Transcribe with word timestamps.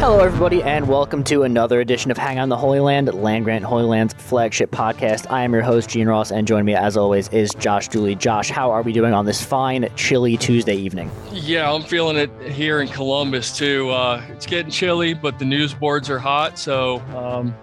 Hello, 0.00 0.20
everybody, 0.20 0.62
and 0.62 0.88
welcome 0.88 1.22
to 1.24 1.42
another 1.42 1.78
edition 1.78 2.10
of 2.10 2.16
Hang 2.16 2.38
on 2.38 2.48
the 2.48 2.56
Holy 2.56 2.80
Land, 2.80 3.12
Land 3.12 3.44
Grant 3.44 3.66
Holy 3.66 3.84
Land's 3.84 4.14
flagship 4.14 4.70
podcast. 4.70 5.30
I 5.30 5.42
am 5.42 5.52
your 5.52 5.60
host, 5.60 5.90
Gene 5.90 6.08
Ross, 6.08 6.32
and 6.32 6.48
joining 6.48 6.64
me, 6.64 6.74
as 6.74 6.96
always, 6.96 7.28
is 7.28 7.52
Josh 7.56 7.88
Dooley. 7.88 8.14
Josh, 8.14 8.48
how 8.48 8.70
are 8.70 8.80
we 8.80 8.94
doing 8.94 9.12
on 9.12 9.26
this 9.26 9.44
fine, 9.44 9.86
chilly 9.96 10.38
Tuesday 10.38 10.74
evening? 10.74 11.10
Yeah, 11.32 11.70
I'm 11.70 11.82
feeling 11.82 12.16
it 12.16 12.30
here 12.50 12.80
in 12.80 12.88
Columbus, 12.88 13.54
too. 13.54 13.90
Uh, 13.90 14.24
it's 14.30 14.46
getting 14.46 14.70
chilly, 14.70 15.12
but 15.12 15.38
the 15.38 15.44
news 15.44 15.74
boards 15.74 16.08
are 16.08 16.18
hot, 16.18 16.58
so 16.58 17.00
um, 17.14 17.54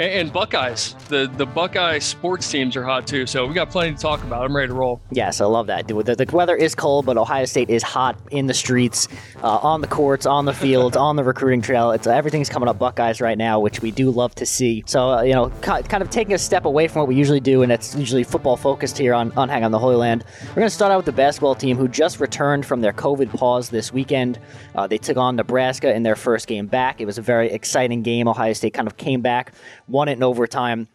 and, 0.00 0.32
Buckeyes. 0.32 0.94
The 1.08 1.30
the 1.36 1.46
Buckeye 1.46 1.98
sports 1.98 2.50
teams 2.50 2.76
are 2.76 2.84
hot 2.84 3.06
too. 3.06 3.26
So 3.26 3.46
we 3.46 3.54
got 3.54 3.70
plenty 3.70 3.94
to 3.94 4.00
talk 4.00 4.22
about. 4.22 4.44
I'm 4.44 4.54
ready 4.54 4.68
to 4.68 4.74
roll. 4.74 5.00
Yes, 5.10 5.40
I 5.40 5.46
love 5.46 5.66
that. 5.66 5.88
The, 5.88 5.94
the 6.02 6.26
weather 6.32 6.56
is 6.56 6.74
cold, 6.74 7.06
but 7.06 7.18
Ohio 7.18 7.44
State 7.44 7.68
is 7.68 7.82
hot 7.82 8.18
in 8.30 8.46
the 8.46 8.54
streets, 8.54 9.08
uh, 9.42 9.58
on 9.58 9.80
the 9.80 9.86
courts, 9.86 10.26
on 10.26 10.44
the 10.44 10.52
fields, 10.52 10.96
on 10.96 11.16
the 11.16 11.24
recruiting 11.24 11.60
trail. 11.60 11.90
It's 11.90 12.06
everything's 12.06 12.48
coming 12.48 12.68
up 12.68 12.78
Buckeyes 12.78 13.20
right 13.20 13.36
now, 13.36 13.60
which 13.60 13.82
we 13.82 13.90
do 13.90 14.10
love 14.10 14.34
to 14.36 14.46
see. 14.46 14.82
So 14.86 15.10
uh, 15.10 15.22
you 15.22 15.34
know, 15.34 15.50
kind 15.60 16.02
of 16.02 16.10
taking 16.10 16.34
a 16.34 16.38
step 16.38 16.64
away 16.64 16.88
from 16.88 17.00
what 17.00 17.08
we 17.08 17.14
usually 17.14 17.40
do, 17.40 17.62
and 17.62 17.70
it's 17.70 17.94
usually 17.94 18.24
football 18.24 18.56
focused 18.56 18.96
here 18.96 19.14
on 19.14 19.32
on 19.36 19.48
Hang 19.48 19.64
on 19.64 19.70
the 19.70 19.78
Holy 19.78 19.96
Land. 19.96 20.24
We're 20.48 20.54
going 20.54 20.66
to 20.66 20.70
start 20.70 20.92
out 20.92 20.98
with 20.98 21.06
the 21.06 21.12
basketball 21.12 21.54
team 21.54 21.76
who 21.76 21.88
just 21.88 22.20
returned 22.20 22.64
from 22.64 22.80
their 22.80 22.92
COVID 22.92 23.30
pause 23.36 23.68
this 23.70 23.92
weekend. 23.92 24.38
Uh, 24.74 24.86
they 24.86 24.98
took 24.98 25.16
on 25.16 25.36
Nebraska 25.36 25.92
in 25.94 26.02
their 26.02 26.16
first 26.16 26.46
game 26.46 26.66
back. 26.66 27.00
It 27.00 27.06
was 27.06 27.18
a 27.18 27.22
very 27.22 27.50
exciting 27.50 28.02
game. 28.02 28.28
Ohio 28.28 28.52
State 28.52 28.74
kind 28.74 28.86
of 28.86 28.96
came 28.96 29.20
back, 29.20 29.52
won 29.90 30.08
it 30.08 30.12
in 30.12 30.22
overtime. 30.22 30.88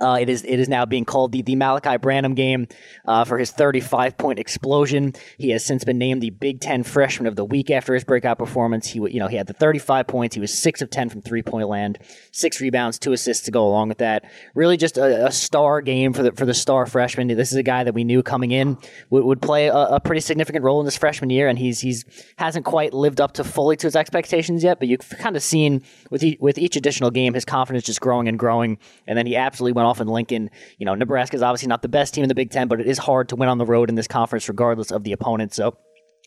Uh, 0.00 0.18
it 0.20 0.28
is 0.28 0.44
it 0.44 0.60
is 0.60 0.68
now 0.68 0.84
being 0.84 1.04
called 1.04 1.32
the, 1.32 1.42
the 1.42 1.56
Malaki 1.56 2.00
Branham 2.00 2.34
game 2.34 2.68
uh, 3.06 3.24
for 3.24 3.38
his 3.38 3.50
35 3.50 4.18
point 4.18 4.38
explosion. 4.38 5.14
He 5.38 5.50
has 5.50 5.64
since 5.64 5.84
been 5.84 5.98
named 5.98 6.22
the 6.22 6.30
Big 6.30 6.60
Ten 6.60 6.82
Freshman 6.82 7.26
of 7.26 7.36
the 7.36 7.44
Week 7.44 7.70
after 7.70 7.94
his 7.94 8.04
breakout 8.04 8.38
performance. 8.38 8.88
He 8.88 8.98
you 8.98 9.18
know 9.18 9.28
he 9.28 9.36
had 9.36 9.46
the 9.46 9.54
35 9.54 10.06
points. 10.06 10.34
He 10.34 10.40
was 10.40 10.56
six 10.56 10.82
of 10.82 10.90
10 10.90 11.08
from 11.08 11.22
three 11.22 11.42
point 11.42 11.68
land, 11.68 11.98
six 12.30 12.60
rebounds, 12.60 12.98
two 12.98 13.12
assists 13.12 13.44
to 13.46 13.50
go 13.50 13.66
along 13.66 13.88
with 13.88 13.98
that. 13.98 14.24
Really 14.54 14.76
just 14.76 14.98
a, 14.98 15.26
a 15.26 15.32
star 15.32 15.80
game 15.80 16.12
for 16.12 16.22
the 16.22 16.32
for 16.32 16.44
the 16.44 16.54
star 16.54 16.84
freshman. 16.86 17.28
This 17.28 17.52
is 17.52 17.56
a 17.56 17.62
guy 17.62 17.84
that 17.84 17.94
we 17.94 18.04
knew 18.04 18.22
coming 18.22 18.50
in 18.50 18.76
would, 19.10 19.24
would 19.24 19.42
play 19.42 19.68
a, 19.68 19.74
a, 19.74 20.00
pretty 20.00 20.20
significant 20.20 20.64
role 20.64 20.80
in 20.80 20.84
this 20.84 20.96
freshman 20.96 21.30
year, 21.30 21.48
and 21.48 21.58
he's 21.58 21.80
he's 21.80 22.04
hasn't 22.36 22.64
quite 22.64 22.92
lived 22.92 23.20
up 23.20 23.32
to 23.32 23.44
fully 23.44 23.76
to 23.76 23.86
his 23.86 23.96
expectations 23.96 24.62
yet. 24.62 24.78
But 24.78 24.88
you've 24.88 25.08
kind 25.18 25.36
of 25.36 25.42
seen 25.42 25.82
with 26.10 26.22
e- 26.22 26.36
with 26.40 26.58
each 26.58 26.76
additional 26.76 27.10
game 27.10 27.34
his 27.34 27.44
confidence 27.44 27.84
just 27.84 28.00
growing 28.00 28.28
and 28.28 28.38
growing, 28.38 28.78
and 29.06 29.16
then 29.16 29.26
he 29.26 29.36
absolutely 29.36 29.72
went 29.72 29.85
off 29.86 30.00
in 30.00 30.08
Lincoln. 30.08 30.50
You 30.78 30.84
know, 30.84 30.94
Nebraska 30.94 31.36
is 31.36 31.42
obviously 31.42 31.68
not 31.68 31.82
the 31.82 31.88
best 31.88 32.12
team 32.12 32.24
in 32.24 32.28
the 32.28 32.34
Big 32.34 32.50
Ten, 32.50 32.68
but 32.68 32.80
it 32.80 32.86
is 32.86 32.98
hard 32.98 33.30
to 33.30 33.36
win 33.36 33.48
on 33.48 33.58
the 33.58 33.64
road 33.64 33.88
in 33.88 33.94
this 33.94 34.06
conference 34.06 34.48
regardless 34.48 34.90
of 34.90 35.04
the 35.04 35.12
opponent. 35.12 35.54
So 35.54 35.78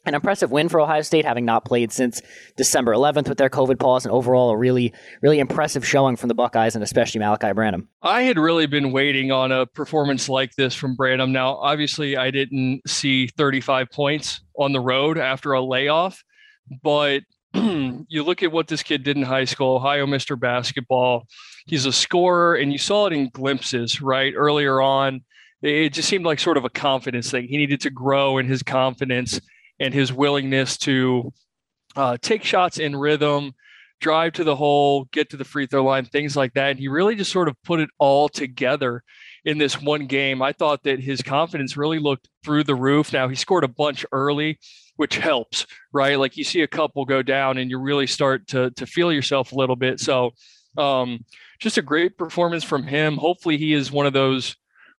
an 0.06 0.16
impressive 0.16 0.52
win 0.52 0.70
for 0.70 0.80
Ohio 0.80 1.02
State, 1.02 1.25
having 1.25 1.46
not 1.46 1.66
played 1.66 1.92
since 1.92 2.22
December 2.56 2.94
11th 2.94 3.28
with 3.28 3.38
their 3.38 3.50
COVID 3.50 3.80
pause, 3.80 4.06
and 4.06 4.14
overall 4.14 4.50
a 4.50 4.58
really, 4.58 4.94
really 5.22 5.40
impressive 5.40 5.86
showing 5.86 6.16
from 6.16 6.30
the 6.30 6.34
Buckeyes 6.34 6.75
and 6.75 6.84
especially 6.84 7.20
Malaki 7.20 7.53
Branham. 7.53 7.90
I 8.02 8.22
had 8.24 8.38
really 8.38 8.66
been 8.66 8.92
waiting 8.92 9.31
on 9.31 9.52
a 9.52 9.66
performance 9.66 10.30
like 10.30 10.56
this 10.56 10.74
from 10.74 10.96
Branham. 10.96 11.31
Now, 11.31 11.56
obviously, 11.56 12.16
I 12.16 12.31
didn't 12.31 12.81
see 12.88 13.28
35 13.28 13.90
points 13.91 14.41
on 14.58 14.72
the 14.72 14.80
road 14.80 15.18
after 15.18 15.53
a 15.53 15.62
layoff, 15.62 16.24
but 16.81 17.24
you 17.53 18.24
look 18.24 18.44
at 18.44 18.52
what 18.52 18.68
this 18.68 18.84
kid 18.84 19.03
did 19.03 19.18
in 19.18 19.24
high 19.24 19.46
school, 19.46 19.76
Ohio 19.76 20.06
Mr. 20.06 20.40
Basketball. 20.40 21.26
He's 21.69 21.85
a 21.85 21.94
scorer, 21.94 22.56
and 22.56 22.72
you 22.72 22.80
saw 22.80 23.06
it 23.06 23.13
in 23.13 23.30
glimpses, 23.30 24.02
right? 24.02 24.34
Earlier 24.35 24.81
on, 24.81 25.22
it 25.62 25.94
just 25.94 26.09
seemed 26.09 26.25
like 26.25 26.40
sort 26.40 26.57
of 26.57 26.66
a 26.66 26.69
confidence 26.69 27.30
thing. 27.30 27.47
He 27.47 27.57
needed 27.57 27.81
to 27.81 27.91
grow 27.91 28.40
in 28.40 28.47
his 28.47 28.63
confidence 28.63 29.40
and 29.79 29.94
his 29.94 30.12
willingness 30.12 30.78
to 30.78 31.31
uh, 31.96 32.18
take 32.22 32.44
shots 32.44 32.79
in 32.79 32.96
rhythm, 32.96 33.53
drive 34.02 34.34
to 34.34 34.44
the 34.44 34.56
hole, 34.56 35.06
get 35.12 35.29
to 35.29 35.38
the 35.38 35.44
free 35.44 35.68
throw 35.68 35.84
line, 35.84 36.06
things 36.06 36.35
like 36.35 36.53
that. 36.53 36.72
And 36.72 36.79
he 36.79 36.88
really 36.88 37.16
just 37.16 37.32
sort 37.32 37.47
of 37.47 37.55
put 37.64 37.79
it 37.79 37.90
all 37.99 38.29
together 38.29 39.03
in 39.46 39.59
this 39.59 39.79
one 39.79 40.08
game. 40.08 40.41
I 40.41 40.53
thought 40.53 40.82
that 40.84 40.99
his 40.99 41.22
confidence 41.22 41.78
really 41.78 41.99
looked 41.99 42.29
through 42.44 42.64
the 42.64 42.76
roof. 42.76 43.14
Now 43.14 43.28
he 43.28 43.35
scored 43.35 43.64
a 43.64 43.70
bunch 43.70 44.05
early, 44.11 44.58
which 44.96 45.17
helps, 45.17 45.67
right? 45.94 46.17
Like 46.17 46.35
you 46.35 46.44
see 46.44 46.61
a 46.61 46.67
couple 46.67 47.05
go 47.05 47.22
down 47.22 47.59
and 47.59 47.70
you 47.70 47.79
really 47.79 48.08
start 48.08 48.47
to 48.47 48.72
to 48.72 48.88
feel 48.88 49.11
yourself 49.11 49.52
a 49.52 49.55
little 49.55 49.76
bit. 49.76 49.99
So 49.99 50.32
um, 50.78 51.26
just 51.59 51.78
a 51.78 51.82
great 51.82 52.17
performance 52.17 52.64
from 52.64 52.84
him. 52.84 53.17
Hopefully 53.17 53.58
he 53.58 53.73
is 53.73 53.91
one 53.91 54.06
of 54.06 54.14
those 54.14 54.56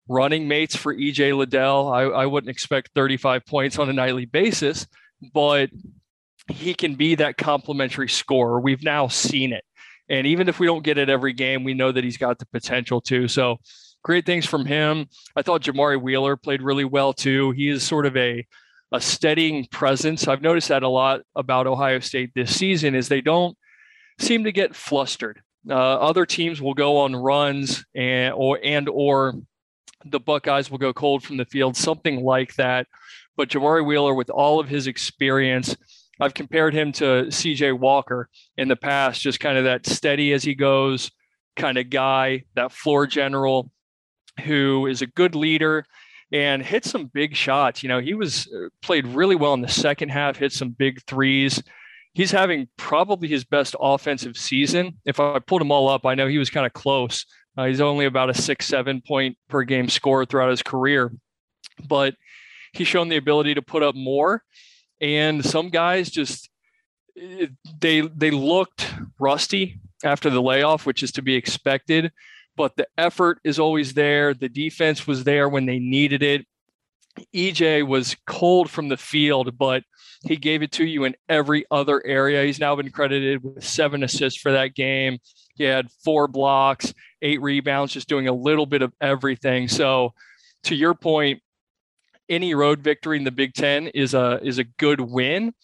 running 0.08 0.48
mates 0.48 0.76
for 0.76 0.94
EJ 0.94 1.36
Liddell. 1.36 1.92
I, 1.92 2.02
I 2.02 2.26
wouldn't 2.26 2.50
expect 2.50 2.90
35 2.94 3.46
points 3.46 3.78
on 3.78 3.88
a 3.88 3.92
nightly 3.92 4.26
basis, 4.26 4.86
but 5.32 5.70
he 6.48 6.74
can 6.74 6.96
be 6.96 7.14
that 7.16 7.36
complementary 7.36 8.08
scorer. 8.08 8.60
We've 8.60 8.82
now 8.82 9.08
seen 9.08 9.52
it. 9.52 9.64
And 10.08 10.26
even 10.26 10.48
if 10.48 10.58
we 10.58 10.66
don't 10.66 10.82
get 10.82 10.98
it 10.98 11.08
every 11.08 11.32
game, 11.32 11.62
we 11.62 11.74
know 11.74 11.92
that 11.92 12.04
he's 12.04 12.16
got 12.16 12.38
the 12.38 12.46
potential 12.46 13.00
to. 13.02 13.28
So 13.28 13.58
great 14.02 14.26
things 14.26 14.44
from 14.44 14.66
him. 14.66 15.06
I 15.36 15.42
thought 15.42 15.62
Jamari 15.62 16.00
Wheeler 16.00 16.36
played 16.36 16.62
really 16.62 16.84
well 16.84 17.12
too. 17.12 17.52
He 17.52 17.68
is 17.68 17.82
sort 17.82 18.06
of 18.06 18.16
a 18.16 18.46
a 18.92 19.00
steadying 19.00 19.66
presence. 19.66 20.26
I've 20.26 20.42
noticed 20.42 20.66
that 20.68 20.82
a 20.82 20.88
lot 20.88 21.20
about 21.36 21.68
Ohio 21.68 22.00
State 22.00 22.32
this 22.34 22.56
season 22.56 22.96
is 22.96 23.06
they 23.06 23.20
don't 23.20 23.56
seem 24.18 24.42
to 24.42 24.50
get 24.50 24.74
flustered 24.74 25.42
Uh, 25.68 25.74
other 25.74 26.24
teams 26.24 26.60
will 26.60 26.74
go 26.74 26.98
on 26.98 27.14
runs 27.14 27.84
and 27.94 28.32
or 28.34 28.58
and 28.62 28.88
or 28.88 29.34
the 30.04 30.20
Buckeyes 30.20 30.70
will 30.70 30.78
go 30.78 30.92
cold 30.92 31.22
from 31.22 31.36
the 31.36 31.44
field, 31.44 31.76
something 31.76 32.22
like 32.24 32.54
that. 32.54 32.86
But 33.36 33.50
Jamari 33.50 33.84
Wheeler, 33.84 34.14
with 34.14 34.30
all 34.30 34.58
of 34.60 34.68
his 34.68 34.86
experience, 34.86 35.76
I've 36.20 36.34
compared 36.34 36.74
him 36.74 36.92
to 36.92 37.26
CJ 37.28 37.78
Walker 37.78 38.28
in 38.56 38.68
the 38.68 38.76
past, 38.76 39.20
just 39.20 39.40
kind 39.40 39.58
of 39.58 39.64
that 39.64 39.86
steady 39.86 40.32
as 40.32 40.42
he 40.42 40.54
goes 40.54 41.10
kind 41.56 41.78
of 41.78 41.90
guy, 41.90 42.44
that 42.54 42.72
floor 42.72 43.06
general 43.06 43.70
who 44.44 44.86
is 44.86 45.02
a 45.02 45.06
good 45.06 45.34
leader 45.34 45.84
and 46.32 46.62
hit 46.62 46.84
some 46.84 47.06
big 47.06 47.34
shots. 47.34 47.82
You 47.82 47.88
know, 47.88 47.98
he 47.98 48.14
was 48.14 48.48
uh, 48.54 48.68
played 48.82 49.06
really 49.06 49.36
well 49.36 49.54
in 49.54 49.60
the 49.60 49.68
second 49.68 50.10
half, 50.10 50.36
hit 50.36 50.52
some 50.52 50.70
big 50.70 51.02
threes. 51.06 51.62
He's 52.12 52.30
having 52.30 52.68
probably 52.76 53.28
his 53.28 53.44
best 53.44 53.76
offensive 53.80 54.36
season. 54.36 54.98
If 55.04 55.20
I 55.20 55.38
pulled 55.38 55.60
them 55.60 55.70
all 55.70 55.88
up, 55.88 56.04
I 56.04 56.14
know 56.14 56.26
he 56.26 56.38
was 56.38 56.50
kind 56.50 56.66
of 56.66 56.72
close. 56.72 57.24
Uh, 57.56 57.66
he's 57.66 57.80
only 57.80 58.04
about 58.04 58.30
a 58.30 58.34
six, 58.34 58.66
seven 58.66 59.00
point 59.00 59.36
per 59.48 59.62
game 59.62 59.88
score 59.88 60.24
throughout 60.24 60.50
his 60.50 60.62
career, 60.62 61.12
but 61.88 62.14
he's 62.72 62.88
shown 62.88 63.08
the 63.08 63.16
ability 63.16 63.54
to 63.54 63.62
put 63.62 63.82
up 63.82 63.94
more. 63.94 64.42
And 65.00 65.44
some 65.44 65.68
guys 65.68 66.10
just 66.10 66.48
they 67.80 68.00
they 68.00 68.30
looked 68.30 68.92
rusty 69.18 69.80
after 70.04 70.30
the 70.30 70.42
layoff, 70.42 70.86
which 70.86 71.02
is 71.02 71.12
to 71.12 71.22
be 71.22 71.34
expected 71.34 72.12
but 72.60 72.76
the 72.76 72.86
effort 72.98 73.38
is 73.42 73.58
always 73.58 73.94
there. 73.94 74.34
The 74.34 74.50
defense 74.50 75.06
was 75.06 75.24
there 75.24 75.48
when 75.48 75.64
they 75.64 75.78
needed 75.78 76.22
it. 76.22 76.46
EJ 77.34 77.86
was 77.86 78.18
cold 78.26 78.68
from 78.68 78.90
the 78.90 78.98
field, 78.98 79.56
but 79.56 79.82
he 80.22 80.36
gave 80.36 80.62
it 80.62 80.72
to 80.72 80.84
you 80.84 81.04
in 81.04 81.16
every 81.28 81.64
other 81.70 82.04
area. 82.04 82.44
He's 82.44 82.60
now 82.60 82.76
been 82.76 82.90
credited 82.90 83.42
with 83.42 83.64
seven 83.64 84.02
assists 84.02 84.40
for 84.40 84.52
that 84.52 84.74
game. 84.74 85.18
He 85.54 85.64
had 85.64 85.90
four 86.04 86.28
blocks, 86.28 86.92
eight 87.22 87.40
rebounds, 87.40 87.92
just 87.92 88.08
doing 88.08 88.28
a 88.28 88.32
little 88.32 88.66
bit 88.66 88.82
of 88.82 88.92
everything. 89.00 89.68
So, 89.68 90.14
to 90.64 90.74
your 90.74 90.94
point, 90.94 91.42
any 92.28 92.54
road 92.54 92.80
victory 92.80 93.16
in 93.16 93.24
the 93.24 93.30
Big 93.30 93.54
Ten 93.54 93.88
is 93.88 94.14
a 94.14 94.40
is 94.42 94.58
a 94.58 94.64
good 94.64 95.00
win, 95.00 95.54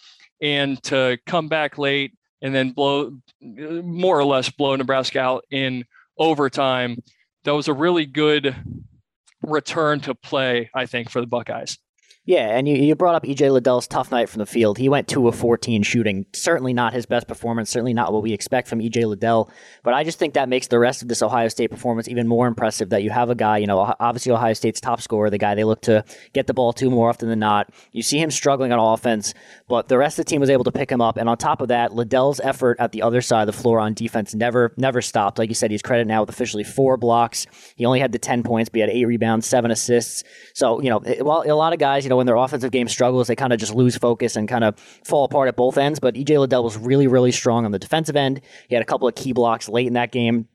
and 0.40 0.82
to 0.84 1.18
come 1.26 1.48
back 1.48 1.76
late 1.76 2.12
and 2.42 2.54
then 2.54 2.70
blow 2.70 3.18
more 3.40 4.18
or 4.18 4.24
less 4.24 4.50
blow 4.50 4.74
Nebraska 4.76 5.20
out 5.20 5.44
in 5.50 5.84
overtime. 6.18 7.02
That 7.44 7.54
was 7.54 7.68
a 7.68 7.72
really 7.72 8.06
good 8.06 8.54
return 9.42 10.00
to 10.00 10.14
play, 10.14 10.70
I 10.74 10.86
think, 10.86 11.10
for 11.10 11.20
the 11.20 11.26
Buckeyes. 11.26 11.78
Yeah, 12.26 12.56
and 12.56 12.66
you, 12.66 12.74
you 12.74 12.96
brought 12.96 13.14
up 13.14 13.22
EJ 13.22 13.52
Liddell's 13.52 13.86
tough 13.86 14.10
night 14.10 14.28
from 14.28 14.40
the 14.40 14.46
field. 14.46 14.78
He 14.78 14.88
went 14.88 15.06
2 15.06 15.28
of 15.28 15.36
14 15.36 15.84
shooting. 15.84 16.26
Certainly 16.32 16.74
not 16.74 16.92
his 16.92 17.06
best 17.06 17.28
performance, 17.28 17.70
certainly 17.70 17.94
not 17.94 18.12
what 18.12 18.20
we 18.20 18.32
expect 18.32 18.66
from 18.66 18.80
EJ 18.80 19.06
Liddell. 19.06 19.48
But 19.84 19.94
I 19.94 20.02
just 20.02 20.18
think 20.18 20.34
that 20.34 20.48
makes 20.48 20.66
the 20.66 20.80
rest 20.80 21.02
of 21.02 21.08
this 21.08 21.22
Ohio 21.22 21.46
State 21.46 21.70
performance 21.70 22.08
even 22.08 22.26
more 22.26 22.48
impressive 22.48 22.90
that 22.90 23.04
you 23.04 23.10
have 23.10 23.30
a 23.30 23.36
guy, 23.36 23.58
you 23.58 23.68
know, 23.68 23.94
obviously 24.00 24.32
Ohio 24.32 24.54
State's 24.54 24.80
top 24.80 25.00
scorer, 25.00 25.30
the 25.30 25.38
guy 25.38 25.54
they 25.54 25.62
look 25.62 25.82
to 25.82 26.04
get 26.32 26.48
the 26.48 26.54
ball 26.54 26.72
to 26.72 26.90
more 26.90 27.08
often 27.08 27.28
than 27.28 27.38
not. 27.38 27.70
You 27.92 28.02
see 28.02 28.18
him 28.18 28.32
struggling 28.32 28.72
on 28.72 28.80
offense, 28.80 29.32
but 29.68 29.86
the 29.86 29.96
rest 29.96 30.18
of 30.18 30.24
the 30.24 30.28
team 30.28 30.40
was 30.40 30.50
able 30.50 30.64
to 30.64 30.72
pick 30.72 30.90
him 30.90 31.00
up. 31.00 31.18
And 31.18 31.28
on 31.28 31.38
top 31.38 31.60
of 31.60 31.68
that, 31.68 31.92
Liddell's 31.94 32.40
effort 32.40 32.76
at 32.80 32.90
the 32.90 33.02
other 33.02 33.20
side 33.20 33.48
of 33.48 33.54
the 33.54 33.62
floor 33.62 33.78
on 33.78 33.94
defense 33.94 34.34
never 34.34 34.74
never 34.76 35.00
stopped. 35.00 35.38
Like 35.38 35.48
you 35.48 35.54
said, 35.54 35.70
he's 35.70 35.82
credited 35.82 36.08
now 36.08 36.22
with 36.22 36.30
officially 36.30 36.64
four 36.64 36.96
blocks. 36.96 37.46
He 37.76 37.86
only 37.86 38.00
had 38.00 38.10
the 38.10 38.18
10 38.18 38.42
points, 38.42 38.68
but 38.68 38.78
he 38.78 38.80
had 38.80 38.90
eight 38.90 39.04
rebounds, 39.04 39.46
seven 39.46 39.70
assists. 39.70 40.24
So, 40.54 40.80
you 40.80 40.90
know, 40.90 41.00
well, 41.20 41.44
a 41.46 41.54
lot 41.54 41.72
of 41.72 41.78
guys, 41.78 42.04
you 42.04 42.08
know, 42.08 42.15
when 42.16 42.26
their 42.26 42.36
offensive 42.36 42.70
game 42.70 42.88
struggles, 42.88 43.28
they 43.28 43.36
kind 43.36 43.52
of 43.52 43.58
just 43.58 43.74
lose 43.74 43.96
focus 43.96 44.36
and 44.36 44.48
kind 44.48 44.64
of 44.64 44.78
fall 45.04 45.24
apart 45.24 45.48
at 45.48 45.56
both 45.56 45.78
ends. 45.78 46.00
But 46.00 46.14
EJ 46.14 46.38
Liddell 46.38 46.64
was 46.64 46.76
really, 46.76 47.06
really 47.06 47.32
strong 47.32 47.64
on 47.64 47.72
the 47.72 47.78
defensive 47.78 48.16
end. 48.16 48.40
He 48.68 48.74
had 48.74 48.82
a 48.82 48.86
couple 48.86 49.08
of 49.08 49.14
key 49.14 49.32
blocks 49.32 49.68
late 49.68 49.86
in 49.86 49.94
that 49.94 50.12
game 50.12 50.48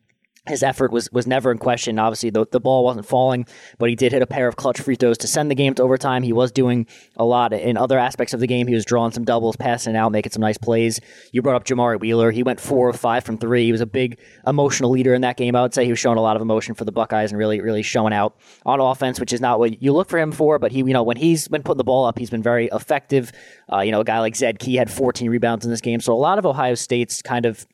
his 0.47 0.63
effort 0.63 0.91
was 0.91 1.11
was 1.11 1.27
never 1.27 1.51
in 1.51 1.59
question. 1.59 1.99
Obviously, 1.99 2.31
the, 2.31 2.47
the 2.51 2.59
ball 2.59 2.83
wasn't 2.83 3.05
falling, 3.05 3.45
but 3.77 3.89
he 3.89 3.95
did 3.95 4.11
hit 4.11 4.23
a 4.23 4.27
pair 4.27 4.47
of 4.47 4.55
clutch 4.55 4.81
free 4.81 4.95
throws 4.95 5.17
to 5.19 5.27
send 5.27 5.51
the 5.51 5.55
game 5.55 5.75
to 5.75 5.83
overtime. 5.83 6.23
He 6.23 6.33
was 6.33 6.51
doing 6.51 6.87
a 7.15 7.23
lot 7.23 7.53
in 7.53 7.77
other 7.77 7.99
aspects 7.99 8.33
of 8.33 8.39
the 8.39 8.47
game. 8.47 8.65
He 8.65 8.73
was 8.73 8.83
drawing 8.83 9.11
some 9.11 9.23
doubles, 9.23 9.55
passing 9.55 9.95
out, 9.95 10.11
making 10.11 10.31
some 10.31 10.41
nice 10.41 10.57
plays. 10.57 10.99
You 11.31 11.43
brought 11.43 11.57
up 11.57 11.65
Jamari 11.65 11.99
Wheeler. 11.99 12.31
He 12.31 12.41
went 12.41 12.59
four 12.59 12.89
of 12.89 12.99
five 12.99 13.23
from 13.23 13.37
three. 13.37 13.65
He 13.65 13.71
was 13.71 13.81
a 13.81 13.85
big 13.85 14.19
emotional 14.47 14.89
leader 14.89 15.13
in 15.13 15.21
that 15.21 15.37
game. 15.37 15.55
I 15.55 15.61
would 15.61 15.75
say 15.75 15.85
he 15.85 15.91
was 15.91 15.99
showing 15.99 16.17
a 16.17 16.21
lot 16.21 16.35
of 16.35 16.41
emotion 16.41 16.73
for 16.73 16.85
the 16.85 16.91
Buckeyes 16.91 17.31
and 17.31 17.37
really, 17.37 17.61
really 17.61 17.83
showing 17.83 18.13
out 18.13 18.35
on 18.65 18.79
offense, 18.79 19.19
which 19.19 19.33
is 19.33 19.41
not 19.41 19.59
what 19.59 19.81
you 19.81 19.93
look 19.93 20.09
for 20.09 20.17
him 20.17 20.31
for. 20.31 20.57
But 20.57 20.71
he, 20.71 20.79
you 20.79 20.85
know, 20.85 21.03
when 21.03 21.17
he's 21.17 21.47
been 21.47 21.61
putting 21.61 21.77
the 21.77 21.83
ball 21.83 22.05
up, 22.05 22.17
he's 22.17 22.31
been 22.31 22.43
very 22.43 22.67
effective. 22.71 23.31
Uh, 23.71 23.81
you 23.81 23.91
know, 23.91 24.01
a 24.01 24.05
guy 24.05 24.19
like 24.19 24.35
Zed 24.35 24.57
Key 24.57 24.75
had 24.75 24.89
14 24.89 25.29
rebounds 25.29 25.65
in 25.65 25.71
this 25.71 25.81
game. 25.81 25.99
So 25.99 26.13
a 26.13 26.15
lot 26.15 26.39
of 26.39 26.47
Ohio 26.47 26.73
State's 26.73 27.21
kind 27.21 27.45
of 27.45 27.67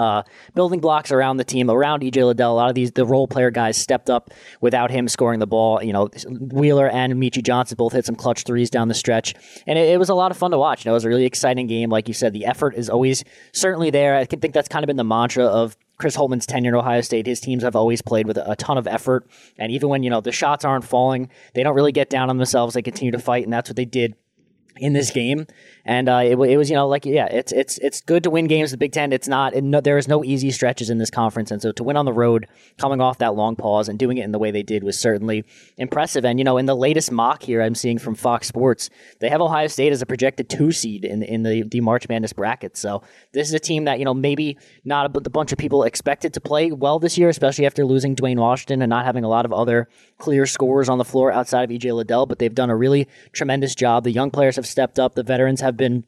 uh, 0.00 0.22
building 0.54 0.80
blocks 0.80 1.12
around 1.12 1.36
the 1.36 1.44
team, 1.44 1.70
around 1.70 2.00
EJ 2.02 2.26
Liddell. 2.26 2.52
A 2.52 2.54
lot 2.54 2.68
of 2.70 2.74
these 2.74 2.90
the 2.92 3.04
role 3.04 3.28
player 3.28 3.50
guys 3.50 3.76
stepped 3.76 4.08
up 4.08 4.30
without 4.62 4.90
him 4.90 5.06
scoring 5.08 5.40
the 5.40 5.46
ball. 5.46 5.82
You 5.82 5.92
know, 5.92 6.08
Wheeler 6.26 6.88
and 6.88 7.12
Meechie 7.14 7.42
Johnson 7.42 7.76
both 7.76 7.92
hit 7.92 8.06
some 8.06 8.16
clutch 8.16 8.44
threes 8.44 8.70
down 8.70 8.88
the 8.88 8.94
stretch, 8.94 9.34
and 9.66 9.78
it, 9.78 9.90
it, 9.90 9.98
was 9.98 10.08
a 10.08 10.14
lot 10.14 10.30
of 10.30 10.38
fun 10.38 10.52
to 10.52 10.58
watch. 10.58 10.84
You 10.84 10.88
know, 10.88 10.94
it 10.94 10.96
was 10.96 11.04
a 11.04 11.08
really 11.08 11.26
exciting 11.26 11.66
game. 11.66 11.90
Like 11.90 12.08
you 12.08 12.14
said, 12.14 12.32
the 12.32 12.46
effort 12.46 12.74
is 12.74 12.88
always 12.88 13.24
certainly 13.52 13.90
there. 13.90 14.16
I 14.16 14.24
think 14.24 14.54
that's 14.54 14.68
kind 14.68 14.82
of 14.82 14.86
been 14.86 14.96
the 14.96 15.04
mantra 15.04 15.44
of 15.44 15.76
Chris 15.98 16.16
Holtmann's 16.16 16.46
tenure 16.46 16.74
at 16.74 16.78
Ohio 16.78 17.02
State, 17.02 17.26
his 17.26 17.40
teams 17.40 17.62
have 17.62 17.76
always 17.76 18.00
played 18.00 18.26
with 18.26 18.38
a, 18.38 18.56
ton 18.56 18.78
of 18.78 18.86
effort. 18.86 19.28
And 19.58 19.70
even 19.70 19.90
when, 19.90 20.02
you 20.02 20.08
know, 20.08 20.22
the 20.22 20.32
shots 20.32 20.64
aren't 20.64 20.84
falling, 20.84 21.28
they 21.52 21.62
don't 21.62 21.74
really 21.74 21.92
get 21.92 22.08
down 22.08 22.30
on 22.30 22.38
themselves. 22.38 22.72
They 22.72 22.80
continue 22.80 23.12
to 23.12 23.18
fight, 23.18 23.44
and 23.44 23.52
that's 23.52 23.68
what 23.68 23.76
they 23.76 23.84
did 23.84 24.14
in 24.78 24.94
this 24.94 25.10
game. 25.10 25.46
And 25.90 26.08
uh, 26.08 26.20
it, 26.22 26.38
it, 26.38 26.56
was, 26.56 26.70
you 26.70 26.76
know, 26.76 26.86
like 26.86 27.04
yeah, 27.04 27.26
it's 27.26 27.50
it's 27.50 27.76
it's 27.78 28.00
good 28.00 28.22
to 28.22 28.30
win 28.30 28.46
games. 28.46 28.70
The 28.70 28.76
Big 28.76 28.92
Ten, 28.92 29.12
it's 29.12 29.26
not. 29.26 29.54
It, 29.54 29.64
no, 29.64 29.80
there 29.80 29.98
is 29.98 30.06
no 30.06 30.22
easy 30.22 30.52
stretches 30.52 30.88
in 30.88 30.98
this 30.98 31.10
conference, 31.10 31.50
and 31.50 31.60
so 31.60 31.72
to 31.72 31.82
win 31.82 31.96
on 31.96 32.04
the 32.04 32.12
road, 32.12 32.46
coming 32.78 33.00
off 33.00 33.18
that 33.18 33.34
long 33.34 33.56
pause 33.56 33.88
and 33.88 33.98
doing 33.98 34.16
it 34.16 34.24
in 34.24 34.30
the 34.30 34.38
way 34.38 34.52
they 34.52 34.62
did 34.62 34.84
was 34.84 34.96
certainly 34.96 35.44
impressive. 35.78 36.24
And 36.24 36.38
you 36.38 36.44
know, 36.44 36.58
in 36.58 36.66
the 36.66 36.76
latest 36.76 37.10
mock 37.10 37.42
here, 37.42 37.60
I'm 37.60 37.74
seeing 37.74 37.98
from 37.98 38.14
Fox 38.14 38.46
Sports, 38.46 38.88
they 39.18 39.28
have 39.30 39.40
Ohio 39.40 39.66
State 39.66 39.90
as 39.90 40.00
a 40.00 40.06
projected 40.06 40.48
two 40.48 40.70
seed 40.70 41.04
in 41.04 41.24
in 41.24 41.42
the 41.42 41.64
the 41.64 41.80
March 41.80 42.08
Madness 42.08 42.34
bracket. 42.34 42.76
So 42.76 43.02
this 43.32 43.48
is 43.48 43.54
a 43.54 43.58
team 43.58 43.86
that 43.86 43.98
you 43.98 44.04
know 44.04 44.14
maybe 44.14 44.58
not 44.84 45.06
a, 45.06 45.18
a 45.18 45.30
bunch 45.30 45.50
of 45.50 45.58
people 45.58 45.82
expected 45.82 46.32
to 46.34 46.40
play 46.40 46.70
well 46.70 47.00
this 47.00 47.18
year, 47.18 47.28
especially 47.28 47.66
after 47.66 47.84
losing 47.84 48.14
Duane 48.14 48.38
Washington 48.38 48.80
and 48.80 48.90
not 48.90 49.06
having 49.06 49.24
a 49.24 49.28
lot 49.28 49.44
of 49.44 49.52
other 49.52 49.88
clear 50.18 50.46
scorers 50.46 50.88
on 50.88 50.98
the 50.98 51.04
floor 51.04 51.32
outside 51.32 51.64
of 51.64 51.70
EJ 51.70 51.92
Liddell. 51.92 52.26
But 52.26 52.38
they've 52.38 52.54
done 52.54 52.70
a 52.70 52.76
really 52.76 53.08
tremendous 53.32 53.74
job. 53.74 54.04
The 54.04 54.12
young 54.12 54.30
players 54.30 54.54
have 54.54 54.68
stepped 54.68 55.00
up. 55.00 55.16
The 55.16 55.24
veterans 55.24 55.60
have 55.62 55.79
been 55.80 56.04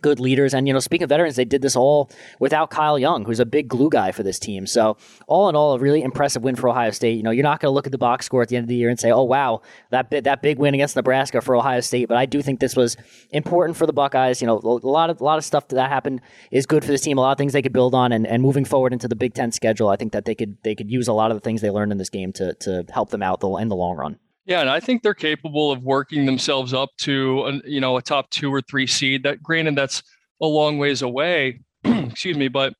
good 0.00 0.20
leaders. 0.20 0.54
And, 0.54 0.66
you 0.66 0.72
know, 0.72 0.80
speaking 0.80 1.04
of 1.04 1.08
veterans, 1.08 1.36
they 1.36 1.44
did 1.44 1.62
this 1.62 1.76
all 1.76 2.10
without 2.38 2.70
Kyle 2.70 2.98
Young, 2.98 3.24
who's 3.24 3.40
a 3.40 3.46
big 3.46 3.68
glue 3.68 3.90
guy 3.90 4.12
for 4.12 4.22
this 4.22 4.38
team. 4.38 4.66
So, 4.66 4.96
all 5.26 5.48
in 5.48 5.56
all, 5.56 5.74
a 5.74 5.78
really 5.78 6.02
impressive 6.02 6.42
win 6.42 6.56
for 6.56 6.68
Ohio 6.68 6.90
State. 6.90 7.16
You 7.16 7.22
know, 7.22 7.30
you're 7.30 7.42
not 7.42 7.60
going 7.60 7.70
to 7.70 7.74
look 7.74 7.86
at 7.86 7.92
the 7.92 7.98
box 7.98 8.26
score 8.26 8.42
at 8.42 8.48
the 8.48 8.56
end 8.56 8.64
of 8.64 8.68
the 8.68 8.76
year 8.76 8.88
and 8.88 8.98
say, 8.98 9.10
oh, 9.10 9.24
wow, 9.24 9.62
that, 9.90 10.10
that 10.10 10.42
big 10.42 10.58
win 10.58 10.74
against 10.74 10.96
Nebraska 10.96 11.40
for 11.40 11.56
Ohio 11.56 11.80
State. 11.80 12.08
But 12.08 12.16
I 12.16 12.26
do 12.26 12.42
think 12.42 12.60
this 12.60 12.76
was 12.76 12.96
important 13.30 13.76
for 13.76 13.86
the 13.86 13.92
Buckeyes. 13.92 14.40
You 14.40 14.46
know, 14.46 14.60
a 14.62 14.86
lot 14.86 15.10
of, 15.10 15.20
a 15.20 15.24
lot 15.24 15.38
of 15.38 15.44
stuff 15.44 15.68
that 15.68 15.88
happened 15.88 16.20
is 16.50 16.66
good 16.66 16.84
for 16.84 16.90
this 16.90 17.00
team. 17.00 17.18
A 17.18 17.20
lot 17.20 17.32
of 17.32 17.38
things 17.38 17.52
they 17.52 17.62
could 17.62 17.72
build 17.72 17.94
on. 17.94 18.12
And, 18.12 18.26
and 18.26 18.42
moving 18.42 18.64
forward 18.64 18.92
into 18.92 19.08
the 19.08 19.16
Big 19.16 19.34
Ten 19.34 19.52
schedule, 19.52 19.88
I 19.88 19.96
think 19.96 20.12
that 20.12 20.24
they 20.24 20.34
could, 20.34 20.56
they 20.62 20.74
could 20.74 20.90
use 20.90 21.08
a 21.08 21.12
lot 21.12 21.30
of 21.30 21.36
the 21.36 21.40
things 21.40 21.60
they 21.60 21.70
learned 21.70 21.92
in 21.92 21.98
this 21.98 22.10
game 22.10 22.32
to, 22.34 22.54
to 22.54 22.84
help 22.92 23.10
them 23.10 23.22
out 23.22 23.42
in 23.42 23.68
the 23.68 23.76
long 23.76 23.96
run. 23.96 24.18
Yeah, 24.48 24.62
and 24.62 24.70
I 24.70 24.80
think 24.80 25.02
they're 25.02 25.12
capable 25.12 25.70
of 25.70 25.82
working 25.82 26.24
themselves 26.24 26.72
up 26.72 26.88
to 27.00 27.42
a, 27.42 27.68
you 27.68 27.82
know 27.82 27.98
a 27.98 28.02
top 28.02 28.30
two 28.30 28.52
or 28.52 28.62
three 28.62 28.86
seed. 28.86 29.22
That 29.24 29.42
granted, 29.42 29.76
that's 29.76 30.02
a 30.40 30.46
long 30.46 30.78
ways 30.78 31.02
away. 31.02 31.60
Excuse 31.84 32.38
me, 32.38 32.48
but 32.48 32.72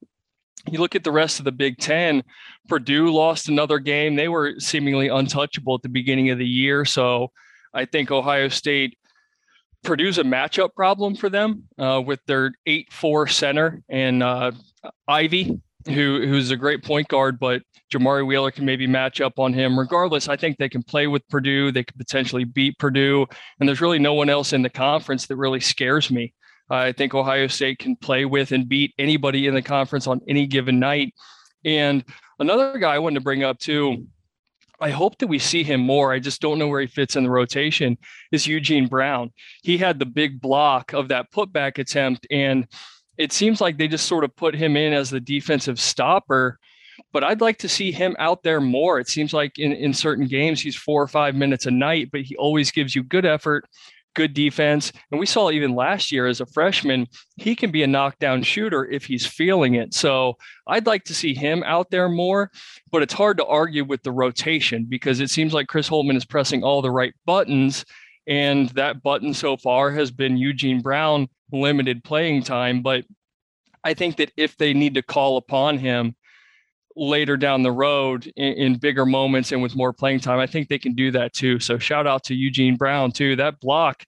you 0.70 0.80
look 0.80 0.94
at 0.94 1.04
the 1.04 1.12
rest 1.12 1.38
of 1.38 1.44
the 1.44 1.52
Big 1.52 1.76
Ten. 1.76 2.24
Purdue 2.68 3.12
lost 3.12 3.50
another 3.50 3.78
game. 3.78 4.16
They 4.16 4.28
were 4.28 4.54
seemingly 4.58 5.08
untouchable 5.08 5.74
at 5.74 5.82
the 5.82 5.90
beginning 5.90 6.30
of 6.30 6.38
the 6.38 6.46
year. 6.46 6.86
So 6.86 7.32
I 7.74 7.84
think 7.84 8.10
Ohio 8.10 8.48
State 8.48 8.96
Purdue's 9.84 10.16
a 10.16 10.24
matchup 10.24 10.74
problem 10.74 11.16
for 11.16 11.28
them 11.28 11.64
uh, 11.78 12.02
with 12.04 12.20
their 12.26 12.52
eight 12.64 12.90
four 12.90 13.26
center 13.26 13.82
and 13.90 14.22
uh, 14.22 14.52
Ivey 15.06 15.60
who 15.86 16.26
who's 16.26 16.50
a 16.50 16.56
great 16.56 16.82
point 16.82 17.08
guard, 17.08 17.38
but 17.38 17.62
Jamari 17.92 18.26
Wheeler 18.26 18.50
can 18.50 18.64
maybe 18.64 18.86
match 18.86 19.20
up 19.20 19.38
on 19.38 19.52
him. 19.52 19.78
Regardless, 19.78 20.28
I 20.28 20.36
think 20.36 20.58
they 20.58 20.68
can 20.68 20.82
play 20.82 21.06
with 21.06 21.26
Purdue. 21.28 21.72
They 21.72 21.84
could 21.84 21.96
potentially 21.96 22.44
beat 22.44 22.78
Purdue, 22.78 23.26
and 23.58 23.68
there's 23.68 23.80
really 23.80 23.98
no 23.98 24.14
one 24.14 24.28
else 24.28 24.52
in 24.52 24.62
the 24.62 24.70
conference 24.70 25.26
that 25.26 25.36
really 25.36 25.60
scares 25.60 26.10
me. 26.10 26.34
I 26.70 26.92
think 26.92 27.14
Ohio 27.14 27.46
State 27.46 27.78
can 27.78 27.96
play 27.96 28.24
with 28.24 28.52
and 28.52 28.68
beat 28.68 28.92
anybody 28.98 29.46
in 29.46 29.54
the 29.54 29.62
conference 29.62 30.06
on 30.06 30.20
any 30.28 30.46
given 30.46 30.78
night. 30.78 31.14
And 31.64 32.04
another 32.38 32.78
guy 32.78 32.94
I 32.94 32.98
wanted 32.98 33.20
to 33.20 33.24
bring 33.24 33.42
up 33.42 33.58
too. 33.58 34.06
I 34.80 34.90
hope 34.90 35.18
that 35.18 35.26
we 35.26 35.40
see 35.40 35.64
him 35.64 35.80
more. 35.80 36.12
I 36.12 36.20
just 36.20 36.40
don't 36.40 36.58
know 36.58 36.68
where 36.68 36.80
he 36.80 36.86
fits 36.86 37.16
in 37.16 37.24
the 37.24 37.30
rotation. 37.30 37.98
Is 38.30 38.46
Eugene 38.46 38.86
Brown? 38.86 39.32
He 39.62 39.76
had 39.76 39.98
the 39.98 40.06
big 40.06 40.40
block 40.40 40.92
of 40.92 41.08
that 41.08 41.32
putback 41.32 41.78
attempt, 41.78 42.26
and 42.30 42.66
it 43.18 43.32
seems 43.32 43.60
like 43.60 43.76
they 43.76 43.88
just 43.88 44.06
sort 44.06 44.24
of 44.24 44.34
put 44.36 44.54
him 44.54 44.76
in 44.76 44.92
as 44.92 45.10
the 45.10 45.20
defensive 45.20 45.80
stopper. 45.80 46.58
But 47.12 47.24
I'd 47.24 47.40
like 47.40 47.58
to 47.58 47.68
see 47.68 47.92
him 47.92 48.16
out 48.18 48.42
there 48.42 48.60
more. 48.60 48.98
It 48.98 49.08
seems 49.08 49.32
like 49.32 49.58
in, 49.58 49.72
in 49.72 49.92
certain 49.92 50.26
games, 50.26 50.60
he's 50.60 50.76
four 50.76 51.02
or 51.02 51.08
five 51.08 51.34
minutes 51.34 51.66
a 51.66 51.70
night, 51.70 52.08
but 52.10 52.22
he 52.22 52.36
always 52.36 52.70
gives 52.70 52.94
you 52.94 53.02
good 53.02 53.24
effort, 53.24 53.66
good 54.14 54.34
defense. 54.34 54.92
And 55.10 55.20
we 55.20 55.26
saw 55.26 55.50
even 55.50 55.76
last 55.76 56.10
year 56.10 56.26
as 56.26 56.40
a 56.40 56.46
freshman, 56.46 57.06
he 57.36 57.54
can 57.54 57.70
be 57.70 57.82
a 57.82 57.88
knockdown 57.88 58.42
shooter 58.42 58.84
if 58.84 59.04
he's 59.04 59.26
feeling 59.26 59.74
it. 59.74 59.94
So 59.94 60.34
I'd 60.66 60.86
like 60.86 61.04
to 61.04 61.14
see 61.14 61.34
him 61.34 61.62
out 61.64 61.90
there 61.90 62.08
more, 62.08 62.50
but 62.90 63.02
it's 63.02 63.14
hard 63.14 63.38
to 63.38 63.46
argue 63.46 63.84
with 63.84 64.02
the 64.02 64.12
rotation 64.12 64.86
because 64.88 65.20
it 65.20 65.30
seems 65.30 65.54
like 65.54 65.68
Chris 65.68 65.88
Holtmann 65.88 66.16
is 66.16 66.24
pressing 66.24 66.64
all 66.64 66.82
the 66.82 66.90
right 66.90 67.14
buttons. 67.26 67.84
And 68.28 68.68
that 68.70 69.02
button 69.02 69.32
so 69.32 69.56
far 69.56 69.90
has 69.92 70.10
been 70.10 70.36
Eugene 70.36 70.82
Brown 70.82 71.28
limited 71.50 72.04
playing 72.04 72.42
time. 72.42 72.82
But 72.82 73.04
I 73.82 73.94
think 73.94 74.16
that 74.18 74.30
if 74.36 74.56
they 74.56 74.74
need 74.74 74.94
to 74.94 75.02
call 75.02 75.38
upon 75.38 75.78
him, 75.78 76.14
later 76.94 77.36
down 77.36 77.62
the 77.62 77.72
road 77.72 78.30
in, 78.36 78.52
in, 78.54 78.74
bigger 78.74 79.06
moments 79.06 79.52
and 79.52 79.62
with 79.62 79.76
more 79.76 79.92
playing 79.92 80.18
time, 80.20 80.40
I 80.40 80.46
think 80.46 80.68
they 80.68 80.78
can 80.78 80.94
do 80.94 81.12
that 81.12 81.32
too. 81.32 81.60
So 81.60 81.78
shout 81.78 82.06
out 82.06 82.24
to 82.24 82.34
Eugene 82.34 82.76
Brown 82.76 83.12
too. 83.12 83.36
That 83.36 83.60
block 83.60 84.04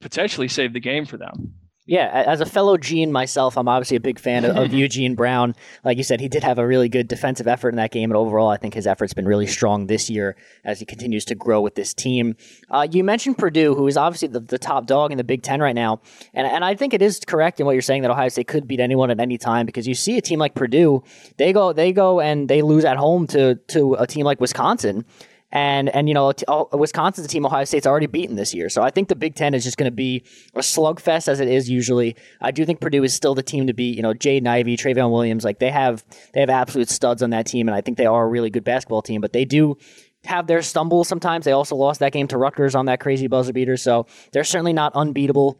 potentially 0.00 0.48
saved 0.48 0.74
the 0.74 0.80
game 0.80 1.04
for 1.04 1.18
them. 1.18 1.54
Yeah, 1.84 2.22
as 2.26 2.40
a 2.40 2.46
fellow 2.46 2.76
Gene 2.76 3.10
myself, 3.10 3.58
I'm 3.58 3.66
obviously 3.66 3.96
a 3.96 4.00
big 4.00 4.20
fan 4.20 4.44
of, 4.44 4.56
of, 4.56 4.72
Eugene 4.82 5.16
Brown. 5.16 5.56
Like 5.84 5.96
you 5.96 6.04
said, 6.04 6.20
he 6.20 6.28
did 6.28 6.44
have 6.44 6.58
a 6.58 6.66
really 6.66 6.88
good 6.88 7.08
defensive 7.08 7.48
effort 7.48 7.70
in 7.70 7.76
that 7.76 7.90
game, 7.90 8.10
and 8.10 8.16
overall, 8.16 8.50
I 8.50 8.56
think 8.56 8.74
his 8.74 8.86
effort's 8.86 9.14
been 9.14 9.26
really 9.26 9.48
strong 9.48 9.88
this 9.88 10.08
year 10.08 10.36
as 10.64 10.78
he 10.78 10.86
continues 10.86 11.24
to 11.24 11.34
grow 11.34 11.60
with 11.60 11.74
this 11.74 11.92
team. 11.92 12.36
Uh, 12.70 12.86
you 12.88 13.02
mentioned 13.02 13.36
Purdue, 13.36 13.74
who 13.74 13.88
is 13.88 13.96
obviously 13.96 14.28
the, 14.28 14.38
the, 14.38 14.58
top 14.58 14.86
dog 14.86 15.10
in 15.10 15.18
the 15.18 15.24
Big 15.24 15.42
Ten 15.42 15.60
right 15.60 15.74
now, 15.74 16.00
and 16.34 16.46
and 16.46 16.64
I 16.64 16.76
think 16.76 16.94
it 16.94 17.02
is 17.02 17.18
correct 17.26 17.58
in 17.58 17.66
what 17.66 17.72
you're 17.72 17.82
saying 17.82 18.02
that 18.02 18.12
Ohio 18.12 18.28
State 18.28 18.46
could 18.46 18.68
beat 18.68 18.78
anyone 18.78 19.10
at 19.10 19.18
any 19.18 19.36
time 19.36 19.66
because 19.66 19.88
you 19.88 19.94
see 19.96 20.16
a 20.16 20.20
team 20.20 20.38
like 20.38 20.54
Purdue, 20.54 21.02
they 21.36 21.52
go 21.52 21.72
they 21.72 21.92
go 21.92 22.20
and 22.20 22.48
they 22.48 22.62
lose 22.62 22.84
at 22.84 22.96
home 22.96 23.26
to 23.28 23.56
to 23.56 23.94
a 23.94 24.06
team 24.06 24.24
like 24.24 24.40
Wisconsin 24.40 25.04
and 25.52 25.90
and 25.90 26.08
you 26.08 26.14
know 26.14 26.32
oh, 26.48 26.68
Wisconsin's 26.72 27.26
a 27.26 27.28
team 27.28 27.44
Ohio 27.46 27.64
State's 27.64 27.86
already 27.86 28.06
beaten 28.06 28.36
this 28.36 28.54
year. 28.54 28.68
So 28.68 28.82
I 28.82 28.90
think 28.90 29.08
the 29.08 29.14
Big 29.14 29.34
Ten 29.34 29.54
is 29.54 29.62
just 29.62 29.76
going 29.76 29.90
to 29.90 29.94
be 29.94 30.24
a 30.54 30.60
slugfest 30.60 31.28
as 31.28 31.40
it 31.40 31.48
is 31.48 31.68
usually. 31.68 32.16
I 32.40 32.50
do 32.50 32.64
think 32.64 32.80
Purdue 32.80 33.04
is 33.04 33.14
still 33.14 33.34
the 33.34 33.42
team 33.42 33.66
to 33.66 33.74
beat. 33.74 33.94
You 33.94 34.02
know, 34.02 34.14
Jaden 34.14 34.46
Ivey, 34.46 34.76
Trevion 34.76 35.12
Williams, 35.12 35.44
like 35.44 35.58
they 35.58 35.70
have 35.70 36.04
they 36.32 36.40
have 36.40 36.50
absolute 36.50 36.88
studs 36.88 37.22
on 37.22 37.30
that 37.30 37.46
team, 37.46 37.68
and 37.68 37.74
I 37.74 37.82
think 37.82 37.98
they 37.98 38.06
are 38.06 38.24
a 38.24 38.28
really 38.28 38.50
good 38.50 38.64
basketball 38.64 39.02
team. 39.02 39.20
But 39.20 39.32
they 39.32 39.44
do 39.44 39.76
have 40.24 40.46
their 40.46 40.62
stumbles 40.62 41.08
sometimes. 41.08 41.44
They 41.44 41.52
also 41.52 41.76
lost 41.76 42.00
that 42.00 42.12
game 42.12 42.28
to 42.28 42.38
Rutgers 42.38 42.74
on 42.74 42.86
that 42.86 43.00
crazy 43.00 43.26
buzzer 43.26 43.52
beater, 43.52 43.76
so 43.76 44.06
they're 44.32 44.44
certainly 44.44 44.72
not 44.72 44.92
unbeatable 44.94 45.58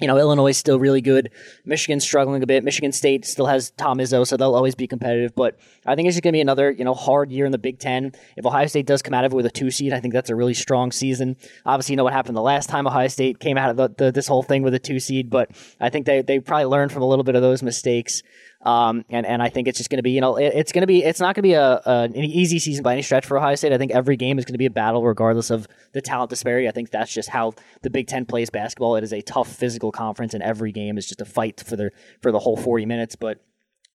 you 0.00 0.08
know, 0.08 0.18
Illinois 0.18 0.48
is 0.48 0.58
still 0.58 0.78
really 0.78 1.00
good. 1.00 1.30
Michigan's 1.64 2.04
struggling 2.04 2.42
a 2.42 2.46
bit. 2.46 2.64
Michigan 2.64 2.90
State 2.90 3.24
still 3.24 3.46
has 3.46 3.70
Tom 3.70 3.98
Izzo, 3.98 4.26
so 4.26 4.36
they'll 4.36 4.54
always 4.54 4.74
be 4.74 4.88
competitive. 4.88 5.34
But 5.34 5.56
I 5.86 5.94
think 5.94 6.08
it's 6.08 6.16
just 6.16 6.24
going 6.24 6.32
to 6.32 6.36
be 6.36 6.40
another, 6.40 6.70
you 6.70 6.84
know, 6.84 6.94
hard 6.94 7.30
year 7.30 7.46
in 7.46 7.52
the 7.52 7.58
Big 7.58 7.78
Ten. 7.78 8.12
If 8.36 8.44
Ohio 8.44 8.66
State 8.66 8.86
does 8.86 9.02
come 9.02 9.14
out 9.14 9.24
of 9.24 9.32
it 9.32 9.36
with 9.36 9.46
a 9.46 9.50
two 9.50 9.70
seed, 9.70 9.92
I 9.92 10.00
think 10.00 10.12
that's 10.12 10.30
a 10.30 10.34
really 10.34 10.54
strong 10.54 10.90
season. 10.90 11.36
Obviously, 11.64 11.92
you 11.92 11.96
know 11.96 12.04
what 12.04 12.12
happened 12.12 12.36
the 12.36 12.42
last 12.42 12.68
time 12.68 12.86
Ohio 12.86 13.08
State 13.08 13.38
came 13.38 13.56
out 13.56 13.70
of 13.70 13.76
the, 13.76 14.04
the, 14.04 14.12
this 14.12 14.26
whole 14.26 14.42
thing 14.42 14.62
with 14.62 14.74
a 14.74 14.80
two 14.80 14.98
seed, 14.98 15.30
but 15.30 15.50
I 15.80 15.90
think 15.90 16.06
they, 16.06 16.22
they 16.22 16.40
probably 16.40 16.66
learned 16.66 16.90
from 16.90 17.02
a 17.02 17.06
little 17.06 17.24
bit 17.24 17.36
of 17.36 17.42
those 17.42 17.62
mistakes. 17.62 18.22
Um, 18.64 19.04
and, 19.10 19.26
and 19.26 19.42
I 19.42 19.50
think 19.50 19.68
it's 19.68 19.76
just 19.76 19.90
going 19.90 19.98
to 19.98 20.02
be, 20.02 20.12
you 20.12 20.22
know, 20.22 20.36
it, 20.36 20.52
it's 20.54 20.72
going 20.72 20.82
to 20.82 20.86
be, 20.86 21.04
it's 21.04 21.20
not 21.20 21.34
going 21.34 21.42
to 21.42 21.48
be 21.48 21.52
a, 21.52 21.82
a, 21.84 22.02
an 22.04 22.16
easy 22.16 22.58
season 22.58 22.82
by 22.82 22.94
any 22.94 23.02
stretch 23.02 23.26
for 23.26 23.36
Ohio 23.36 23.54
State. 23.54 23.72
I 23.72 23.78
think 23.78 23.92
every 23.92 24.16
game 24.16 24.38
is 24.38 24.44
going 24.46 24.54
to 24.54 24.58
be 24.58 24.66
a 24.66 24.70
battle 24.70 25.04
regardless 25.04 25.50
of 25.50 25.68
the 25.92 26.00
talent 26.00 26.30
disparity. 26.30 26.66
I 26.66 26.70
think 26.70 26.90
that's 26.90 27.12
just 27.12 27.28
how 27.28 27.54
the 27.82 27.90
Big 27.90 28.06
Ten 28.06 28.24
plays 28.24 28.48
basketball. 28.48 28.96
It 28.96 29.04
is 29.04 29.12
a 29.12 29.20
tough 29.20 29.48
physical 29.48 29.92
conference 29.92 30.32
and 30.32 30.42
every 30.42 30.72
game 30.72 30.96
is 30.96 31.06
just 31.06 31.20
a 31.20 31.26
fight 31.26 31.62
for 31.64 31.76
the, 31.76 31.90
for 32.22 32.32
the 32.32 32.38
whole 32.38 32.56
40 32.56 32.86
minutes. 32.86 33.16
But 33.16 33.38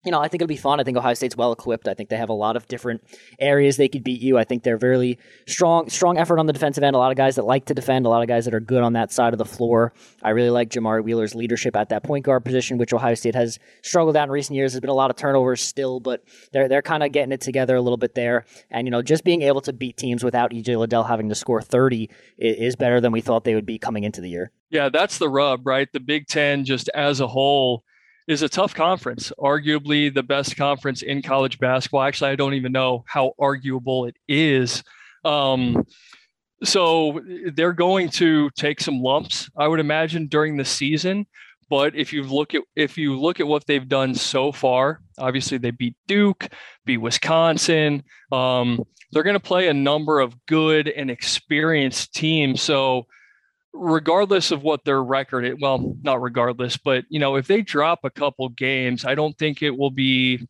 you 0.05 0.11
know, 0.11 0.19
I 0.19 0.29
think 0.29 0.41
it'll 0.41 0.47
be 0.47 0.55
fun. 0.55 0.79
I 0.79 0.83
think 0.83 0.97
Ohio 0.97 1.13
State's 1.13 1.35
well 1.35 1.51
equipped. 1.51 1.87
I 1.87 1.93
think 1.93 2.09
they 2.09 2.15
have 2.15 2.29
a 2.29 2.33
lot 2.33 2.55
of 2.55 2.67
different 2.69 3.03
areas 3.37 3.75
they 3.75 3.89
could 3.89 4.03
beat 4.03 4.21
you. 4.21 4.37
I 4.37 4.45
think 4.45 4.63
they're 4.63 4.77
very 4.77 5.19
strong, 5.45 5.89
strong 5.89 6.17
effort 6.17 6.39
on 6.39 6.45
the 6.45 6.53
defensive 6.53 6.83
end. 6.83 6.95
A 6.95 6.99
lot 6.99 7.11
of 7.11 7.17
guys 7.17 7.35
that 7.35 7.43
like 7.43 7.65
to 7.65 7.73
defend, 7.73 8.05
a 8.05 8.09
lot 8.09 8.21
of 8.21 8.29
guys 8.29 8.45
that 8.45 8.53
are 8.53 8.61
good 8.61 8.81
on 8.81 8.93
that 8.93 9.11
side 9.11 9.33
of 9.33 9.37
the 9.37 9.45
floor. 9.45 9.93
I 10.23 10.29
really 10.29 10.51
like 10.51 10.69
Jamari 10.69 11.03
Wheeler's 11.03 11.35
leadership 11.35 11.75
at 11.75 11.89
that 11.89 12.03
point 12.03 12.23
guard 12.23 12.45
position, 12.45 12.77
which 12.77 12.93
Ohio 12.93 13.13
State 13.13 13.35
has 13.35 13.59
struggled 13.81 14.15
at 14.15 14.23
in 14.23 14.29
recent 14.29 14.55
years. 14.55 14.71
There's 14.71 14.81
been 14.81 14.89
a 14.89 14.93
lot 14.93 15.09
of 15.09 15.17
turnovers 15.17 15.61
still, 15.61 15.99
but 15.99 16.23
they're 16.53 16.69
they're 16.69 16.81
kind 16.81 17.03
of 17.03 17.11
getting 17.11 17.33
it 17.33 17.41
together 17.41 17.75
a 17.75 17.81
little 17.81 17.97
bit 17.97 18.15
there. 18.15 18.45
And 18.71 18.87
you 18.87 18.91
know, 18.91 19.01
just 19.01 19.25
being 19.25 19.41
able 19.41 19.61
to 19.61 19.73
beat 19.73 19.97
teams 19.97 20.23
without 20.23 20.51
EJ 20.51 20.77
Liddell 20.77 21.03
having 21.03 21.27
to 21.27 21.35
score 21.35 21.61
30 21.61 22.09
is 22.37 22.77
better 22.77 23.01
than 23.01 23.11
we 23.11 23.19
thought 23.19 23.43
they 23.43 23.55
would 23.55 23.65
be 23.65 23.77
coming 23.77 24.05
into 24.05 24.21
the 24.21 24.29
year. 24.29 24.51
Yeah, 24.69 24.89
that's 24.89 25.17
the 25.17 25.27
rub, 25.27 25.67
right? 25.67 25.91
The 25.91 25.99
Big 25.99 26.27
Ten 26.27 26.63
just 26.63 26.89
as 26.95 27.19
a 27.19 27.27
whole 27.27 27.83
is 28.29 28.43
a 28.43 28.47
tough 28.47 28.75
conference, 28.75 29.33
arguably 29.39 30.13
the 30.13 30.21
best 30.21 30.55
conference 30.55 31.01
in 31.01 31.23
college 31.23 31.57
basketball. 31.57 32.03
Actually, 32.03 32.29
I 32.29 32.35
don't 32.35 32.53
even 32.53 32.71
know 32.71 33.03
how 33.07 33.33
arguable 33.39 34.05
it 34.05 34.15
is. 34.27 34.83
Um, 35.25 35.83
so 36.63 37.19
they're 37.53 37.73
going 37.73 38.09
to 38.09 38.51
take 38.51 38.81
some 38.81 39.01
lumps, 39.01 39.49
I 39.57 39.67
would 39.67 39.79
imagine, 39.79 40.27
during 40.27 40.57
the 40.57 40.63
season. 40.63 41.25
But 41.71 41.95
if 41.95 42.13
you 42.13 42.21
look 42.21 42.53
at 42.53 42.61
if 42.75 42.99
you 42.99 43.19
look 43.19 43.39
at 43.39 43.47
what 43.47 43.65
they've 43.65 43.87
done 43.87 44.13
so 44.13 44.51
far, 44.51 45.01
obviously 45.17 45.57
they 45.57 45.71
beat 45.71 45.95
Duke, 46.07 46.49
beat 46.85 46.97
Wisconsin. 46.97 48.03
Um, 48.31 48.83
they're 49.11 49.23
going 49.23 49.35
to 49.35 49.39
play 49.39 49.69
a 49.69 49.73
number 49.73 50.19
of 50.19 50.35
good 50.45 50.87
and 50.87 51.09
experienced 51.09 52.13
teams. 52.13 52.61
So 52.61 53.07
regardless 53.73 54.51
of 54.51 54.63
what 54.63 54.83
their 54.83 55.03
record 55.03 55.45
is, 55.45 55.55
well, 55.61 55.95
not 56.01 56.21
regardless, 56.21 56.77
but 56.77 57.05
you 57.09 57.19
know, 57.19 57.35
if 57.35 57.47
they 57.47 57.61
drop 57.61 57.99
a 58.03 58.09
couple 58.09 58.49
games, 58.49 59.05
I 59.05 59.15
don't 59.15 59.37
think 59.37 59.61
it 59.61 59.77
will 59.77 59.91
be 59.91 60.47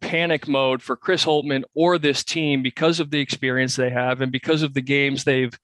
panic 0.00 0.46
mode 0.46 0.82
for 0.82 0.96
Chris 0.96 1.24
Holtmann 1.24 1.64
or 1.74 1.98
this 1.98 2.22
team 2.22 2.62
because 2.62 3.00
of 3.00 3.10
the 3.10 3.20
experience 3.20 3.76
they 3.76 3.90
have 3.90 4.20
and 4.20 4.30
because 4.30 4.62
of 4.62 4.74
the 4.74 4.80
games 4.80 5.24
they've 5.24 5.58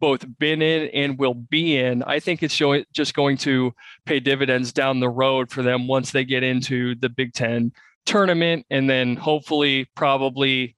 both 0.00 0.24
been 0.38 0.62
in 0.62 0.88
and 0.88 1.18
will 1.18 1.34
be 1.34 1.76
in. 1.76 2.02
I 2.02 2.20
think 2.20 2.42
it's 2.42 2.60
just 2.92 3.14
going 3.14 3.36
to 3.38 3.74
pay 4.04 4.20
dividends 4.20 4.72
down 4.72 5.00
the 5.00 5.08
road 5.08 5.50
for 5.50 5.62
them 5.62 5.88
once 5.88 6.12
they 6.12 6.24
get 6.24 6.42
into 6.42 6.94
the 6.96 7.08
Big 7.08 7.32
Ten 7.32 7.72
tournament 8.06 8.66
and 8.70 8.88
then 8.88 9.16
hopefully, 9.16 9.88
probably 9.94 10.76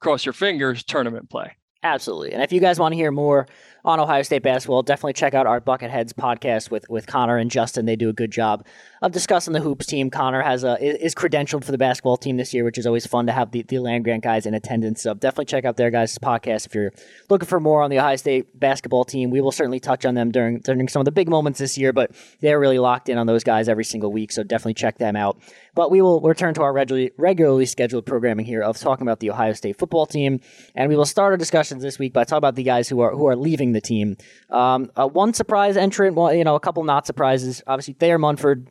cross 0.00 0.24
your 0.24 0.32
fingers, 0.32 0.82
tournament 0.82 1.30
play. 1.30 1.56
Absolutely. 1.82 2.32
And 2.32 2.42
if 2.42 2.52
you 2.52 2.60
guys 2.60 2.80
want 2.80 2.92
to 2.92 2.96
hear 2.96 3.12
more 3.12 3.46
on 3.86 4.00
Ohio 4.00 4.22
State 4.22 4.42
basketball, 4.42 4.82
definitely 4.82 5.12
check 5.12 5.32
out 5.32 5.46
our 5.46 5.60
Bucketheads 5.60 6.12
podcast 6.12 6.72
with, 6.72 6.90
with 6.90 7.06
Connor 7.06 7.36
and 7.36 7.48
Justin. 7.48 7.86
They 7.86 7.94
do 7.94 8.08
a 8.08 8.12
good 8.12 8.32
job 8.32 8.66
of 9.00 9.12
discussing 9.12 9.52
the 9.52 9.60
hoops 9.60 9.86
team. 9.86 10.10
Connor 10.10 10.42
has 10.42 10.64
a 10.64 10.76
is 10.82 11.14
credentialed 11.14 11.62
for 11.64 11.70
the 11.70 11.78
basketball 11.78 12.16
team 12.16 12.36
this 12.36 12.52
year, 12.52 12.64
which 12.64 12.78
is 12.78 12.86
always 12.86 13.06
fun 13.06 13.26
to 13.26 13.32
have 13.32 13.52
the, 13.52 13.62
the 13.62 13.78
land 13.78 14.02
grant 14.02 14.24
guys 14.24 14.44
in 14.44 14.54
attendance. 14.54 15.02
So 15.02 15.14
definitely 15.14 15.44
check 15.44 15.64
out 15.64 15.76
their 15.76 15.92
guys' 15.92 16.18
podcast 16.18 16.66
if 16.66 16.74
you're 16.74 16.92
looking 17.30 17.46
for 17.46 17.60
more 17.60 17.82
on 17.82 17.90
the 17.90 18.00
Ohio 18.00 18.16
State 18.16 18.58
basketball 18.58 19.04
team. 19.04 19.30
We 19.30 19.40
will 19.40 19.52
certainly 19.52 19.78
touch 19.78 20.04
on 20.04 20.14
them 20.14 20.32
during 20.32 20.58
during 20.58 20.88
some 20.88 21.00
of 21.00 21.04
the 21.04 21.12
big 21.12 21.28
moments 21.28 21.60
this 21.60 21.78
year, 21.78 21.92
but 21.92 22.10
they're 22.40 22.58
really 22.58 22.80
locked 22.80 23.08
in 23.08 23.18
on 23.18 23.28
those 23.28 23.44
guys 23.44 23.68
every 23.68 23.84
single 23.84 24.10
week. 24.10 24.32
So 24.32 24.42
definitely 24.42 24.74
check 24.74 24.98
them 24.98 25.14
out. 25.14 25.40
But 25.76 25.92
we 25.92 26.02
will 26.02 26.20
return 26.22 26.54
to 26.54 26.62
our 26.62 26.72
regularly 26.72 27.12
regularly 27.18 27.66
scheduled 27.66 28.04
programming 28.04 28.46
here 28.46 28.62
of 28.62 28.78
talking 28.78 29.06
about 29.06 29.20
the 29.20 29.30
Ohio 29.30 29.52
State 29.52 29.78
football 29.78 30.06
team, 30.06 30.40
and 30.74 30.88
we 30.88 30.96
will 30.96 31.04
start 31.04 31.32
our 31.32 31.36
discussions 31.36 31.84
this 31.84 32.00
week 32.00 32.12
by 32.12 32.24
talking 32.24 32.38
about 32.38 32.56
the 32.56 32.64
guys 32.64 32.88
who 32.88 32.98
are 33.00 33.12
who 33.12 33.28
are 33.28 33.36
leaving 33.36 33.75
the 33.76 33.80
team. 33.80 34.16
Um, 34.50 34.90
uh, 34.96 35.06
one 35.06 35.34
surprise 35.34 35.76
entrant, 35.76 36.16
well, 36.16 36.32
you 36.34 36.44
know, 36.44 36.54
a 36.54 36.60
couple 36.60 36.82
not 36.84 37.06
surprises. 37.06 37.62
Obviously, 37.66 37.94
Thayer 37.94 38.18
Munford 38.18 38.70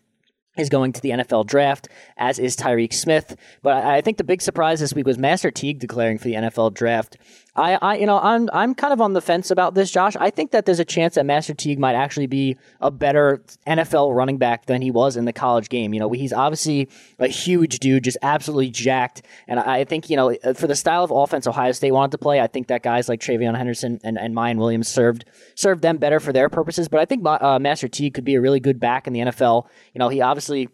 is 0.57 0.69
going 0.69 0.93
to 0.93 1.01
the 1.01 1.09
NFL 1.09 1.45
draft, 1.47 1.87
as 2.17 2.39
is 2.39 2.55
Tyreke 2.55 2.93
Smith. 2.93 3.35
But 3.61 3.83
I 3.83 4.01
think 4.01 4.17
the 4.17 4.23
big 4.23 4.41
surprise 4.41 4.79
this 4.79 4.93
week 4.93 5.05
was 5.05 5.17
Master 5.17 5.51
Teague 5.51 5.79
declaring 5.79 6.17
for 6.17 6.25
the 6.25 6.35
NFL 6.35 6.73
draft. 6.73 7.17
I, 7.55 7.77
I, 7.81 7.97
you 7.97 8.05
know, 8.05 8.19
I'm, 8.19 8.49
I'm 8.51 8.75
kind 8.75 8.91
of 8.91 8.99
on 8.99 9.13
the 9.13 9.21
fence 9.21 9.49
about 9.49 9.75
this, 9.75 9.89
Josh. 9.89 10.15
I 10.17 10.29
think 10.29 10.51
that 10.51 10.65
there's 10.65 10.79
a 10.79 10.85
chance 10.85 11.15
that 11.15 11.25
Master 11.25 11.53
Teague 11.53 11.79
might 11.79 11.95
actually 11.95 12.27
be 12.27 12.57
a 12.81 12.91
better 12.91 13.41
NFL 13.65 14.13
running 14.13 14.37
back 14.37 14.65
than 14.65 14.81
he 14.81 14.91
was 14.91 15.15
in 15.15 15.25
the 15.25 15.33
college 15.33 15.69
game. 15.69 15.93
You 15.93 16.01
know, 16.01 16.11
he's 16.11 16.33
obviously 16.33 16.89
a 17.17 17.27
huge 17.27 17.79
dude, 17.79 18.03
just 18.03 18.17
absolutely 18.21 18.71
jacked. 18.71 19.21
And 19.47 19.59
I 19.59 19.85
think, 19.85 20.09
you 20.09 20.17
know, 20.17 20.35
for 20.55 20.67
the 20.67 20.75
style 20.75 21.03
of 21.03 21.11
offense 21.11 21.47
Ohio 21.47 21.71
State 21.71 21.91
wanted 21.91 22.11
to 22.11 22.17
play, 22.17 22.41
I 22.41 22.47
think 22.47 22.67
that 22.67 22.83
guys 22.83 23.07
like 23.07 23.21
TreVeyon 23.21 23.55
Henderson 23.55 23.99
and, 24.03 24.17
and 24.17 24.35
Miyan 24.35 24.57
Williams 24.57 24.87
served 24.87 25.25
served 25.55 25.81
them 25.81 25.97
better 25.97 26.19
for 26.19 26.33
their 26.33 26.49
purposes. 26.49 26.89
But 26.89 26.99
I 26.99 27.05
think 27.05 27.25
uh, 27.25 27.59
Master 27.59 27.87
Teague 27.87 28.13
could 28.13 28.25
be 28.25 28.35
a 28.35 28.41
really 28.41 28.59
good 28.59 28.79
back 28.79 29.07
in 29.07 29.13
the 29.13 29.21
NFL. 29.21 29.67
You 29.93 29.99
know, 29.99 30.09
he 30.09 30.21
obviously 30.21 30.69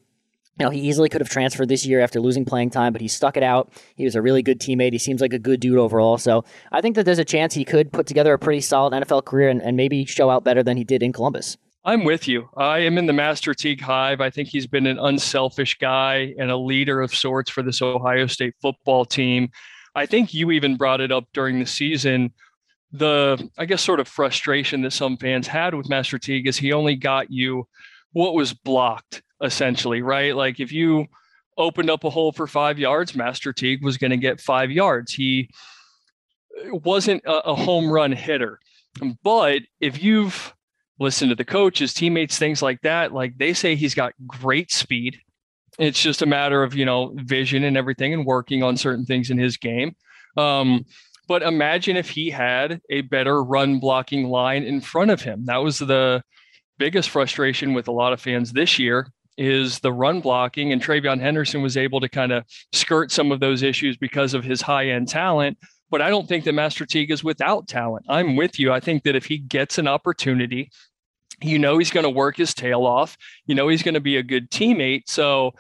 you 0.60 0.66
know, 0.66 0.70
he 0.70 0.82
easily 0.82 1.10
could 1.10 1.22
have 1.22 1.30
transferred 1.30 1.70
this 1.70 1.86
year 1.86 2.02
after 2.02 2.20
losing 2.20 2.46
playing 2.46 2.70
time, 2.70 2.94
but 2.94 3.02
he 3.02 3.08
stuck 3.08 3.38
it 3.38 3.44
out. 3.44 3.72
He 3.96 4.04
was 4.04 4.16
a 4.16 4.22
really 4.22 4.44
good 4.44 4.60
teammate. 4.60 4.92
He 4.92 5.00
seems 5.00 5.22
like 5.22 5.34
a 5.34 5.40
good 5.40 5.60
dude 5.60 5.78
overall. 5.78 6.18
So 6.18 6.44
I 6.72 6.82
think 6.82 6.96
that 6.96 7.06
there's 7.06 7.20
a 7.20 7.26
chance 7.26 7.54
he 7.54 7.66
could 7.66 7.92
put 7.92 8.06
together 8.06 8.34
a 8.34 8.40
pretty 8.40 8.62
solid 8.62 8.94
NFL 8.94 9.26
career 9.26 9.50
and, 9.50 9.62
and 9.62 9.78
maybe 9.78 10.06
show 10.06 10.30
out 10.30 10.44
better 10.44 10.62
than 10.62 10.78
he 10.78 10.84
did 10.84 11.02
in 11.02 11.14
Columbus. 11.14 11.58
I'm 11.84 12.04
with 12.04 12.28
you. 12.28 12.48
I 12.58 12.80
am 12.80 12.98
in 13.00 13.08
the 13.08 13.14
Master 13.14 13.56
Teague 13.56 13.82
hive. 13.82 14.22
I 14.22 14.30
think 14.30 14.50
he's 14.50 14.68
been 14.68 14.86
an 14.86 15.00
unselfish 15.00 15.80
guy 15.80 16.36
and 16.38 16.52
a 16.52 16.58
leader 16.58 17.02
of 17.02 17.16
sorts 17.16 17.50
for 17.50 17.64
this 17.64 17.82
Ohio 17.82 18.28
State 18.28 18.54
football 18.62 19.04
team. 19.04 19.50
I 19.96 20.06
think 20.06 20.34
you 20.34 20.52
even 20.52 20.78
brought 20.78 21.02
it 21.02 21.12
up 21.12 21.26
during 21.34 21.60
the 21.60 21.66
season. 21.66 22.34
The, 22.92 23.50
I 23.58 23.66
guess, 23.66 23.82
sort 23.82 24.00
of 24.00 24.08
frustration 24.08 24.82
that 24.84 24.92
some 24.92 25.18
fans 25.18 25.48
had 25.48 25.74
with 25.74 25.90
Master 25.90 26.20
Teague 26.20 26.46
is 26.46 26.58
he 26.58 26.72
only 26.72 26.96
got 26.96 27.32
you 27.32 27.68
what 28.14 28.36
was 28.36 28.54
blocked 28.54 29.24
essentially, 29.42 30.02
right? 30.02 30.36
Like 30.36 30.60
if 30.60 30.72
you 30.72 31.08
opened 31.58 31.90
up 31.90 32.04
a 32.04 32.10
hole 32.10 32.32
for 32.32 32.48
five 32.48 32.80
yards, 32.80 33.16
Master 33.16 33.54
Teague 33.54 33.84
was 33.84 33.98
going 33.98 34.12
to 34.12 34.18
get 34.18 34.40
five 34.40 34.72
yards. 34.72 35.14
He 35.14 35.50
wasn't 36.72 37.24
a, 37.26 37.50
a 37.50 37.56
home 37.56 37.92
run 37.92 38.12
hitter. 38.12 38.60
But 39.24 39.62
if 39.80 40.02
you've 40.02 40.54
listened 41.02 41.30
to 41.30 41.36
the 41.36 41.44
coaches, 41.44 41.94
teammates, 41.94 42.38
things 42.38 42.62
like 42.62 42.80
that. 42.82 43.12
Like 43.12 43.38
they 43.38 43.54
say 43.54 43.76
he's 43.76 43.96
got 43.96 44.14
great 44.28 44.72
speed. 44.72 45.20
It's 45.80 46.02
just 46.02 46.22
a 46.22 46.28
matter 46.28 46.64
of, 46.64 46.76
you 46.76 46.86
know, 46.86 47.14
vision 47.16 47.64
and 47.64 47.76
everything 47.76 48.14
and 48.14 48.26
working 48.26 48.62
on 48.62 48.78
certain 48.78 49.06
things 49.06 49.32
in 49.32 49.38
his 49.38 49.58
game. 49.58 49.96
Um, 50.38 50.86
but 51.28 51.42
imagine 51.42 51.98
if 51.98 52.10
he 52.10 52.30
had 52.30 52.82
a 52.90 53.02
better 53.02 53.44
run 53.44 53.80
blocking 53.80 54.30
line 54.30 54.64
in 54.64 54.80
front 54.80 55.12
of 55.12 55.22
him. 55.22 55.46
That 55.46 55.58
was 55.58 55.80
the 55.80 56.24
biggest 56.78 57.10
frustration 57.10 57.74
with 57.74 57.88
a 57.88 57.92
lot 57.92 58.14
of 58.14 58.22
fans 58.22 58.54
this 58.54 58.78
year 58.78 59.08
is 59.38 59.80
the 59.80 59.94
run 59.94 60.22
blocking 60.22 60.72
and 60.72 60.82
TreVeyon 60.82 61.20
Henderson 61.20 61.62
was 61.62 61.78
able 61.78 62.00
to 62.00 62.10
kind 62.10 62.32
of 62.32 62.44
skirt 62.74 63.12
some 63.12 63.32
of 63.32 63.40
those 63.40 63.64
issues 63.64 63.98
because 63.98 64.34
of 64.34 64.44
his 64.44 64.62
high 64.62 64.90
end 64.90 65.08
talent. 65.08 65.58
But 65.90 66.02
I 66.02 66.10
don't 66.10 66.28
think 66.28 66.46
that 66.46 66.54
Master 66.54 66.86
Teague 66.86 67.12
is 67.12 67.24
without 67.24 67.68
talent. 67.68 68.06
I'm 68.08 68.36
with 68.36 68.60
you. 68.60 68.72
I 68.72 68.80
think 68.80 69.04
that 69.04 69.16
if 69.16 69.26
he 69.26 69.38
gets 69.38 69.78
an 69.78 69.88
opportunity, 69.88 70.72
you 71.42 71.60
know 71.60 71.78
he's 71.78 71.92
going 71.92 72.04
to 72.04 72.10
work 72.10 72.38
his 72.38 72.54
tail 72.54 72.86
off. 72.86 73.18
You 73.46 73.56
know 73.56 73.68
he's 73.68 73.84
going 73.84 73.96
to 73.96 74.00
be 74.00 74.18
a 74.18 74.24
good 74.24 74.50
teammate. 74.52 75.04
So 75.08 75.54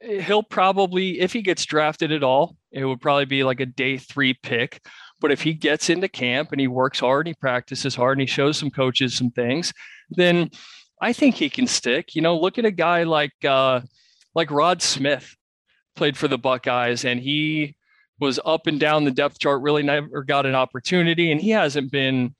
he'll 0.00 0.42
probably, 0.42 1.20
if 1.20 1.32
he 1.32 1.42
gets 1.42 1.64
drafted 1.64 2.12
at 2.12 2.22
all, 2.22 2.56
it 2.70 2.84
would 2.84 3.00
probably 3.00 3.24
be 3.24 3.42
like 3.42 3.60
a 3.60 3.66
day 3.66 3.96
three 3.96 4.34
pick. 4.34 4.80
But 5.20 5.32
if 5.32 5.42
he 5.42 5.54
gets 5.54 5.90
into 5.90 6.08
camp 6.08 6.52
and 6.52 6.60
he 6.60 6.68
works 6.68 7.00
hard, 7.00 7.26
and 7.26 7.34
he 7.34 7.40
practices 7.40 7.96
hard, 7.96 8.18
and 8.18 8.28
he 8.28 8.32
shows 8.32 8.56
some 8.56 8.70
coaches 8.70 9.16
some 9.16 9.30
things, 9.30 9.72
then 10.10 10.50
I 11.00 11.12
think 11.12 11.36
he 11.36 11.50
can 11.50 11.66
stick. 11.66 12.14
You 12.14 12.22
know, 12.22 12.38
look 12.38 12.58
at 12.58 12.64
a 12.64 12.70
guy 12.70 13.04
like 13.04 13.44
uh, 13.44 13.80
like 14.34 14.50
Rod 14.50 14.82
Smith, 14.82 15.36
played 15.96 16.16
for 16.16 16.28
the 16.28 16.38
Buckeyes, 16.38 17.04
and 17.04 17.20
he 17.20 17.76
was 18.20 18.40
up 18.44 18.66
and 18.66 18.80
down 18.80 19.04
the 19.04 19.10
depth 19.10 19.38
chart. 19.38 19.62
Really 19.62 19.82
never 19.82 20.22
got 20.24 20.46
an 20.46 20.54
opportunity, 20.54 21.30
and 21.30 21.40
he 21.40 21.50
hasn't 21.50 21.90
been 21.90 22.34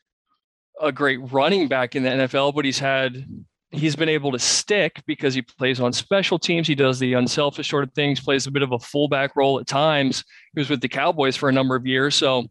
a 0.81 0.93
great 0.93 1.19
running 1.33 1.69
back 1.69 1.97
in 1.97 2.03
the 2.03 2.11
NFL, 2.11 2.55
but 2.55 2.65
he's 2.65 2.79
had 2.79 3.25
he's 3.71 3.97
been 3.97 4.09
able 4.09 4.33
to 4.33 4.39
stick 4.39 5.03
because 5.07 5.35
he 5.35 5.43
plays 5.43 5.81
on 5.81 5.93
special 5.93 6.39
teams. 6.39 6.67
He 6.67 6.75
does 6.75 6.99
the 6.99 7.15
unselfish 7.15 7.69
sort 7.69 7.85
of 7.85 7.93
things, 7.93 8.21
plays 8.21 8.47
a 8.47 8.51
bit 8.51 8.63
of 8.63 8.73
a 8.73 8.79
fullback 8.79 9.37
role 9.37 9.61
at 9.61 9.67
times. 9.67 10.25
He 10.55 10.61
was 10.61 10.71
with 10.71 10.81
the 10.81 10.89
Cowboys 10.89 11.37
for 11.37 11.49
a 11.49 11.53
number 11.53 11.77
of 11.77 11.87
years. 11.87 12.15
So 12.15 12.47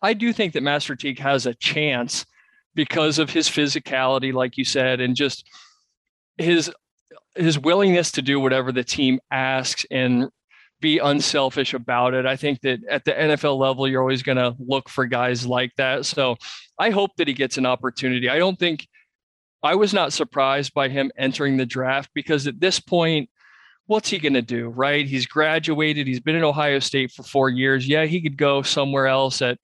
I 0.00 0.14
do 0.14 0.32
think 0.32 0.54
that 0.54 0.62
Master 0.62 0.96
Teague 0.96 1.20
has 1.20 1.46
a 1.46 1.54
chance 1.54 2.26
because 2.74 3.18
of 3.18 3.30
his 3.30 3.48
physicality, 3.48 4.32
like 4.32 4.56
you 4.56 4.64
said, 4.64 5.00
and 5.00 5.16
just 5.16 5.48
his 6.38 6.70
his 7.34 7.58
willingness 7.58 8.12
to 8.12 8.22
do 8.22 8.38
whatever 8.38 8.72
the 8.72 8.84
team 8.84 9.18
asks 9.30 9.86
and 9.90 10.28
be 10.80 10.98
unselfish 10.98 11.72
about 11.72 12.12
it. 12.12 12.26
I 12.26 12.36
think 12.36 12.60
that 12.62 12.80
at 12.90 13.04
the 13.04 13.12
NFL 13.12 13.56
level, 13.56 13.88
you're 13.88 14.02
always 14.02 14.22
going 14.22 14.36
to 14.36 14.54
look 14.58 14.88
for 14.88 15.06
guys 15.06 15.46
like 15.46 15.72
that. 15.76 16.04
So 16.04 16.36
I 16.78 16.90
hope 16.90 17.12
that 17.16 17.28
he 17.28 17.34
gets 17.34 17.56
an 17.56 17.64
opportunity. 17.64 18.28
I 18.28 18.38
don't 18.38 18.58
think 18.58 18.86
I 19.62 19.76
was 19.76 19.94
not 19.94 20.12
surprised 20.12 20.74
by 20.74 20.88
him 20.88 21.10
entering 21.16 21.56
the 21.56 21.64
draft 21.64 22.10
because 22.14 22.46
at 22.46 22.60
this 22.60 22.80
point, 22.80 23.30
what's 23.86 24.10
he 24.10 24.18
going 24.18 24.34
to 24.34 24.42
do, 24.42 24.68
right? 24.68 25.06
He's 25.06 25.26
graduated, 25.26 26.06
he's 26.06 26.20
been 26.20 26.36
in 26.36 26.44
Ohio 26.44 26.80
State 26.80 27.12
for 27.12 27.22
four 27.22 27.48
years. 27.48 27.86
Yeah, 27.86 28.04
he 28.04 28.20
could 28.20 28.36
go 28.36 28.62
somewhere 28.62 29.06
else 29.06 29.40
at 29.40 29.58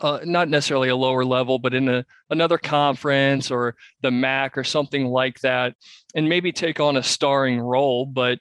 uh, 0.00 0.20
not 0.24 0.48
necessarily 0.48 0.88
a 0.88 0.96
lower 0.96 1.24
level, 1.24 1.58
but 1.58 1.74
in 1.74 1.88
a, 1.88 2.04
another 2.30 2.58
conference 2.58 3.50
or 3.50 3.76
the 4.02 4.10
MAC 4.10 4.58
or 4.58 4.64
something 4.64 5.06
like 5.06 5.40
that, 5.40 5.74
and 6.14 6.28
maybe 6.28 6.52
take 6.52 6.80
on 6.80 6.96
a 6.96 7.02
starring 7.02 7.60
role. 7.60 8.06
But 8.06 8.38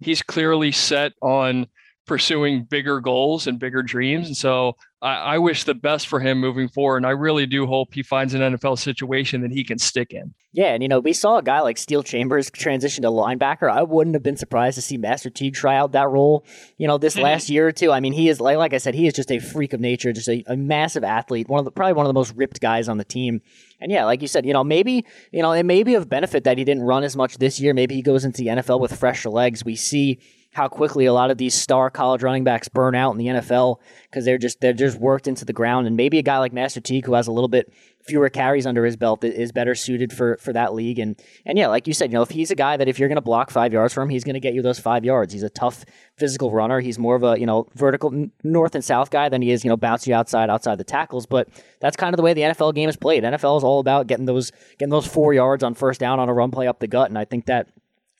he's 0.00 0.22
clearly 0.22 0.72
set 0.72 1.12
on 1.22 1.66
pursuing 2.06 2.64
bigger 2.64 3.00
goals 3.00 3.46
and 3.46 3.58
bigger 3.58 3.82
dreams. 3.82 4.28
And 4.28 4.36
so 4.36 4.76
I, 5.02 5.14
I, 5.14 5.38
wish 5.38 5.64
the 5.64 5.74
best 5.74 6.06
for 6.06 6.20
him 6.20 6.38
moving 6.38 6.68
forward. 6.68 6.98
And 6.98 7.06
I 7.06 7.10
really 7.10 7.46
do 7.46 7.66
hope 7.66 7.94
he 7.94 8.02
finds 8.02 8.32
an 8.32 8.40
NFL 8.40 8.78
situation 8.78 9.42
that 9.42 9.50
he 9.50 9.64
can 9.64 9.78
stick 9.78 10.12
in. 10.12 10.32
Yeah, 10.52 10.72
and 10.72 10.82
you 10.82 10.88
know, 10.88 11.00
we 11.00 11.12
saw 11.12 11.36
a 11.36 11.42
guy 11.42 11.60
like 11.60 11.76
Steele 11.76 12.02
Chambers 12.02 12.50
transition 12.50 13.02
to 13.02 13.08
linebacker. 13.08 13.70
I 13.70 13.82
wouldn't 13.82 14.14
have 14.14 14.22
been 14.22 14.36
surprised 14.36 14.76
to 14.76 14.82
see 14.82 14.96
Master 14.96 15.28
Teague 15.28 15.54
try 15.54 15.76
out 15.76 15.92
that 15.92 16.08
role, 16.08 16.46
you 16.78 16.86
know, 16.86 16.96
this 16.96 17.14
mm-hmm. 17.14 17.24
last 17.24 17.50
year 17.50 17.68
or 17.68 17.72
two. 17.72 17.92
I 17.92 18.00
mean, 18.00 18.14
he 18.14 18.28
is 18.28 18.40
like 18.40 18.56
like 18.56 18.72
I 18.72 18.78
said, 18.78 18.94
he 18.94 19.06
is 19.06 19.12
just 19.12 19.30
a 19.30 19.38
freak 19.38 19.74
of 19.74 19.80
nature, 19.80 20.12
just 20.12 20.28
a, 20.28 20.42
a 20.46 20.56
massive 20.56 21.04
athlete, 21.04 21.48
one 21.48 21.58
of 21.58 21.66
the 21.66 21.72
probably 21.72 21.92
one 21.92 22.06
of 22.06 22.08
the 22.08 22.14
most 22.14 22.34
ripped 22.36 22.60
guys 22.60 22.88
on 22.88 22.96
the 22.96 23.04
team. 23.04 23.42
And 23.80 23.92
yeah, 23.92 24.06
like 24.06 24.22
you 24.22 24.28
said, 24.28 24.46
you 24.46 24.54
know, 24.54 24.64
maybe, 24.64 25.04
you 25.30 25.42
know, 25.42 25.52
it 25.52 25.64
may 25.64 25.82
be 25.82 25.94
of 25.94 26.08
benefit 26.08 26.44
that 26.44 26.56
he 26.56 26.64
didn't 26.64 26.84
run 26.84 27.04
as 27.04 27.16
much 27.16 27.36
this 27.36 27.60
year. 27.60 27.74
Maybe 27.74 27.94
he 27.94 28.02
goes 28.02 28.24
into 28.24 28.42
the 28.42 28.48
NFL 28.48 28.80
with 28.80 28.98
fresher 28.98 29.28
legs. 29.28 29.64
We 29.64 29.76
see 29.76 30.20
how 30.56 30.68
quickly 30.68 31.04
a 31.04 31.12
lot 31.12 31.30
of 31.30 31.36
these 31.36 31.54
star 31.54 31.90
college 31.90 32.22
running 32.22 32.42
backs 32.42 32.66
burn 32.66 32.94
out 32.94 33.10
in 33.10 33.18
the 33.18 33.26
NFL 33.26 33.78
because 34.04 34.24
they're 34.24 34.38
just 34.38 34.58
they're 34.62 34.72
just 34.72 34.98
worked 34.98 35.28
into 35.28 35.44
the 35.44 35.52
ground. 35.52 35.86
And 35.86 35.98
maybe 35.98 36.18
a 36.18 36.22
guy 36.22 36.38
like 36.38 36.54
Master 36.54 36.80
Teague 36.80 37.04
who 37.04 37.12
has 37.12 37.26
a 37.26 37.32
little 37.32 37.48
bit 37.48 37.70
fewer 38.06 38.30
carries 38.30 38.66
under 38.66 38.84
his 38.84 38.96
belt 38.96 39.22
is 39.22 39.52
better 39.52 39.74
suited 39.74 40.14
for 40.14 40.38
for 40.38 40.54
that 40.54 40.72
league. 40.72 40.98
And 40.98 41.20
and 41.44 41.58
yeah, 41.58 41.68
like 41.68 41.86
you 41.86 41.92
said, 41.92 42.10
you 42.10 42.14
know, 42.14 42.22
if 42.22 42.30
he's 42.30 42.50
a 42.50 42.54
guy 42.54 42.78
that 42.78 42.88
if 42.88 42.98
you're 42.98 43.08
going 43.10 43.16
to 43.16 43.20
block 43.22 43.50
five 43.50 43.70
yards 43.70 43.92
for 43.92 44.00
him, 44.00 44.08
he's 44.08 44.24
going 44.24 44.32
to 44.32 44.40
get 44.40 44.54
you 44.54 44.62
those 44.62 44.78
five 44.78 45.04
yards. 45.04 45.34
He's 45.34 45.42
a 45.42 45.50
tough 45.50 45.84
physical 46.16 46.50
runner. 46.50 46.80
He's 46.80 46.98
more 46.98 47.16
of 47.16 47.22
a 47.22 47.38
you 47.38 47.44
know 47.44 47.66
vertical 47.74 48.30
north 48.42 48.74
and 48.74 48.82
south 48.82 49.10
guy 49.10 49.28
than 49.28 49.42
he 49.42 49.50
is 49.50 49.62
you 49.62 49.68
know 49.68 49.76
bounce 49.76 50.06
you 50.06 50.14
outside 50.14 50.48
outside 50.48 50.78
the 50.78 50.84
tackles. 50.84 51.26
But 51.26 51.50
that's 51.80 51.98
kind 51.98 52.14
of 52.14 52.16
the 52.16 52.22
way 52.22 52.32
the 52.32 52.40
NFL 52.40 52.74
game 52.74 52.88
is 52.88 52.96
played. 52.96 53.24
NFL 53.24 53.58
is 53.58 53.64
all 53.64 53.80
about 53.80 54.06
getting 54.06 54.24
those 54.24 54.52
getting 54.78 54.88
those 54.88 55.06
four 55.06 55.34
yards 55.34 55.62
on 55.62 55.74
first 55.74 56.00
down 56.00 56.18
on 56.18 56.30
a 56.30 56.32
run 56.32 56.50
play 56.50 56.66
up 56.66 56.78
the 56.78 56.86
gut. 56.86 57.10
And 57.10 57.18
I 57.18 57.26
think 57.26 57.44
that 57.44 57.68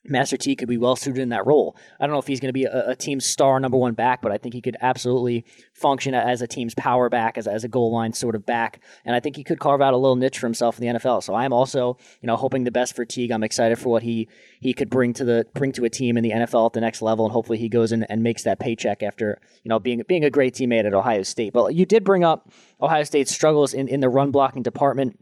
Master 0.09 0.37
T 0.37 0.57
could 0.57 0.69
be 0.69 0.77
well 0.77 0.97
suited 0.97 1.21
in 1.21 1.31
that 1.31 1.47
role. 1.47 1.77
I 2.01 2.07
don't 2.07 2.13
know 2.13 2.19
if 2.19 2.27
he's 2.27 2.41
going 2.41 2.49
to 2.49 2.53
be 2.53 2.65
a, 2.65 2.91
a, 2.91 2.97
team's 2.97 3.27
star 3.27 3.61
number 3.61 3.77
one 3.77 3.95
back, 3.95 4.23
but 4.23 4.33
I 4.33 4.39
think 4.39 4.55
he 4.55 4.61
could 4.61 4.77
absolutely 4.81 5.45
function 5.73 6.15
as 6.15 6.43
a 6.43 6.47
team's 6.47 6.75
power 6.75 7.09
back, 7.09 7.39
as, 7.39 7.47
as 7.47 7.65
a 7.65 7.69
goal 7.69 7.93
line 7.93 8.13
sort 8.13 8.35
of 8.35 8.47
back. 8.47 8.81
And 9.05 9.15
I 9.15 9.21
think 9.21 9.37
he 9.37 9.45
could 9.45 9.61
carve 9.61 9.81
out 9.81 9.95
a 9.95 9.97
little 9.97 10.17
niche 10.17 10.39
for 10.39 10.47
himself 10.47 10.79
in 10.79 10.87
the 10.87 10.99
NFL. 10.99 11.23
So 11.23 11.35
I'm 11.35 11.53
also, 11.53 11.99
you 12.21 12.27
know, 12.27 12.37
hoping 12.37 12.65
the 12.65 12.71
best 12.71 12.95
for 12.95 13.05
Teague. 13.05 13.31
I'm 13.31 13.45
excited 13.45 13.79
for 13.79 13.89
what 13.89 14.03
he 14.03 14.29
he 14.61 14.73
could 14.73 14.91
bring 14.91 15.13
to 15.15 15.25
the 15.25 15.47
bring 15.55 15.73
to 15.73 15.85
a 15.85 15.91
team 15.91 16.17
in 16.17 16.25
the 16.25 16.31
NFL 16.31 16.67
at 16.67 16.73
the 16.73 16.81
next 16.81 17.03
level, 17.03 17.25
and 17.25 17.33
hopefully 17.33 17.59
he 17.59 17.69
goes 17.69 17.93
in 17.93 18.03
and 18.05 18.23
makes 18.23 18.43
that 18.45 18.59
paycheck 18.59 19.03
after 19.03 19.41
you 19.63 19.69
know 19.69 19.79
being 19.79 20.03
being 20.09 20.25
a 20.25 20.31
great 20.31 20.55
teammate 20.55 20.87
at 20.87 20.95
Ohio 20.95 21.23
State. 21.23 21.53
But 21.53 21.75
you 21.75 21.87
did 21.87 22.05
bring 22.05 22.25
up 22.25 22.51
Ohio 22.81 23.05
State's 23.05 23.33
struggles 23.33 23.75
in, 23.75 23.89
in 23.89 24.01
the 24.01 24.09
run 24.09 24.31
blocking 24.31 24.63
department. 24.63 25.19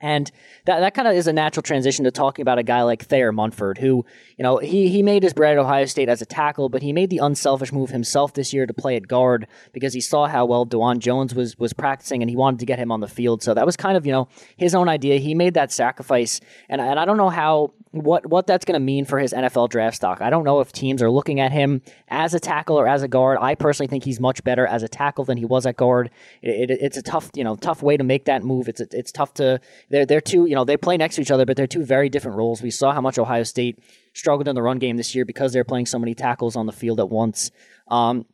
And 0.00 0.30
that, 0.66 0.80
that 0.80 0.94
kind 0.94 1.08
of 1.08 1.14
is 1.14 1.26
a 1.26 1.32
natural 1.32 1.62
transition 1.62 2.04
to 2.04 2.10
talking 2.10 2.42
about 2.42 2.58
a 2.58 2.62
guy 2.62 2.82
like 2.82 3.04
Thayer 3.04 3.32
Munford, 3.32 3.78
who, 3.78 4.04
you 4.36 4.42
know, 4.42 4.58
he, 4.58 4.88
he 4.88 5.02
made 5.02 5.24
his 5.24 5.32
bread 5.32 5.52
at 5.52 5.58
Ohio 5.58 5.86
State 5.86 6.08
as 6.08 6.22
a 6.22 6.26
tackle, 6.26 6.68
but 6.68 6.82
he 6.82 6.92
made 6.92 7.10
the 7.10 7.18
unselfish 7.18 7.72
move 7.72 7.90
himself 7.90 8.32
this 8.34 8.52
year 8.52 8.64
to 8.66 8.74
play 8.74 8.96
at 8.96 9.08
guard 9.08 9.48
because 9.72 9.92
he 9.94 10.00
saw 10.00 10.28
how 10.28 10.46
well 10.46 10.64
Dawand 10.64 11.00
Jones 11.00 11.34
was 11.34 11.58
was 11.58 11.72
practicing 11.72 12.22
and 12.22 12.30
he 12.30 12.36
wanted 12.36 12.60
to 12.60 12.66
get 12.66 12.78
him 12.78 12.92
on 12.92 13.00
the 13.00 13.08
field. 13.08 13.42
So 13.42 13.54
that 13.54 13.66
was 13.66 13.76
kind 13.76 13.96
of, 13.96 14.06
you 14.06 14.12
know, 14.12 14.28
his 14.56 14.74
own 14.74 14.88
idea. 14.88 15.18
He 15.18 15.34
made 15.34 15.54
that 15.54 15.72
sacrifice. 15.72 16.40
And, 16.68 16.80
and 16.80 17.00
I 17.00 17.04
don't 17.04 17.16
know 17.16 17.30
how 17.30 17.72
what 17.90 18.26
what 18.26 18.46
that's 18.46 18.64
going 18.64 18.74
to 18.74 18.84
mean 18.84 19.04
for 19.04 19.18
his 19.18 19.32
NFL 19.32 19.70
draft 19.70 19.96
stock. 19.96 20.20
I 20.20 20.30
don't 20.30 20.44
know 20.44 20.60
if 20.60 20.72
teams 20.72 21.02
are 21.02 21.10
looking 21.10 21.40
at 21.40 21.52
him 21.52 21.82
as 22.08 22.34
a 22.34 22.40
tackle 22.40 22.78
or 22.78 22.86
as 22.86 23.02
a 23.02 23.08
guard. 23.08 23.38
I 23.40 23.54
personally 23.54 23.88
think 23.88 24.04
he's 24.04 24.20
much 24.20 24.44
better 24.44 24.66
as 24.66 24.82
a 24.82 24.88
tackle 24.88 25.24
than 25.24 25.38
he 25.38 25.44
was 25.44 25.66
at 25.66 25.76
guard. 25.76 26.10
It, 26.42 26.70
it, 26.70 26.78
it's 26.80 26.96
a 26.96 27.02
tough, 27.02 27.30
you 27.34 27.44
know, 27.44 27.56
tough 27.56 27.82
way 27.82 27.96
to 27.96 28.04
make 28.04 28.26
that 28.26 28.42
move. 28.42 28.68
It's 28.68 28.80
it's 28.80 29.12
tough 29.12 29.34
to 29.34 29.60
they're 29.90 30.06
they're 30.06 30.20
two, 30.20 30.46
you 30.46 30.54
know, 30.54 30.64
they 30.64 30.76
play 30.76 30.96
next 30.96 31.16
to 31.16 31.22
each 31.22 31.30
other, 31.30 31.46
but 31.46 31.56
they're 31.56 31.66
two 31.66 31.84
very 31.84 32.08
different 32.08 32.36
roles. 32.36 32.62
We 32.62 32.70
saw 32.70 32.92
how 32.92 33.00
much 33.00 33.18
Ohio 33.18 33.42
State 33.42 33.78
struggled 34.12 34.48
in 34.48 34.54
the 34.54 34.62
run 34.62 34.78
game 34.78 34.96
this 34.96 35.14
year 35.14 35.24
because 35.24 35.52
they're 35.52 35.64
playing 35.64 35.86
so 35.86 35.98
many 35.98 36.14
tackles 36.14 36.56
on 36.56 36.66
the 36.66 36.72
field 36.72 37.00
at 37.00 37.08
once. 37.08 37.50
Um, 37.88 38.26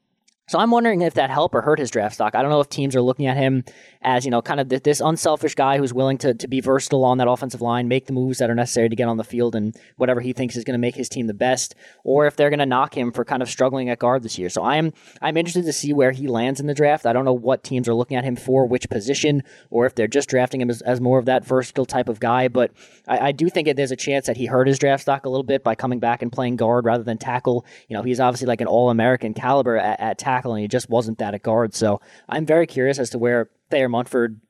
so 0.46 0.59
I'm 0.59 0.70
wondering 0.70 1.00
if 1.00 1.14
that 1.14 1.30
helped 1.30 1.54
or 1.54 1.62
hurt 1.62 1.78
his 1.78 1.90
draft 1.90 2.16
stock. 2.16 2.35
I 2.35 2.42
don't 2.42 2.50
know 2.50 2.61
if 2.61 2.68
teams 2.68 2.94
are 2.94 3.00
looking 3.00 3.26
at 3.26 3.38
him 3.38 3.64
as, 4.02 4.26
you 4.26 4.30
know, 4.30 4.42
kind 4.42 4.61
of 4.61 4.68
this 4.68 5.00
unselfish 5.00 5.54
guy 5.54 5.78
who's 5.78 5.94
willing 5.94 6.18
to, 6.18 6.35
to 6.35 6.46
be 6.46 6.61
versatile 6.61 7.02
on 7.02 7.16
that 7.16 7.28
offensive 7.28 7.62
line, 7.62 7.88
make 7.88 8.04
the 8.04 8.12
moves 8.12 8.38
that 8.38 8.50
are 8.50 8.54
necessary 8.54 8.90
to 8.90 8.96
get 8.96 9.09
on 9.09 9.16
the 9.16 9.24
field 9.24 9.54
and 9.54 9.74
whatever 9.96 10.20
he 10.20 10.35
thinks 10.35 10.54
is 10.54 10.62
going 10.62 10.74
to 10.74 10.78
make 10.78 10.96
his 10.96 11.09
team 11.09 11.28
the 11.28 11.33
best, 11.35 11.74
or 12.04 12.26
if 12.26 12.37
they're 12.37 12.50
going 12.50 12.59
to 12.59 12.66
knock 12.66 12.94
him 12.94 13.11
for 13.11 13.24
kind 13.24 13.42
of 13.42 13.48
struggling 13.48 13.88
at 13.88 13.98
guard 13.98 14.22
this 14.22 14.38
year. 14.38 14.50
So 14.50 14.62
I'm 14.62 14.92
I'm 15.22 15.38
interested 15.38 15.64
to 15.64 15.72
see 15.72 15.94
where 15.94 16.12
he 16.12 16.26
lands 16.26 16.61
in 16.61 16.66
the 16.66 16.74
draft. 16.74 17.07
I 17.07 17.14
don't 17.14 17.24
know 17.24 17.33
what 17.33 17.64
teams 17.64 17.88
are 17.88 17.94
looking 17.94 18.18
at 18.18 18.24
him 18.24 18.37
for, 18.37 18.66
which 18.66 18.90
position, 18.90 19.42
or 19.70 19.87
if 19.87 19.94
they're 19.94 20.07
just 20.07 20.28
drafting 20.28 20.61
him 20.61 20.68
as, 20.68 20.83
as 20.83 21.00
more 21.00 21.18
of 21.18 21.24
that 21.24 21.46
versatile 21.46 21.87
type 21.87 22.11
of 22.11 22.20
guy. 22.20 22.48
But 22.48 22.70
I, 23.09 23.28
I 23.28 23.33
do 23.33 23.48
think 23.48 23.66
that 23.66 23.76
there's 23.76 23.92
a 23.92 23.96
chance 23.96 24.26
that 24.26 24.37
he 24.37 24.44
hurt 24.44 24.66
his 24.66 24.78
draft 24.78 25.02
stock 25.02 25.24
a 25.24 25.30
little 25.30 25.42
bit 25.42 25.64
by 25.64 25.74
coming 25.74 26.00
back 26.00 26.20
and 26.20 26.30
playing 26.30 26.57
guard 26.57 26.85
rather 26.85 27.02
than 27.02 27.16
tackle. 27.16 27.64
You 27.88 27.96
know, 27.96 28.02
he's 28.02 28.20
obviously 28.20 28.46
like 28.46 28.61
an 28.61 28.66
all 28.66 28.90
American 28.90 29.33
caliber 29.33 29.78
at, 29.78 29.98
at 30.00 30.18
tackle 30.18 30.33
tackle, 30.34 30.54
and 30.54 30.62
he 30.62 30.68
just 30.68 30.88
wasn't 30.88 31.18
that 31.18 31.34
at 31.34 31.42
guard. 31.42 31.74
So 31.74 32.00
I'm 32.28 32.46
very 32.46 32.66
curious 32.66 32.98
as 32.98 33.10
to 33.10 33.18
where 33.18 33.50
Thayer 33.70 33.88
Munford 33.88 34.40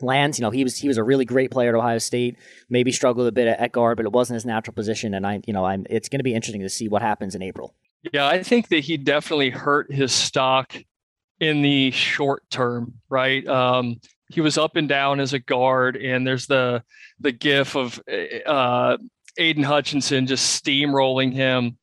lands. 0.00 0.38
You 0.38 0.42
know, 0.42 0.50
he 0.50 0.64
was 0.64 0.78
he 0.78 0.88
was 0.88 0.98
a 0.98 1.04
really 1.04 1.24
great 1.24 1.50
player 1.50 1.70
at 1.70 1.74
Ohio 1.74 1.98
State. 1.98 2.36
Maybe 2.68 2.92
struggled 2.92 3.26
a 3.26 3.32
bit 3.32 3.48
at, 3.48 3.72
guard, 3.72 3.96
but 3.96 4.06
it 4.06 4.12
wasn't 4.12 4.34
his 4.36 4.46
natural 4.46 4.74
position. 4.74 5.14
And 5.14 5.26
I, 5.26 5.40
you 5.46 5.52
know, 5.52 5.64
I'm 5.64 5.86
it's 5.88 6.08
going 6.08 6.20
to 6.20 6.24
be 6.24 6.34
interesting 6.34 6.62
to 6.62 6.68
see 6.68 6.88
what 6.88 7.02
happens 7.02 7.34
in 7.34 7.42
April. 7.42 7.74
Yeah, 8.12 8.26
I 8.26 8.42
think 8.42 8.68
that 8.68 8.80
he 8.80 8.96
definitely 8.96 9.50
hurt 9.50 9.92
his 9.92 10.12
stock 10.12 10.76
in 11.40 11.62
the 11.62 11.90
short 11.90 12.48
term, 12.50 12.94
right? 13.08 13.46
Um, 13.46 14.00
he 14.28 14.40
was 14.40 14.58
up 14.58 14.76
and 14.76 14.88
down 14.88 15.20
as 15.20 15.32
a 15.32 15.38
guard, 15.38 15.96
and 15.96 16.26
there's 16.26 16.46
the 16.46 16.82
the 17.20 17.32
gif 17.32 17.76
of 17.76 18.00
uh, 18.46 18.96
Aidan 19.38 19.64
Hutchinson 19.64 20.26
just 20.26 20.62
steamrolling 20.62 21.32
him 21.32 21.78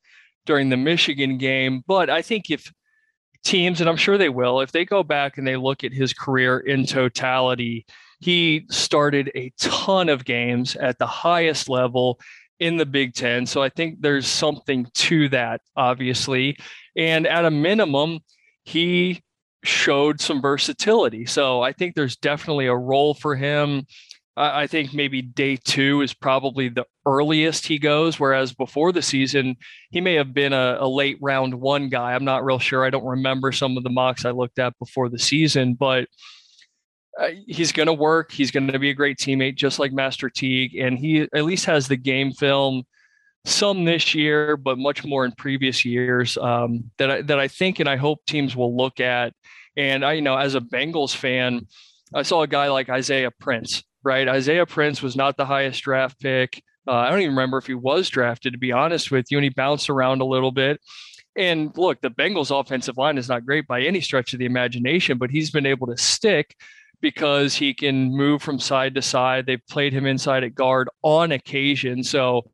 during 0.46 0.68
the 0.68 0.76
Michigan 0.76 1.38
game. 1.38 1.82
But 1.86 2.10
I 2.10 2.22
think 2.22 2.50
if 2.50 2.72
teams, 3.44 3.80
and 3.80 3.88
I'm 3.88 3.96
sure 3.96 4.18
they 4.18 4.28
will, 4.28 4.60
if 4.60 4.72
they 4.72 4.84
go 4.84 5.02
back 5.02 5.38
and 5.38 5.46
they 5.46 5.56
look 5.56 5.84
at 5.84 5.92
his 5.92 6.12
career 6.12 6.58
in 6.58 6.86
totality, 6.86 7.86
he 8.20 8.66
started 8.70 9.30
a 9.34 9.52
ton 9.58 10.08
of 10.08 10.24
games 10.24 10.76
at 10.76 10.98
the 10.98 11.06
highest 11.06 11.68
level 11.68 12.18
in 12.58 12.76
the 12.76 12.86
Big 12.86 13.14
Ten. 13.14 13.46
So 13.46 13.62
I 13.62 13.68
think 13.68 14.00
there's 14.00 14.26
something 14.26 14.86
to 14.94 15.28
that, 15.30 15.60
obviously. 15.76 16.56
And 16.96 17.26
at 17.26 17.44
a 17.44 17.50
minimum, 17.50 18.20
he 18.64 19.22
showed 19.64 20.20
some 20.20 20.40
versatility. 20.40 21.26
So 21.26 21.62
I 21.62 21.72
think 21.72 21.94
there's 21.94 22.16
definitely 22.16 22.66
a 22.66 22.76
role 22.76 23.14
for 23.14 23.34
him. 23.34 23.86
I 24.36 24.66
think 24.66 24.94
maybe 24.94 25.22
day 25.22 25.56
two 25.56 26.00
is 26.00 26.14
probably 26.14 26.68
the 26.68 26.86
earliest 27.06 27.66
he 27.66 27.78
goes, 27.78 28.18
whereas 28.18 28.52
before 28.52 28.92
the 28.92 29.02
season, 29.02 29.56
he 29.90 30.00
may 30.00 30.14
have 30.14 30.32
been 30.32 30.52
a, 30.52 30.78
a, 30.80 30.88
late 30.88 31.18
round 31.20 31.54
one 31.54 31.88
guy. 31.88 32.14
I'm 32.14 32.24
not 32.24 32.44
real 32.44 32.58
sure. 32.58 32.84
I 32.84 32.90
don't 32.90 33.04
remember 33.04 33.52
some 33.52 33.76
of 33.76 33.84
the 33.84 33.90
mocks 33.90 34.24
I 34.24 34.30
looked 34.30 34.58
at 34.58 34.78
before 34.78 35.08
the 35.08 35.18
season, 35.18 35.74
but 35.74 36.08
uh, 37.20 37.28
he's 37.46 37.72
going 37.72 37.86
to 37.86 37.92
work. 37.92 38.32
He's 38.32 38.50
going 38.50 38.66
to 38.68 38.78
be 38.78 38.90
a 38.90 38.94
great 38.94 39.18
teammate, 39.18 39.56
just 39.56 39.78
like 39.78 39.92
Master 39.92 40.28
Teague. 40.28 40.74
And 40.76 40.98
he 40.98 41.22
at 41.22 41.44
least 41.44 41.66
has 41.66 41.88
the 41.88 41.96
game 41.96 42.32
film, 42.32 42.84
some 43.44 43.84
this 43.84 44.14
year, 44.14 44.56
but 44.56 44.78
much 44.78 45.04
more 45.04 45.24
in 45.24 45.32
previous 45.32 45.84
years 45.84 46.36
um, 46.38 46.90
that, 46.98 47.10
I, 47.10 47.22
that 47.22 47.38
I 47.38 47.48
think 47.48 47.78
and 47.78 47.88
I 47.88 47.96
hope 47.96 48.24
teams 48.26 48.56
will 48.56 48.76
look 48.76 49.00
at. 49.00 49.34
And 49.76 50.04
I, 50.04 50.14
you 50.14 50.22
know, 50.22 50.36
as 50.36 50.54
a 50.54 50.60
Bengals 50.60 51.14
fan, 51.14 51.66
I 52.14 52.22
saw 52.22 52.42
a 52.42 52.46
guy 52.46 52.68
like 52.68 52.88
Isaiah 52.88 53.30
Prince 53.30 53.82
right? 54.04 54.28
Isaiah 54.28 54.66
Prince 54.66 55.02
was 55.02 55.16
not 55.16 55.36
the 55.36 55.46
highest 55.46 55.82
draft 55.82 56.20
pick. 56.20 56.62
Uh, 56.86 56.92
I 56.92 57.10
don't 57.10 57.20
even 57.20 57.34
remember 57.34 57.58
if 57.58 57.66
he 57.66 57.74
was 57.74 58.08
drafted, 58.08 58.52
to 58.52 58.58
be 58.58 58.72
honest 58.72 59.10
with 59.10 59.30
you, 59.30 59.38
and 59.38 59.44
he 59.44 59.50
bounced 59.50 59.88
around 59.88 60.20
a 60.20 60.26
little 60.26 60.52
bit. 60.52 60.80
And 61.36 61.76
look, 61.76 62.00
the 62.00 62.10
Bengals' 62.10 62.58
offensive 62.58 62.96
line 62.96 63.18
is 63.18 63.28
not 63.28 63.44
great 63.44 63.66
by 63.66 63.82
any 63.82 64.00
stretch 64.00 64.32
of 64.32 64.38
the 64.38 64.44
imagination, 64.44 65.18
but 65.18 65.30
he's 65.30 65.50
been 65.50 65.66
able 65.66 65.86
to 65.88 65.96
stick 65.96 66.56
because 67.00 67.54
he 67.54 67.74
can 67.74 68.16
move 68.16 68.40
from 68.42 68.58
side 68.58 68.94
to 68.94 69.02
side. 69.02 69.46
They've 69.46 69.66
played 69.68 69.92
him 69.92 70.06
inside 70.06 70.44
at 70.44 70.54
guard 70.54 70.88
on 71.02 71.32
occasion. 71.32 72.04
So 72.04 72.50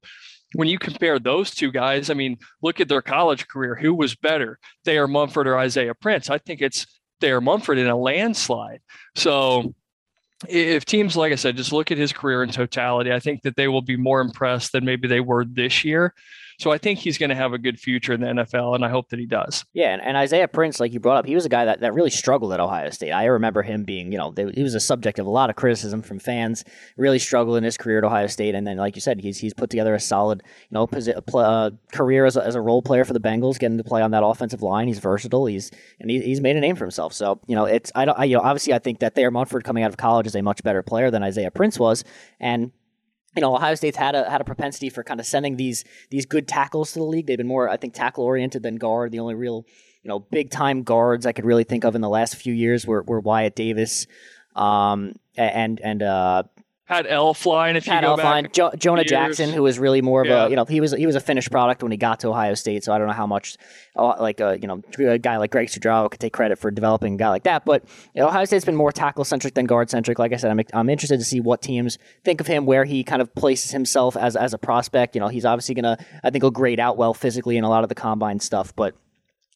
when 0.54 0.68
you 0.68 0.78
compare 0.78 1.18
those 1.18 1.50
two 1.50 1.70
guys, 1.70 2.10
I 2.10 2.14
mean, 2.14 2.38
look 2.62 2.80
at 2.80 2.88
their 2.88 3.02
college 3.02 3.46
career. 3.48 3.76
Who 3.76 3.94
was 3.94 4.16
better, 4.16 4.58
Thayer 4.84 5.06
Munford 5.06 5.46
or 5.46 5.58
Isaiah 5.58 5.94
Prince? 5.94 6.30
I 6.30 6.38
think 6.38 6.62
it's 6.62 6.86
Thayer 7.20 7.40
Munford 7.40 7.78
in 7.78 7.86
a 7.86 7.96
landslide. 7.96 8.80
So 9.14 9.74
if 10.48 10.84
teams, 10.84 11.16
like 11.16 11.32
I 11.32 11.36
said, 11.36 11.56
just 11.56 11.72
look 11.72 11.90
at 11.90 11.98
his 11.98 12.12
career 12.12 12.42
in 12.42 12.50
totality, 12.50 13.12
I 13.12 13.20
think 13.20 13.42
that 13.42 13.56
they 13.56 13.68
will 13.68 13.82
be 13.82 13.96
more 13.96 14.20
impressed 14.20 14.72
than 14.72 14.84
maybe 14.84 15.08
they 15.08 15.20
were 15.20 15.44
this 15.44 15.84
year. 15.84 16.14
So 16.60 16.70
I 16.70 16.76
think 16.76 16.98
he's 16.98 17.16
going 17.16 17.30
to 17.30 17.36
have 17.36 17.54
a 17.54 17.58
good 17.58 17.80
future 17.80 18.12
in 18.12 18.20
the 18.20 18.26
NFL, 18.26 18.74
and 18.74 18.84
I 18.84 18.90
hope 18.90 19.08
that 19.08 19.18
he 19.18 19.24
does. 19.24 19.64
Yeah, 19.72 19.94
and, 19.94 20.02
and, 20.02 20.16
Isaiah 20.16 20.46
Prince, 20.46 20.78
like 20.78 20.92
you 20.92 21.00
brought 21.00 21.16
up, 21.16 21.24
he 21.24 21.34
was 21.34 21.46
a 21.46 21.48
guy 21.48 21.64
that, 21.64 21.80
that 21.80 21.94
really 21.94 22.10
struggled 22.10 22.52
at 22.52 22.60
Ohio 22.60 22.90
State. 22.90 23.12
I 23.12 23.24
remember 23.24 23.62
him 23.62 23.84
being, 23.84 24.12
you 24.12 24.18
know, 24.18 24.30
they, 24.30 24.50
he 24.52 24.62
was 24.62 24.74
a 24.74 24.80
subject 24.80 25.18
of 25.18 25.24
a 25.24 25.30
lot 25.30 25.48
of 25.48 25.56
criticism 25.56 26.02
from 26.02 26.18
fans. 26.18 26.62
Really 26.98 27.18
struggled 27.18 27.56
in 27.56 27.64
his 27.64 27.78
career 27.78 27.98
at 27.98 28.04
Ohio 28.04 28.26
State, 28.26 28.54
and 28.54 28.66
then, 28.66 28.76
like 28.76 28.94
you 28.94 29.00
said, 29.00 29.20
he's 29.20 29.38
he's 29.38 29.54
put 29.54 29.70
together 29.70 29.94
a 29.94 30.00
solid, 30.00 30.42
you 30.68 30.74
know, 30.74 30.86
uh, 31.34 31.70
career 31.92 32.26
as 32.26 32.36
a, 32.36 32.44
as 32.44 32.54
a 32.54 32.60
role 32.60 32.82
player 32.82 33.06
for 33.06 33.14
the 33.14 33.20
Bengals, 33.20 33.58
getting 33.58 33.78
to 33.78 33.84
play 33.84 34.02
on 34.02 34.10
that 34.10 34.22
offensive 34.22 34.60
line. 34.60 34.86
He's 34.86 34.98
versatile. 34.98 35.46
He's 35.46 35.70
and 35.98 36.10
he, 36.10 36.20
he's 36.20 36.42
made 36.42 36.56
a 36.56 36.60
name 36.60 36.76
for 36.76 36.84
himself. 36.84 37.14
So 37.14 37.40
you 37.46 37.56
know, 37.56 37.64
it's 37.64 37.90
I 37.94 38.04
don't, 38.04 38.18
I, 38.18 38.24
you 38.24 38.36
know, 38.36 38.42
obviously 38.42 38.74
I 38.74 38.80
think 38.80 38.98
that 38.98 39.14
Thayer 39.14 39.30
Munford 39.30 39.64
coming 39.64 39.82
out 39.82 39.90
of 39.90 39.96
college 39.96 40.26
is 40.26 40.36
a 40.36 40.42
much 40.42 40.62
better 40.62 40.82
player 40.82 41.10
than 41.10 41.22
Isaiah 41.22 41.50
Prince 41.50 41.78
was, 41.78 42.04
and 42.38 42.70
you 43.36 43.42
know, 43.42 43.54
Ohio 43.54 43.74
State's 43.74 43.96
had 43.96 44.14
a 44.14 44.28
had 44.28 44.40
a 44.40 44.44
propensity 44.44 44.90
for 44.90 45.04
kind 45.04 45.20
of 45.20 45.26
sending 45.26 45.56
these 45.56 45.84
these 46.10 46.26
good 46.26 46.48
tackles 46.48 46.92
to 46.92 46.98
the 46.98 47.04
league. 47.04 47.26
They've 47.26 47.38
been 47.38 47.46
more, 47.46 47.68
I 47.68 47.76
think, 47.76 47.94
tackle 47.94 48.24
oriented 48.24 48.62
than 48.62 48.76
guard. 48.76 49.12
The 49.12 49.20
only 49.20 49.34
real, 49.34 49.64
you 50.02 50.08
know, 50.08 50.18
big 50.18 50.50
time 50.50 50.82
guards 50.82 51.26
I 51.26 51.32
could 51.32 51.44
really 51.44 51.64
think 51.64 51.84
of 51.84 51.94
in 51.94 52.00
the 52.00 52.08
last 52.08 52.36
few 52.36 52.52
years 52.52 52.86
were, 52.86 53.02
were 53.02 53.20
Wyatt 53.20 53.54
Davis, 53.54 54.06
um, 54.56 55.14
and 55.36 55.80
and 55.80 56.02
uh, 56.02 56.42
Pat 56.90 57.06
Elflein, 57.06 57.76
if 57.76 57.84
Pat 57.84 58.02
you 58.02 58.16
go 58.16 58.48
jo- 58.48 58.76
Jonah 58.76 59.02
years. 59.02 59.10
Jackson, 59.10 59.52
who 59.52 59.62
was 59.62 59.78
really 59.78 60.02
more 60.02 60.22
of 60.22 60.26
yeah. 60.26 60.46
a 60.46 60.50
you 60.50 60.56
know 60.56 60.64
he 60.64 60.80
was 60.80 60.90
he 60.90 61.06
was 61.06 61.14
a 61.14 61.20
finished 61.20 61.48
product 61.48 61.84
when 61.84 61.92
he 61.92 61.96
got 61.96 62.18
to 62.20 62.28
Ohio 62.28 62.54
State. 62.54 62.82
So 62.82 62.92
I 62.92 62.98
don't 62.98 63.06
know 63.06 63.12
how 63.12 63.28
much 63.28 63.56
uh, 63.94 64.16
like 64.18 64.40
a 64.40 64.58
you 64.60 64.66
know 64.66 64.82
a 64.98 65.16
guy 65.16 65.36
like 65.36 65.52
Greg 65.52 65.68
Studrawa 65.68 66.10
could 66.10 66.18
take 66.18 66.32
credit 66.32 66.58
for 66.58 66.68
developing 66.72 67.14
a 67.14 67.16
guy 67.16 67.28
like 67.28 67.44
that. 67.44 67.64
But 67.64 67.84
you 68.12 68.20
know, 68.20 68.26
Ohio 68.26 68.44
State's 68.44 68.64
been 68.64 68.74
more 68.74 68.90
tackle 68.90 69.22
centric 69.22 69.54
than 69.54 69.66
guard 69.66 69.88
centric. 69.88 70.18
Like 70.18 70.32
I 70.32 70.36
said, 70.36 70.50
I'm 70.50 70.60
I'm 70.74 70.88
interested 70.90 71.18
to 71.18 71.24
see 71.24 71.38
what 71.38 71.62
teams 71.62 71.96
think 72.24 72.40
of 72.40 72.48
him, 72.48 72.66
where 72.66 72.84
he 72.84 73.04
kind 73.04 73.22
of 73.22 73.32
places 73.36 73.70
himself 73.70 74.16
as 74.16 74.34
as 74.34 74.52
a 74.52 74.58
prospect. 74.58 75.14
You 75.14 75.20
know, 75.20 75.28
he's 75.28 75.44
obviously 75.44 75.76
gonna 75.76 75.96
I 76.24 76.30
think 76.30 76.42
he'll 76.42 76.50
grade 76.50 76.80
out 76.80 76.96
well 76.96 77.14
physically 77.14 77.56
in 77.56 77.62
a 77.62 77.68
lot 77.68 77.84
of 77.84 77.88
the 77.88 77.94
combine 77.94 78.40
stuff, 78.40 78.74
but 78.74 78.96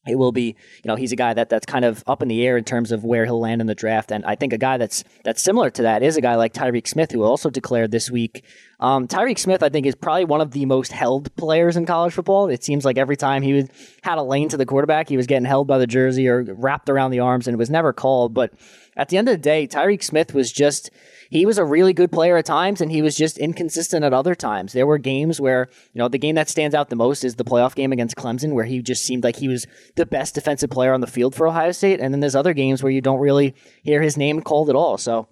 it 0.06 0.16
will 0.16 0.32
be, 0.32 0.56
you 0.82 0.88
know, 0.88 0.96
he's 0.96 1.12
a 1.12 1.16
guy 1.16 1.32
that 1.34 1.48
that's 1.48 1.66
kind 1.66 1.84
of 1.84 2.04
up 2.06 2.22
in 2.22 2.28
the 2.28 2.46
air 2.46 2.56
in 2.56 2.64
terms 2.64 2.92
of 2.92 3.04
where 3.04 3.24
he'll 3.24 3.40
land 3.40 3.60
in 3.60 3.66
the 3.66 3.74
draft. 3.74 4.12
And 4.12 4.24
I 4.24 4.34
think 4.34 4.52
a 4.52 4.58
guy 4.58 4.76
that's 4.76 5.04
that's 5.24 5.42
similar 5.42 5.70
to 5.70 5.82
that 5.82 6.02
is 6.02 6.16
a 6.16 6.20
guy 6.20 6.34
like 6.34 6.52
Tyreke 6.52 6.86
Smith, 6.86 7.10
who 7.10 7.22
also 7.22 7.50
declared 7.50 7.90
this 7.90 8.10
week. 8.10 8.44
Um, 8.80 9.08
Tyreke 9.08 9.38
Smith, 9.38 9.62
I 9.62 9.70
think, 9.70 9.86
is 9.86 9.94
probably 9.94 10.26
one 10.26 10.40
of 10.40 10.50
the 10.50 10.66
most 10.66 10.92
held 10.92 11.34
players 11.36 11.76
in 11.76 11.86
college 11.86 12.12
football. 12.12 12.48
It 12.48 12.62
seems 12.64 12.84
like 12.84 12.98
every 12.98 13.16
time 13.16 13.42
he 13.42 13.66
had 14.02 14.18
a 14.18 14.22
lane 14.22 14.48
to 14.50 14.56
the 14.56 14.66
quarterback, 14.66 15.08
he 15.08 15.16
was 15.16 15.26
getting 15.26 15.46
held 15.46 15.66
by 15.66 15.78
the 15.78 15.86
jersey 15.86 16.28
or 16.28 16.42
wrapped 16.42 16.90
around 16.90 17.10
the 17.10 17.20
arms, 17.20 17.46
and 17.46 17.54
it 17.54 17.58
was 17.58 17.70
never 17.70 17.92
called. 17.92 18.34
But 18.34 18.52
at 18.96 19.08
the 19.08 19.16
end 19.16 19.28
of 19.28 19.32
the 19.32 19.38
day, 19.38 19.66
Tyreke 19.66 20.02
Smith 20.02 20.34
was 20.34 20.52
just 20.52 20.90
he 21.30 21.46
was 21.46 21.58
a 21.58 21.64
really 21.64 21.92
good 21.92 22.12
player 22.12 22.36
at 22.36 22.46
times 22.46 22.80
and 22.80 22.90
he 22.90 23.02
was 23.02 23.16
just 23.16 23.38
inconsistent 23.38 24.04
at 24.04 24.12
other 24.12 24.34
times. 24.34 24.72
There 24.72 24.86
were 24.86 24.98
games 24.98 25.40
where, 25.40 25.68
you 25.92 25.98
know, 25.98 26.08
the 26.08 26.18
game 26.18 26.34
that 26.34 26.48
stands 26.48 26.74
out 26.74 26.90
the 26.90 26.96
most 26.96 27.24
is 27.24 27.36
the 27.36 27.44
playoff 27.44 27.74
game 27.74 27.92
against 27.92 28.16
Clemson 28.16 28.52
where 28.52 28.64
he 28.64 28.82
just 28.82 29.04
seemed 29.04 29.24
like 29.24 29.36
he 29.36 29.48
was 29.48 29.66
the 29.96 30.06
best 30.06 30.34
defensive 30.34 30.70
player 30.70 30.92
on 30.92 31.00
the 31.00 31.06
field 31.06 31.34
for 31.34 31.46
Ohio 31.46 31.72
State. 31.72 32.00
And 32.00 32.12
then 32.12 32.20
there's 32.20 32.36
other 32.36 32.54
games 32.54 32.82
where 32.82 32.92
you 32.92 33.00
don't 33.00 33.20
really 33.20 33.54
hear 33.82 34.02
his 34.02 34.16
name 34.16 34.40
called 34.40 34.70
at 34.70 34.76
all. 34.76 34.98
So 34.98 35.28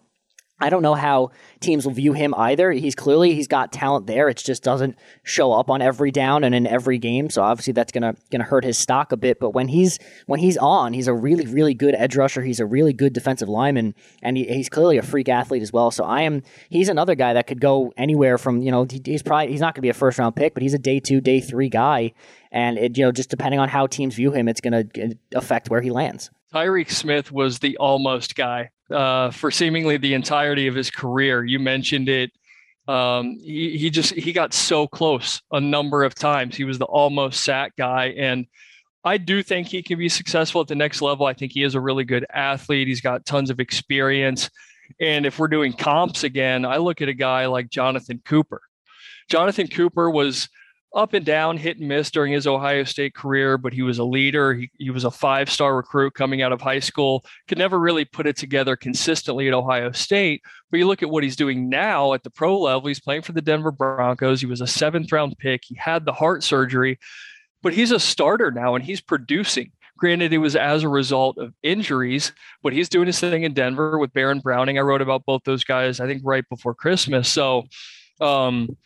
I 0.62 0.70
don't 0.70 0.82
know 0.82 0.94
how 0.94 1.32
teams 1.58 1.84
will 1.84 1.92
view 1.92 2.12
him 2.12 2.34
either. 2.34 2.70
He's 2.70 2.94
clearly 2.94 3.34
he's 3.34 3.48
got 3.48 3.72
talent 3.72 4.06
there. 4.06 4.28
It 4.28 4.36
just 4.36 4.62
doesn't 4.62 4.96
show 5.24 5.52
up 5.52 5.68
on 5.68 5.82
every 5.82 6.12
down 6.12 6.44
and 6.44 6.54
in 6.54 6.68
every 6.68 6.98
game. 6.98 7.30
So 7.30 7.42
obviously 7.42 7.72
that's 7.72 7.90
gonna 7.90 8.14
gonna 8.30 8.44
hurt 8.44 8.64
his 8.64 8.78
stock 8.78 9.10
a 9.10 9.16
bit. 9.16 9.40
But 9.40 9.50
when 9.50 9.66
he's 9.68 9.98
when 10.26 10.38
he's 10.38 10.56
on, 10.56 10.92
he's 10.92 11.08
a 11.08 11.14
really 11.14 11.46
really 11.46 11.74
good 11.74 11.96
edge 11.96 12.16
rusher. 12.16 12.42
He's 12.42 12.60
a 12.60 12.66
really 12.66 12.92
good 12.92 13.12
defensive 13.12 13.48
lineman, 13.48 13.94
and 14.22 14.36
he, 14.36 14.44
he's 14.44 14.68
clearly 14.68 14.98
a 14.98 15.02
freak 15.02 15.28
athlete 15.28 15.62
as 15.62 15.72
well. 15.72 15.90
So 15.90 16.04
I 16.04 16.22
am 16.22 16.42
he's 16.70 16.88
another 16.88 17.16
guy 17.16 17.32
that 17.34 17.48
could 17.48 17.60
go 17.60 17.92
anywhere 17.96 18.38
from 18.38 18.62
you 18.62 18.70
know 18.70 18.86
he, 18.88 19.02
he's 19.04 19.22
probably 19.22 19.50
he's 19.50 19.60
not 19.60 19.74
gonna 19.74 19.82
be 19.82 19.88
a 19.88 19.94
first 19.94 20.18
round 20.18 20.36
pick, 20.36 20.54
but 20.54 20.62
he's 20.62 20.74
a 20.74 20.78
day 20.78 21.00
two 21.00 21.20
day 21.20 21.40
three 21.40 21.68
guy, 21.68 22.12
and 22.52 22.78
it 22.78 22.96
you 22.96 23.04
know 23.04 23.10
just 23.10 23.30
depending 23.30 23.58
on 23.58 23.68
how 23.68 23.88
teams 23.88 24.14
view 24.14 24.30
him, 24.30 24.46
it's 24.48 24.60
gonna 24.60 24.84
affect 25.34 25.70
where 25.70 25.80
he 25.80 25.90
lands. 25.90 26.30
Tyreke 26.54 26.90
Smith 26.90 27.32
was 27.32 27.60
the 27.60 27.76
almost 27.78 28.36
guy 28.36 28.70
uh, 28.92 29.30
for 29.30 29.50
seemingly 29.50 29.96
the 29.96 30.14
entirety 30.14 30.66
of 30.66 30.74
his 30.74 30.90
career. 30.90 31.44
You 31.44 31.58
mentioned 31.58 32.08
it. 32.08 32.30
Um, 32.88 33.38
he, 33.40 33.78
he 33.78 33.90
just 33.90 34.14
he 34.14 34.32
got 34.32 34.52
so 34.52 34.86
close 34.86 35.40
a 35.52 35.60
number 35.60 36.04
of 36.04 36.14
times. 36.14 36.56
He 36.56 36.64
was 36.64 36.78
the 36.78 36.84
almost 36.84 37.44
sack 37.44 37.72
guy, 37.76 38.14
and 38.16 38.46
I 39.04 39.18
do 39.18 39.42
think 39.42 39.68
he 39.68 39.82
can 39.82 39.98
be 39.98 40.08
successful 40.08 40.60
at 40.60 40.68
the 40.68 40.74
next 40.74 41.02
level. 41.02 41.26
I 41.26 41.34
think 41.34 41.52
he 41.52 41.62
is 41.62 41.74
a 41.74 41.80
really 41.80 42.04
good 42.04 42.26
athlete. 42.32 42.88
He's 42.88 43.00
got 43.00 43.26
tons 43.26 43.50
of 43.50 43.60
experience. 43.60 44.48
And 45.00 45.26
if 45.26 45.38
we're 45.38 45.48
doing 45.48 45.72
comps 45.72 46.22
again, 46.22 46.64
I 46.64 46.76
look 46.76 47.00
at 47.00 47.08
a 47.08 47.14
guy 47.14 47.46
like 47.46 47.70
Jonathan 47.70 48.20
Cooper. 48.24 48.60
Jonathan 49.28 49.66
Cooper 49.66 50.10
was 50.10 50.48
up 50.94 51.14
and 51.14 51.24
down, 51.24 51.56
hit 51.56 51.78
and 51.78 51.88
miss 51.88 52.10
during 52.10 52.32
his 52.32 52.46
Ohio 52.46 52.84
State 52.84 53.14
career, 53.14 53.56
but 53.56 53.72
he 53.72 53.82
was 53.82 53.98
a 53.98 54.04
leader. 54.04 54.54
He, 54.54 54.70
he 54.78 54.90
was 54.90 55.04
a 55.04 55.10
five 55.10 55.50
star 55.50 55.76
recruit 55.76 56.14
coming 56.14 56.42
out 56.42 56.52
of 56.52 56.60
high 56.60 56.80
school, 56.80 57.24
could 57.48 57.58
never 57.58 57.78
really 57.78 58.04
put 58.04 58.26
it 58.26 58.36
together 58.36 58.76
consistently 58.76 59.48
at 59.48 59.54
Ohio 59.54 59.92
State. 59.92 60.42
But 60.70 60.78
you 60.78 60.86
look 60.86 61.02
at 61.02 61.10
what 61.10 61.24
he's 61.24 61.36
doing 61.36 61.68
now 61.68 62.12
at 62.12 62.22
the 62.22 62.30
pro 62.30 62.60
level, 62.60 62.88
he's 62.88 63.00
playing 63.00 63.22
for 63.22 63.32
the 63.32 63.42
Denver 63.42 63.70
Broncos. 63.70 64.40
He 64.40 64.46
was 64.46 64.60
a 64.60 64.66
seventh 64.66 65.10
round 65.10 65.36
pick, 65.38 65.62
he 65.64 65.76
had 65.76 66.04
the 66.04 66.12
heart 66.12 66.42
surgery, 66.42 66.98
but 67.62 67.72
he's 67.72 67.90
a 67.90 68.00
starter 68.00 68.50
now 68.50 68.74
and 68.74 68.84
he's 68.84 69.00
producing. 69.00 69.72
Granted, 69.98 70.32
it 70.32 70.38
was 70.38 70.56
as 70.56 70.82
a 70.82 70.88
result 70.88 71.38
of 71.38 71.54
injuries, 71.62 72.32
but 72.62 72.72
he's 72.72 72.88
doing 72.88 73.06
his 73.06 73.20
thing 73.20 73.44
in 73.44 73.54
Denver 73.54 73.98
with 73.98 74.12
Baron 74.12 74.40
Browning. 74.40 74.76
I 74.76 74.80
wrote 74.80 75.00
about 75.00 75.24
both 75.24 75.42
those 75.44 75.62
guys, 75.62 76.00
I 76.00 76.06
think, 76.06 76.22
right 76.24 76.44
before 76.48 76.74
Christmas. 76.74 77.28
So, 77.28 77.66
um, 78.20 78.76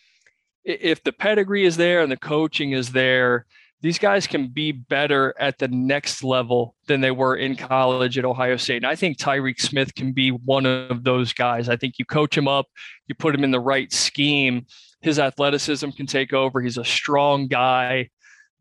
if 0.66 1.02
the 1.04 1.12
pedigree 1.12 1.64
is 1.64 1.76
there 1.76 2.02
and 2.02 2.10
the 2.10 2.16
coaching 2.16 2.72
is 2.72 2.92
there, 2.92 3.46
these 3.82 3.98
guys 3.98 4.26
can 4.26 4.48
be 4.48 4.72
better 4.72 5.32
at 5.38 5.58
the 5.58 5.68
next 5.68 6.24
level 6.24 6.74
than 6.88 7.00
they 7.00 7.12
were 7.12 7.36
in 7.36 7.54
college 7.54 8.18
at 8.18 8.24
Ohio 8.24 8.56
State. 8.56 8.78
And 8.78 8.86
I 8.86 8.96
think 8.96 9.16
Tyreke 9.16 9.60
Smith 9.60 9.94
can 9.94 10.12
be 10.12 10.30
one 10.30 10.66
of 10.66 11.04
those 11.04 11.32
guys. 11.32 11.68
I 11.68 11.76
think 11.76 11.98
you 11.98 12.04
coach 12.04 12.36
him 12.36 12.48
up, 12.48 12.66
you 13.06 13.14
put 13.14 13.34
him 13.34 13.44
in 13.44 13.52
the 13.52 13.60
right 13.60 13.92
scheme, 13.92 14.66
his 15.02 15.20
athleticism 15.20 15.90
can 15.90 16.06
take 16.06 16.32
over. 16.32 16.60
He's 16.60 16.78
a 16.78 16.84
strong 16.84 17.46
guy. 17.46 18.10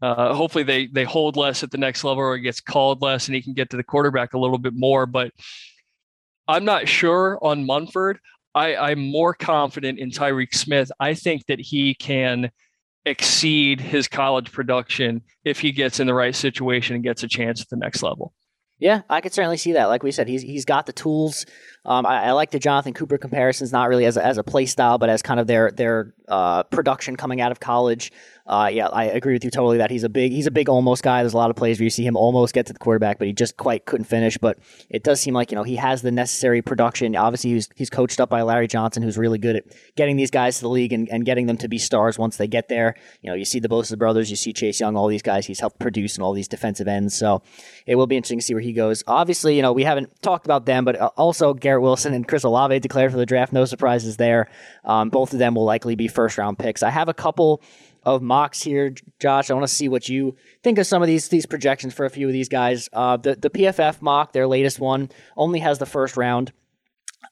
Uh, 0.02 0.34
hopefully 0.34 0.64
they 0.64 0.88
they 0.88 1.06
hold 1.06 1.38
less 1.38 1.64
at 1.64 1.72
the 1.72 1.78
next 1.78 2.04
level 2.04 2.22
or 2.22 2.36
he 2.36 2.44
gets 2.44 2.60
called 2.60 3.02
less 3.02 3.28
and 3.28 3.36
he 3.36 3.42
can 3.42 3.54
get 3.54 3.70
to 3.70 3.78
the 3.78 3.84
quarterback 3.84 4.34
a 4.34 4.40
little 4.40 4.58
bit 4.58 4.74
more. 4.76 5.06
But 5.06 5.32
I'm 6.48 6.66
not 6.66 6.88
sure 6.88 7.40
on 7.42 7.66
Munford. 7.66 8.20
I, 8.56 8.76
I'm 8.76 9.00
more 9.00 9.34
confident 9.34 10.00
in 10.00 10.10
Tyreke 10.10 10.56
Smith. 10.56 10.92
I 11.00 11.14
think 11.14 11.46
that 11.48 11.60
he 11.60 11.94
can 11.94 12.50
exceed 13.06 13.82
his 13.82 14.08
college 14.08 14.52
production 14.52 15.22
if 15.44 15.60
he 15.60 15.72
gets 15.72 16.00
in 16.00 16.08
the 16.08 16.14
right 16.14 16.34
situation 16.34 16.96
and 16.96 17.04
gets 17.04 17.22
a 17.22 17.28
chance 17.28 17.62
at 17.62 17.70
the 17.70 17.76
next 17.76 18.02
level. 18.02 18.34
Yeah, 18.80 19.02
I 19.10 19.22
could 19.22 19.34
certainly 19.34 19.58
see 19.58 19.74
that. 19.74 19.86
Like 19.86 20.04
we 20.04 20.12
said, 20.12 20.28
he's 20.28 20.42
he's 20.42 20.66
got 20.66 20.86
the 20.86 20.94
tools. 20.94 21.46
Um, 21.86 22.06
I, 22.06 22.26
I, 22.26 22.32
like 22.32 22.52
the 22.52 22.60
Jonathan 22.60 22.94
Cooper 22.94 23.18
comparisons, 23.18 23.72
not 23.72 23.90
really 23.90 24.06
as 24.06 24.18
a, 24.18 24.26
as 24.26 24.38
a 24.38 24.44
play 24.44 24.66
style, 24.66 24.98
but 24.98 25.10
as 25.10 25.22
kind 25.22 25.40
of 25.40 25.48
their 25.48 25.72
their 25.72 26.14
uh, 26.28 26.64
production 26.64 27.16
coming 27.16 27.42
out 27.42 27.52
of 27.52 27.60
college. 27.60 28.12
Uh, 28.48 28.70
yeah, 28.72 28.88
I 28.88 29.06
agree 29.06 29.34
with 29.34 29.44
you 29.44 29.50
totally 29.50 29.80
that 29.80 29.90
he's 29.90 30.04
a 30.04 30.10
big 30.10 30.32
he's 30.32 30.46
a 30.46 30.52
big 30.52 30.70
almost 30.70 31.02
guy. 31.02 31.24
There's 31.24 31.34
a 31.34 31.38
lot 31.38 31.50
of 31.50 31.56
plays 31.56 31.80
where 31.80 31.86
you 31.86 31.90
see 31.90 32.06
him 32.06 32.16
almost 32.16 32.54
get 32.54 32.68
to 32.68 32.74
the 32.74 32.80
quarterback, 32.80 33.18
but 33.18 33.26
he 33.26 33.34
just 33.34 33.58
quite 33.58 33.86
couldn't 33.86 34.06
finish. 34.06 34.38
But 34.38 34.60
it 34.88 35.04
does 35.04 35.20
seem 35.20 35.34
like 35.34 35.52
you 35.52 35.56
know 35.56 35.64
he 35.64 35.78
has 35.78 36.04
the 36.04 36.12
necessary 36.12 36.62
production. 36.62 37.16
Obviously, 37.16 37.54
he's 37.54 37.70
he's 37.76 37.90
coached 37.90 38.20
up 38.20 38.30
by 38.30 38.44
Larry 38.44 38.68
Johnson, 38.68 39.02
who's 39.02 39.18
really 39.18 39.40
good 39.40 39.56
at 39.56 39.64
getting 39.96 40.16
these 40.16 40.30
guys 40.30 40.58
to 40.58 40.62
the 40.62 40.70
league 40.70 40.94
and, 40.94 41.10
and 41.10 41.26
getting 41.26 41.48
them 41.48 41.58
to 41.58 41.68
be 41.68 41.80
stars 41.80 42.20
once 42.20 42.38
they 42.38 42.48
get 42.48 42.70
there. 42.70 42.94
You 43.22 43.32
know, 43.32 43.36
you 43.36 43.46
see 43.46 43.60
the 43.60 43.70
Bosa 43.70 43.98
brothers, 43.98 44.30
you 44.30 44.36
see 44.36 44.54
Chase 44.54 44.80
Young, 44.80 44.96
all 44.96 45.08
these 45.08 45.24
guys 45.24 45.48
he's 45.48 45.60
helped 45.60 45.80
produce 45.80 46.16
and 46.16 46.24
all 46.24 46.34
these 46.34 46.48
defensive 46.48 46.88
ends. 46.88 47.16
So 47.16 47.42
it 47.88 47.96
will 47.96 48.08
be 48.08 48.16
interesting 48.16 48.40
to 48.40 48.46
see 48.46 48.54
where 48.54 48.62
he 48.62 48.74
goes. 48.74 49.04
Obviously, 49.08 49.56
you 49.56 49.64
know 49.64 49.74
we 49.74 49.84
haven't 49.84 50.22
talked 50.22 50.46
about 50.46 50.68
them, 50.68 50.86
but 50.86 51.00
uh, 51.00 51.10
also 51.18 51.56
Garrett 51.56 51.75
Wilson 51.80 52.14
and 52.14 52.28
Chris 52.28 52.44
Olave 52.44 52.80
declared 52.80 53.12
for 53.12 53.18
the 53.18 53.26
draft. 53.26 53.54
No 53.54 53.66
surprises 53.66 54.18
there. 54.18 54.50
Um, 54.84 55.10
both 55.10 55.34
of 55.34 55.40
them 55.40 55.56
will 55.56 55.66
likely 55.66 55.96
be 55.96 56.08
first 56.08 56.38
round 56.38 56.60
picks. 56.60 56.84
I 56.84 56.90
have 56.90 57.10
a 57.10 57.14
couple 57.14 57.62
of 58.04 58.22
mocks 58.22 58.62
here, 58.62 58.94
Josh. 59.20 59.50
I 59.50 59.54
want 59.54 59.68
to 59.68 59.74
see 59.74 59.90
what 59.90 60.08
you 60.08 60.36
think 60.64 60.78
of 60.78 60.86
some 60.86 61.02
of 61.02 61.08
these 61.08 61.28
these 61.30 61.46
projections 61.46 61.94
for 61.94 62.06
a 62.06 62.10
few 62.10 62.28
of 62.28 62.34
these 62.34 62.50
guys. 62.50 62.88
Uh, 62.94 63.18
the 63.18 63.36
the 63.36 63.50
PFF 63.50 64.02
mock, 64.02 64.32
their 64.32 64.48
latest 64.48 64.80
one, 64.80 65.10
only 65.36 65.60
has 65.60 65.80
the 65.80 65.86
first 65.86 66.16
round. 66.16 66.52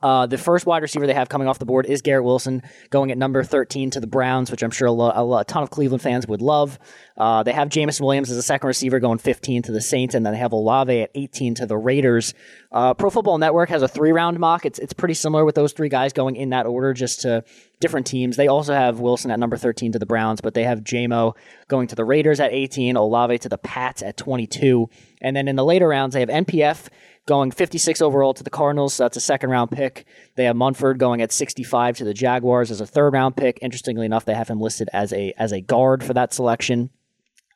Uh, 0.01 0.25
the 0.25 0.37
first 0.37 0.65
wide 0.65 0.81
receiver 0.81 1.07
they 1.07 1.13
have 1.13 1.29
coming 1.29 1.47
off 1.47 1.59
the 1.59 1.65
board 1.65 1.85
is 1.85 2.01
Garrett 2.01 2.23
Wilson, 2.23 2.61
going 2.89 3.11
at 3.11 3.17
number 3.17 3.43
13 3.43 3.91
to 3.91 3.99
the 3.99 4.07
Browns, 4.07 4.51
which 4.51 4.63
I'm 4.63 4.71
sure 4.71 4.87
a, 4.87 4.91
lo- 4.91 5.37
a 5.37 5.45
ton 5.45 5.63
of 5.63 5.69
Cleveland 5.69 6.01
fans 6.01 6.27
would 6.27 6.41
love. 6.41 6.79
Uh, 7.17 7.43
they 7.43 7.51
have 7.51 7.69
Jameson 7.69 8.05
Williams 8.05 8.31
as 8.31 8.37
a 8.37 8.43
second 8.43 8.67
receiver 8.67 8.99
going 8.99 9.19
15 9.19 9.63
to 9.63 9.71
the 9.71 9.81
Saints, 9.81 10.15
and 10.15 10.25
then 10.25 10.33
they 10.33 10.39
have 10.39 10.51
Olave 10.51 11.01
at 11.01 11.11
18 11.15 11.55
to 11.55 11.65
the 11.65 11.77
Raiders. 11.77 12.33
Uh, 12.71 12.93
Pro 12.93 13.09
Football 13.09 13.37
Network 13.37 13.69
has 13.69 13.81
a 13.81 13.87
three 13.87 14.11
round 14.11 14.39
mock. 14.39 14.65
It's, 14.65 14.79
it's 14.79 14.93
pretty 14.93 15.13
similar 15.13 15.45
with 15.45 15.55
those 15.55 15.73
three 15.73 15.89
guys 15.89 16.11
going 16.13 16.35
in 16.35 16.49
that 16.49 16.65
order, 16.65 16.93
just 16.93 17.21
to 17.21 17.43
different 17.79 18.07
teams. 18.07 18.37
They 18.37 18.47
also 18.47 18.73
have 18.73 18.99
Wilson 18.99 19.29
at 19.29 19.39
number 19.39 19.57
13 19.57 19.91
to 19.91 19.99
the 19.99 20.05
Browns, 20.05 20.41
but 20.41 20.53
they 20.53 20.63
have 20.63 20.79
JMO 20.79 21.35
going 21.67 21.87
to 21.87 21.95
the 21.95 22.05
Raiders 22.05 22.39
at 22.39 22.51
18, 22.51 22.95
Olave 22.95 23.39
to 23.39 23.49
the 23.49 23.57
Pats 23.57 24.01
at 24.01 24.17
22. 24.17 24.89
And 25.21 25.35
then 25.35 25.47
in 25.47 25.55
the 25.55 25.65
later 25.65 25.89
rounds, 25.89 26.13
they 26.13 26.21
have 26.21 26.29
NPF 26.29 26.87
going 27.25 27.51
56 27.51 28.01
overall 28.01 28.33
to 28.33 28.43
the 28.43 28.49
Cardinals. 28.49 28.95
So 28.95 29.03
that's 29.03 29.17
a 29.17 29.21
second 29.21 29.49
round 29.49 29.71
pick. 29.71 30.05
They 30.35 30.45
have 30.45 30.55
Munford 30.55 30.99
going 30.99 31.21
at 31.21 31.31
65 31.31 31.97
to 31.97 32.03
the 32.03 32.13
Jaguars 32.13 32.71
as 32.71 32.81
a 32.81 32.87
third 32.87 33.13
round 33.13 33.35
pick. 33.35 33.59
Interestingly 33.61 34.05
enough, 34.05 34.25
they 34.25 34.33
have 34.33 34.49
him 34.49 34.59
listed 34.59 34.89
as 34.93 35.13
a 35.13 35.33
as 35.37 35.51
a 35.51 35.61
guard 35.61 36.03
for 36.03 36.13
that 36.13 36.33
selection. 36.33 36.89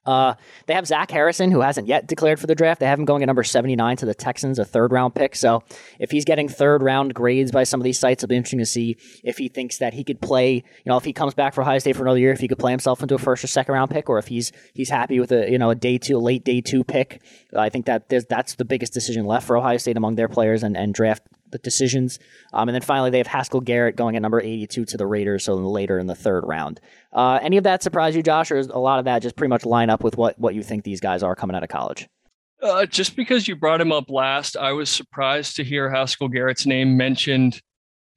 Uh, 0.08 0.36
they 0.65 0.74
have 0.74 0.88
Zach 0.88 1.12
Harrison, 1.12 1.52
who 1.52 1.60
hasn't 1.60 1.88
yet 1.88 2.08
declared 2.08 2.39
for 2.39 2.48
the 2.48 2.56
draft. 2.56 2.80
They 2.80 2.86
have 2.86 2.98
him 2.98 3.04
going 3.04 3.24
at 3.24 3.26
number 3.26 3.43
79 3.43 3.98
to 3.98 4.06
the 4.06 4.15
Texans, 4.15 4.58
a 4.58 4.63
third 4.63 4.93
round 4.93 5.13
pick. 5.13 5.36
So 5.36 5.63
if 6.00 6.12
he's 6.12 6.24
getting 6.24 6.48
third 6.48 6.82
round 6.82 7.13
grades 7.13 7.52
by 7.52 7.65
some 7.65 7.82
of 7.82 7.84
these 7.84 8.00
sites, 8.00 8.24
it'll 8.24 8.30
be 8.30 8.38
interesting 8.38 8.60
to 8.60 8.65
see 8.65 8.96
if 9.24 9.38
he 9.38 9.50
thinks 9.50 9.78
that 9.80 9.93
he 9.93 10.06
could 10.06 10.22
play, 10.22 10.54
you 10.54 10.63
know, 10.86 10.96
if 10.96 11.04
he 11.04 11.12
comes 11.12 11.34
back 11.34 11.54
for 11.54 11.62
Ohio 11.62 11.78
State 11.80 11.98
for 11.98 12.04
another 12.04 12.20
year, 12.20 12.32
if 12.32 12.39
he 12.39 12.48
could 12.48 12.58
play 12.58 12.72
himself 12.72 13.02
into 13.02 13.15
a 13.15 13.20
first 13.20 13.43
or 13.43 13.48
second 13.48 13.74
round 13.74 13.91
pick, 13.91 14.10
or 14.10 14.17
if 14.17 14.28
he's 14.28 14.54
he's 14.74 14.89
happy 14.89 15.20
with 15.20 15.32
a, 15.34 15.52
you 15.52 15.58
know, 15.58 15.70
a 15.70 15.76
day 15.76 15.98
two, 15.98 16.17
a 16.17 16.20
late 16.20 16.46
day 16.46 16.62
two 16.62 16.86
pick. 16.86 17.22
I 17.56 17.67
think 17.67 17.86
that 17.88 18.08
that's 18.08 18.56
the 18.56 18.65
biggest 18.65 18.93
decision 18.93 19.26
left 19.26 19.46
for 19.46 19.58
Ohio 19.58 19.78
State 19.78 19.98
among 19.98 20.15
their 20.15 20.30
players 20.30 20.63
and, 20.63 20.78
and 20.78 20.93
draft 20.93 21.24
the 21.51 21.57
decisions. 21.60 22.19
Um, 22.53 22.69
and 22.69 22.75
then 22.75 22.81
finally, 22.81 23.10
they 23.10 23.17
have 23.17 23.27
Haskell 23.27 23.62
Garrett 23.62 23.95
going 23.95 24.15
at 24.15 24.21
number 24.21 24.41
82 24.41 24.86
to 24.86 24.97
the 24.97 25.05
Raiders, 25.05 25.45
so 25.45 25.55
later 25.55 25.99
in 25.99 26.07
the 26.07 26.15
third 26.15 26.43
round. 26.45 26.79
Uh, 27.13 27.39
any 27.41 27.57
of 27.57 27.63
that 27.63 27.83
surprise 27.83 28.15
you, 28.15 28.23
Josh, 28.23 28.51
or 28.51 28.57
is 28.57 28.67
a 28.67 28.79
lot 28.79 28.99
of 28.99 29.05
that 29.05 29.21
just 29.21 29.36
pretty 29.36 29.49
much 29.49 29.65
line 29.65 29.89
up 29.89 30.03
with 30.03 30.17
what, 30.17 30.38
what 30.39 30.55
you 30.55 30.63
think 30.63 30.83
these 30.83 30.99
guys 30.99 31.23
are 31.23 31.36
coming 31.36 31.55
out 31.55 31.63
of 31.63 31.69
college? 31.69 32.07
Uh, 32.62 32.86
just 32.86 33.15
because 33.15 33.47
you 33.47 33.55
brought 33.55 33.81
him 33.81 33.91
up 33.91 34.10
last, 34.10 34.57
I 34.57 34.71
was 34.71 34.89
surprised 34.89 35.55
to 35.57 35.63
hear 35.63 35.89
Haskell 35.89 36.27
Garrett's 36.27 36.65
name 36.65 36.97
mentioned. 36.97 37.62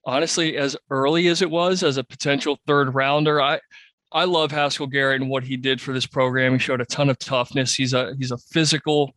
Honestly, 0.06 0.56
as 0.56 0.76
early 0.88 1.28
as 1.28 1.42
it 1.42 1.50
was, 1.50 1.82
as 1.82 1.98
a 1.98 2.04
potential 2.04 2.58
third 2.66 2.94
rounder, 2.94 3.40
I 3.40 3.60
I 4.12 4.24
love 4.24 4.50
Haskell 4.50 4.86
Garrett 4.86 5.20
and 5.20 5.30
what 5.30 5.44
he 5.44 5.56
did 5.56 5.80
for 5.80 5.92
this 5.92 6.06
program. 6.06 6.54
He 6.54 6.58
showed 6.58 6.80
a 6.80 6.86
ton 6.86 7.10
of 7.10 7.18
toughness. 7.18 7.74
He's 7.74 7.92
a 7.92 8.14
he's 8.18 8.32
a 8.32 8.38
physical 8.38 9.14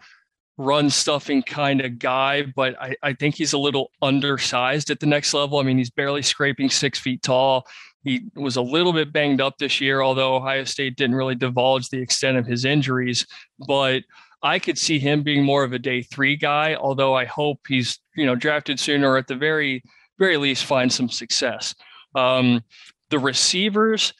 run 0.57 0.89
stuffing 0.89 1.41
kind 1.41 1.81
of 1.81 1.97
guy, 1.97 2.43
but 2.55 2.79
I, 2.79 2.95
I 3.01 3.13
think 3.13 3.35
he's 3.35 3.53
a 3.53 3.57
little 3.57 3.91
undersized 4.01 4.89
at 4.89 4.99
the 4.99 5.05
next 5.05 5.33
level. 5.33 5.59
I 5.59 5.63
mean, 5.63 5.77
he's 5.77 5.89
barely 5.89 6.21
scraping 6.21 6.69
six 6.69 6.99
feet 6.99 7.23
tall. 7.23 7.65
He 8.03 8.25
was 8.35 8.57
a 8.57 8.61
little 8.61 8.93
bit 8.93 9.13
banged 9.13 9.41
up 9.41 9.57
this 9.57 9.79
year, 9.81 10.01
although 10.01 10.35
Ohio 10.35 10.65
State 10.65 10.97
didn't 10.97 11.15
really 11.15 11.35
divulge 11.35 11.89
the 11.89 12.01
extent 12.01 12.37
of 12.37 12.45
his 12.45 12.65
injuries. 12.65 13.25
But 13.67 14.03
I 14.43 14.59
could 14.59 14.77
see 14.77 14.99
him 14.99 15.23
being 15.23 15.43
more 15.43 15.63
of 15.63 15.73
a 15.73 15.79
day 15.79 16.01
three 16.03 16.35
guy, 16.35 16.75
although 16.75 17.15
I 17.15 17.25
hope 17.25 17.59
he's, 17.67 17.99
you 18.15 18.25
know, 18.25 18.35
drafted 18.35 18.79
sooner 18.79 19.11
or 19.11 19.17
at 19.17 19.27
the 19.27 19.35
very, 19.35 19.81
very 20.19 20.37
least 20.37 20.65
find 20.65 20.91
some 20.91 21.09
success. 21.09 21.73
Um, 22.13 22.61
the 23.09 23.19
receivers, 23.19 24.13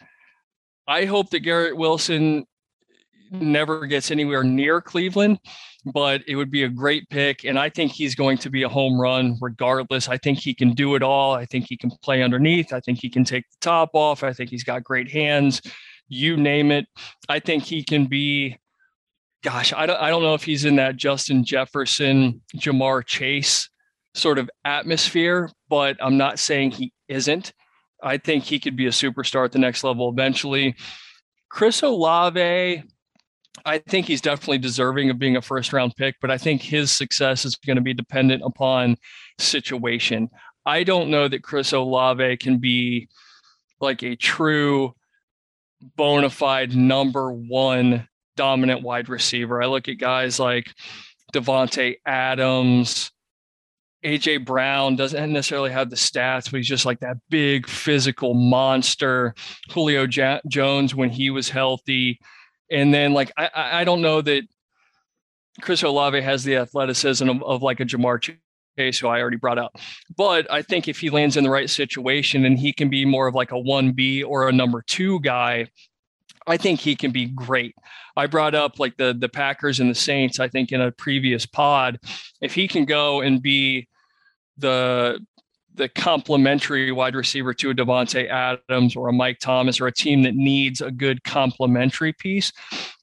I 0.87 1.05
hope 1.05 1.29
that 1.31 1.41
Garrett 1.41 1.77
Wilson 1.77 2.45
never 3.31 3.85
gets 3.85 4.11
anywhere 4.11 4.43
near 4.43 4.79
Cleveland 4.79 5.39
but 5.85 6.21
it 6.27 6.35
would 6.35 6.51
be 6.51 6.63
a 6.63 6.69
great 6.69 7.09
pick. 7.09 7.43
And 7.43 7.59
I 7.59 7.69
think 7.69 7.91
he's 7.91 8.15
going 8.15 8.37
to 8.39 8.49
be 8.49 8.63
a 8.63 8.69
home 8.69 8.99
run 8.99 9.37
regardless. 9.41 10.07
I 10.07 10.17
think 10.17 10.39
he 10.39 10.53
can 10.53 10.73
do 10.73 10.95
it 10.95 11.03
all. 11.03 11.33
I 11.33 11.45
think 11.45 11.65
he 11.67 11.77
can 11.77 11.91
play 12.01 12.23
underneath. 12.23 12.71
I 12.71 12.79
think 12.79 12.99
he 13.01 13.09
can 13.09 13.23
take 13.23 13.49
the 13.49 13.57
top 13.61 13.89
off. 13.93 14.23
I 14.23 14.33
think 14.33 14.49
he's 14.49 14.63
got 14.63 14.83
great 14.83 15.11
hands. 15.11 15.61
You 16.07 16.37
name 16.37 16.71
it. 16.71 16.85
I 17.27 17.39
think 17.39 17.63
he 17.63 17.83
can 17.83 18.05
be, 18.05 18.57
gosh, 19.43 19.73
I 19.73 19.85
don't, 19.85 19.99
I 19.99 20.09
don't 20.09 20.23
know 20.23 20.35
if 20.35 20.43
he's 20.43 20.65
in 20.65 20.77
that 20.77 20.95
Justin 20.95 21.43
Jefferson, 21.43 22.41
Ja'Marr 22.55 23.05
Chase 23.05 23.69
sort 24.15 24.37
of 24.37 24.49
atmosphere, 24.63 25.49
but 25.69 25.97
I'm 25.99 26.17
not 26.17 26.39
saying 26.39 26.71
he 26.71 26.93
isn't. 27.07 27.51
I 28.01 28.17
think 28.17 28.43
he 28.43 28.59
could 28.59 28.75
be 28.75 28.85
a 28.85 28.91
superstar 28.91 29.45
at 29.45 29.51
the 29.51 29.59
next 29.59 29.83
level 29.83 30.09
eventually. 30.09 30.75
Chris 31.49 31.81
Olave, 31.81 32.83
I 33.65 33.77
think 33.77 34.07
he's 34.07 34.21
definitely 34.21 34.57
deserving 34.57 35.09
of 35.09 35.19
being 35.19 35.37
a 35.37 35.41
first 35.41 35.73
round 35.73 35.95
pick, 35.95 36.15
but 36.21 36.31
I 36.31 36.37
think 36.37 36.61
his 36.61 36.91
success 36.91 37.45
is 37.45 37.55
going 37.55 37.75
to 37.75 37.81
be 37.81 37.93
dependent 37.93 38.41
upon 38.43 38.97
situation. 39.39 40.29
I 40.65 40.83
don't 40.83 41.09
know 41.09 41.27
that 41.27 41.43
Chris 41.43 41.71
Olave 41.71 42.37
can 42.37 42.57
be 42.57 43.09
like 43.79 44.01
a 44.03 44.15
true 44.15 44.93
bona 45.95 46.29
fide 46.29 46.75
number 46.75 47.31
one 47.31 48.07
dominant 48.35 48.81
wide 48.81 49.09
receiver. 49.09 49.61
I 49.61 49.67
look 49.67 49.87
at 49.87 49.97
guys 49.97 50.39
like 50.39 50.73
Davante 51.33 51.97
Adams, 52.05 53.11
AJ 54.03 54.45
Brown 54.45 54.95
doesn't 54.95 55.31
necessarily 55.31 55.71
have 55.71 55.89
the 55.89 55.95
stats, 55.95 56.51
but 56.51 56.57
he's 56.57 56.67
just 56.67 56.85
like 56.85 56.99
that 56.99 57.17
big 57.29 57.67
physical 57.67 58.33
monster. 58.33 59.33
Julio 59.71 60.05
J- 60.07 60.41
Jones, 60.47 60.93
when 60.93 61.09
he 61.09 61.29
was 61.29 61.49
healthy, 61.49 62.19
and 62.71 62.93
then 62.93 63.13
like 63.13 63.31
I 63.37 63.49
I 63.53 63.83
don't 63.83 64.01
know 64.01 64.21
that 64.21 64.43
Chris 65.61 65.83
Olave 65.83 66.19
has 66.21 66.43
the 66.43 66.57
athleticism 66.57 67.29
of, 67.29 67.43
of 67.43 67.61
like 67.61 67.79
a 67.79 67.85
Ja'Marr 67.85 68.35
Chase, 68.77 68.99
who 68.99 69.07
I 69.07 69.21
already 69.21 69.37
brought 69.37 69.59
up. 69.59 69.77
But 70.15 70.51
I 70.51 70.61
think 70.61 70.87
if 70.87 70.99
he 70.99 71.09
lands 71.09 71.37
in 71.37 71.43
the 71.43 71.49
right 71.49 71.69
situation 71.69 72.45
and 72.45 72.57
he 72.57 72.73
can 72.73 72.89
be 72.89 73.05
more 73.05 73.27
of 73.27 73.35
like 73.35 73.51
a 73.51 73.59
one 73.59 73.91
B 73.91 74.23
or 74.23 74.49
a 74.49 74.51
number 74.51 74.83
two 74.85 75.19
guy, 75.19 75.67
I 76.47 76.57
think 76.57 76.79
he 76.79 76.95
can 76.95 77.11
be 77.11 77.25
great. 77.25 77.75
I 78.17 78.27
brought 78.27 78.55
up 78.55 78.79
like 78.79 78.97
the 78.97 79.13
the 79.17 79.29
Packers 79.29 79.79
and 79.79 79.89
the 79.89 79.95
Saints. 79.95 80.39
I 80.39 80.47
think 80.47 80.71
in 80.71 80.81
a 80.81 80.91
previous 80.91 81.45
pod, 81.45 81.99
if 82.41 82.53
he 82.53 82.67
can 82.67 82.85
go 82.85 83.21
and 83.21 83.41
be 83.41 83.87
the 84.57 85.19
the 85.75 85.89
complementary 85.89 86.91
wide 86.91 87.15
receiver 87.15 87.53
to 87.53 87.71
a 87.71 87.73
Davante 87.73 88.29
Adams 88.29 88.95
or 88.95 89.07
a 89.07 89.13
Mike 89.13 89.39
Thomas 89.39 89.81
or 89.81 89.87
a 89.87 89.91
team 89.91 90.23
that 90.23 90.35
needs 90.35 90.81
a 90.81 90.91
good 90.91 91.23
complementary 91.23 92.13
piece, 92.13 92.51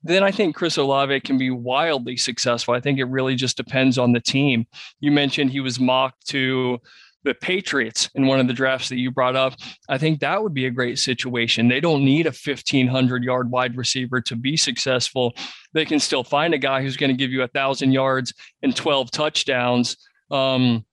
then 0.02 0.22
I 0.22 0.30
think 0.30 0.54
Chris 0.54 0.76
Olave 0.76 1.20
can 1.20 1.36
be 1.36 1.50
wildly 1.50 2.16
successful. 2.16 2.74
I 2.74 2.80
think 2.80 2.98
it 2.98 3.04
really 3.04 3.34
just 3.34 3.56
depends 3.56 3.98
on 3.98 4.12
the 4.12 4.20
team. 4.20 4.66
You 5.00 5.10
mentioned 5.10 5.50
he 5.50 5.60
was 5.60 5.80
mocked 5.80 6.26
to 6.28 6.78
the 7.22 7.34
Patriots 7.34 8.08
in 8.14 8.26
one 8.26 8.40
of 8.40 8.46
the 8.46 8.54
drafts 8.54 8.88
that 8.88 8.98
you 8.98 9.10
brought 9.10 9.36
up. 9.36 9.54
I 9.88 9.98
think 9.98 10.20
that 10.20 10.42
would 10.42 10.54
be 10.54 10.66
a 10.66 10.70
great 10.70 10.98
situation. 10.98 11.68
They 11.68 11.80
don't 11.80 12.04
need 12.04 12.26
a 12.26 12.30
1500 12.30 13.22
yard 13.22 13.50
wide 13.50 13.76
receiver 13.76 14.20
to 14.22 14.36
be 14.36 14.56
successful. 14.56 15.34
They 15.74 15.84
can 15.84 16.00
still 16.00 16.24
find 16.24 16.54
a 16.54 16.58
guy 16.58 16.82
who's 16.82 16.96
going 16.96 17.10
to 17.10 17.16
give 17.16 17.30
you 17.30 17.42
a 17.42 17.48
thousand 17.48 17.92
yards 17.92 18.32
and 18.62 18.74
12 18.74 19.10
touchdowns. 19.10 19.96
Um, 20.30 20.86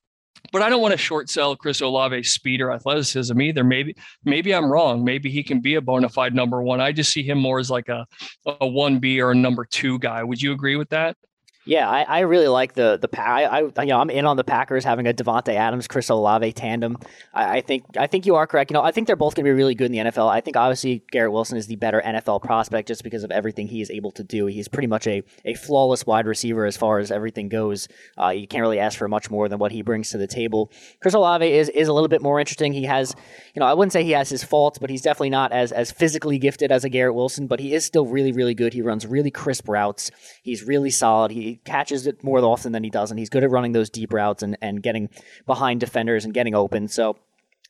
but 0.51 0.61
I 0.61 0.69
don't 0.69 0.81
want 0.81 0.93
to 0.93 0.97
short 0.97 1.29
sell 1.29 1.55
Chris 1.55 1.81
Olave's 1.81 2.29
speed 2.29 2.61
or 2.61 2.71
athleticism 2.71 3.39
either. 3.39 3.63
Maybe 3.63 3.95
maybe 4.23 4.53
I'm 4.53 4.71
wrong. 4.71 5.03
Maybe 5.03 5.29
he 5.29 5.43
can 5.43 5.59
be 5.59 5.75
a 5.75 5.81
bona 5.81 6.09
fide 6.09 6.33
number 6.33 6.61
one. 6.61 6.81
I 6.81 6.91
just 6.91 7.11
see 7.11 7.23
him 7.23 7.37
more 7.37 7.59
as 7.59 7.69
like 7.69 7.89
a 7.89 8.05
a 8.45 8.67
one 8.67 8.99
B 8.99 9.21
or 9.21 9.31
a 9.31 9.35
number 9.35 9.65
two 9.65 9.99
guy. 9.99 10.23
Would 10.23 10.41
you 10.41 10.51
agree 10.51 10.75
with 10.75 10.89
that? 10.89 11.17
Yeah, 11.67 11.89
I, 11.89 12.03
I 12.03 12.19
really 12.21 12.47
like 12.47 12.75
the 12.75 12.97
the 12.97 13.09
I, 13.21 13.43
I 13.43 13.83
you 13.83 13.89
know 13.89 13.99
I'm 13.99 14.09
in 14.09 14.25
on 14.25 14.37
the 14.37 14.43
Packers 14.45 14.85
having 14.85 15.05
a 15.05 15.13
Davante 15.13 15.53
Adams 15.53 15.85
Chris 15.85 16.07
Olave 16.07 16.53
tandem. 16.53 16.97
I, 17.33 17.57
I, 17.57 17.61
think 17.61 17.83
I 17.97 18.07
think 18.07 18.25
you 18.25 18.35
are 18.35 18.47
correct. 18.47 18.71
You 18.71 18.75
know 18.75 18.83
I 18.83 18.91
think 18.91 19.05
they're 19.05 19.17
both 19.17 19.35
going 19.35 19.43
to 19.43 19.49
be 19.49 19.53
really 19.53 19.75
good 19.75 19.87
in 19.87 19.91
the 19.91 20.09
NFL. 20.09 20.29
I 20.29 20.39
think 20.39 20.55
obviously 20.55 21.03
Garrett 21.11 21.33
Wilson 21.33 21.57
is 21.57 21.67
the 21.67 21.75
better 21.75 22.01
NFL 22.01 22.41
prospect 22.41 22.87
just 22.87 23.03
because 23.03 23.25
of 23.25 23.31
everything 23.31 23.67
he 23.67 23.81
is 23.81 23.91
able 23.91 24.11
to 24.11 24.23
do. 24.23 24.45
He's 24.45 24.69
pretty 24.69 24.87
much 24.87 25.07
a, 25.07 25.23
a 25.43 25.55
flawless 25.55 26.05
wide 26.05 26.25
receiver 26.25 26.65
as 26.65 26.77
far 26.77 26.99
as 26.99 27.11
everything 27.11 27.49
goes. 27.49 27.89
Uh, 28.17 28.29
you 28.29 28.47
can't 28.47 28.61
really 28.61 28.79
ask 28.79 28.97
for 28.97 29.09
much 29.09 29.29
more 29.29 29.49
than 29.49 29.59
what 29.59 29.73
he 29.73 29.81
brings 29.81 30.09
to 30.11 30.17
the 30.17 30.27
table. 30.27 30.71
Chris 31.01 31.15
Olave 31.15 31.45
is 31.45 31.67
is 31.67 31.89
a 31.89 31.93
little 31.93 32.07
bit 32.07 32.21
more 32.21 32.39
interesting. 32.39 32.71
He 32.71 32.83
has 32.83 33.13
you 33.53 33.59
know 33.59 33.65
I 33.65 33.73
wouldn't 33.73 33.91
say 33.91 34.05
he 34.05 34.11
has 34.11 34.29
his 34.29 34.41
faults, 34.41 34.79
but 34.79 34.89
he's 34.89 35.01
definitely 35.01 35.31
not 35.31 35.51
as 35.51 35.73
as 35.73 35.91
physically 35.91 36.37
gifted 36.37 36.71
as 36.71 36.85
a 36.85 36.89
Garrett 36.89 37.15
Wilson. 37.15 37.45
But 37.45 37.59
he 37.59 37.73
is 37.73 37.83
still 37.83 38.05
really 38.05 38.31
really 38.31 38.53
good. 38.53 38.71
He 38.71 38.81
runs 38.81 39.05
really 39.05 39.31
crisp 39.31 39.67
routes. 39.67 40.11
He's 40.43 40.63
really 40.63 40.91
solid. 40.91 41.31
He 41.31 41.56
catches 41.65 42.07
it 42.07 42.23
more 42.23 42.39
often 42.39 42.71
than 42.71 42.83
he 42.83 42.89
doesn't. 42.89 43.17
He's 43.17 43.29
good 43.29 43.43
at 43.43 43.49
running 43.49 43.71
those 43.71 43.89
deep 43.89 44.13
routes 44.13 44.43
and, 44.43 44.57
and 44.61 44.81
getting 44.81 45.09
behind 45.45 45.79
defenders 45.79 46.25
and 46.25 46.33
getting 46.33 46.55
open. 46.55 46.87
So 46.87 47.17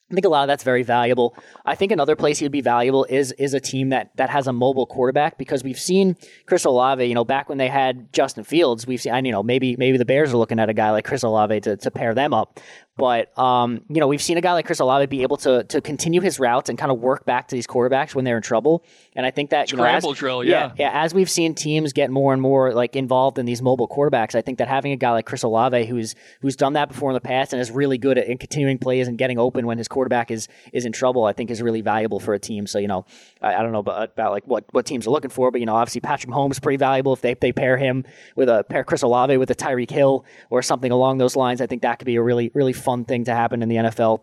I 0.09 0.13
think 0.13 0.25
a 0.25 0.29
lot 0.29 0.43
of 0.43 0.47
that's 0.47 0.63
very 0.63 0.83
valuable. 0.83 1.35
I 1.65 1.75
think 1.75 1.91
another 1.91 2.15
place 2.15 2.39
he 2.39 2.45
would 2.45 2.51
be 2.51 2.61
valuable 2.61 3.03
is 3.09 3.33
is 3.33 3.53
a 3.53 3.59
team 3.59 3.89
that 3.89 4.15
that 4.15 4.29
has 4.29 4.47
a 4.47 4.53
mobile 4.53 4.85
quarterback 4.85 5.37
because 5.37 5.65
we've 5.65 5.79
seen 5.79 6.15
Chris 6.45 6.63
Olave. 6.63 7.03
You 7.03 7.13
know, 7.13 7.25
back 7.25 7.49
when 7.49 7.57
they 7.57 7.67
had 7.67 8.13
Justin 8.13 8.45
Fields, 8.45 8.87
we've 8.87 9.01
seen. 9.01 9.25
You 9.25 9.33
know, 9.33 9.43
maybe 9.43 9.75
maybe 9.75 9.97
the 9.97 10.05
Bears 10.05 10.33
are 10.33 10.37
looking 10.37 10.59
at 10.59 10.69
a 10.69 10.73
guy 10.73 10.91
like 10.91 11.03
Chris 11.03 11.23
Olave 11.23 11.59
to, 11.61 11.75
to 11.75 11.91
pair 11.91 12.13
them 12.13 12.33
up. 12.33 12.61
But 12.97 13.37
um, 13.37 13.81
you 13.89 13.99
know, 13.99 14.07
we've 14.07 14.21
seen 14.21 14.37
a 14.37 14.41
guy 14.41 14.53
like 14.53 14.65
Chris 14.65 14.79
Olave 14.79 15.05
be 15.05 15.21
able 15.21 15.37
to 15.37 15.63
to 15.65 15.81
continue 15.81 16.19
his 16.19 16.39
routes 16.39 16.67
and 16.69 16.77
kind 16.77 16.91
of 16.91 16.99
work 16.99 17.25
back 17.25 17.47
to 17.49 17.55
these 17.55 17.67
quarterbacks 17.67 18.15
when 18.15 18.25
they're 18.25 18.37
in 18.37 18.43
trouble. 18.43 18.83
And 19.15 19.25
I 19.25 19.31
think 19.31 19.51
that 19.51 19.69
Scramble 19.69 20.09
know, 20.09 20.11
as, 20.11 20.17
drill, 20.17 20.43
yeah. 20.43 20.71
yeah, 20.77 20.91
yeah. 20.91 21.03
As 21.03 21.13
we've 21.13 21.29
seen 21.29 21.53
teams 21.53 21.93
get 21.93 22.09
more 22.09 22.33
and 22.33 22.41
more 22.41 22.73
like 22.73 22.95
involved 22.95 23.37
in 23.37 23.45
these 23.45 23.61
mobile 23.61 23.87
quarterbacks, 23.87 24.33
I 24.33 24.41
think 24.41 24.57
that 24.57 24.67
having 24.67 24.91
a 24.91 24.95
guy 24.95 25.11
like 25.11 25.25
Chris 25.27 25.43
Olave 25.43 25.85
who's 25.85 26.15
who's 26.41 26.55
done 26.55 26.73
that 26.73 26.89
before 26.89 27.11
in 27.11 27.13
the 27.13 27.21
past 27.21 27.53
and 27.53 27.61
is 27.61 27.69
really 27.69 27.99
good 27.99 28.17
at 28.17 28.27
continuing 28.39 28.79
plays 28.79 29.07
and 29.07 29.17
getting 29.17 29.37
open 29.37 29.67
when 29.67 29.77
his 29.77 29.87
quarterback 29.87 30.31
is 30.31 30.47
is 30.73 30.85
in 30.85 30.91
trouble, 30.91 31.25
I 31.25 31.33
think 31.33 31.51
is 31.51 31.61
really 31.61 31.81
valuable 31.81 32.19
for 32.19 32.33
a 32.33 32.39
team. 32.39 32.65
So 32.65 32.79
you 32.79 32.87
know, 32.87 33.05
I, 33.41 33.55
I 33.55 33.61
don't 33.61 33.71
know 33.71 33.79
about, 33.79 34.09
about 34.09 34.31
like 34.31 34.47
what 34.47 34.65
what 34.71 34.87
teams 34.87 35.05
are 35.05 35.11
looking 35.11 35.29
for, 35.29 35.51
but 35.51 35.59
you 35.59 35.67
know, 35.67 35.75
obviously 35.75 36.01
Patrick 36.01 36.31
Mahomes 36.33 36.53
is 36.53 36.59
pretty 36.59 36.77
valuable 36.77 37.13
if 37.13 37.21
they 37.21 37.35
they 37.35 37.51
pair 37.51 37.77
him 37.77 38.05
with 38.35 38.49
a 38.49 38.63
pair 38.63 38.83
Chris 38.83 39.03
Olave 39.03 39.37
with 39.37 39.51
a 39.51 39.55
Tyreek 39.55 39.91
Hill 39.91 40.25
or 40.49 40.63
something 40.63 40.91
along 40.91 41.19
those 41.19 41.35
lines. 41.35 41.61
I 41.61 41.67
think 41.67 41.83
that 41.83 41.99
could 41.99 42.05
be 42.07 42.15
a 42.15 42.23
really 42.23 42.49
really 42.55 42.73
fun 42.87 43.03
thing 43.03 43.25
to 43.25 43.35
happen 43.35 43.61
in 43.61 43.67
the 43.67 43.75
NFL. 43.75 44.21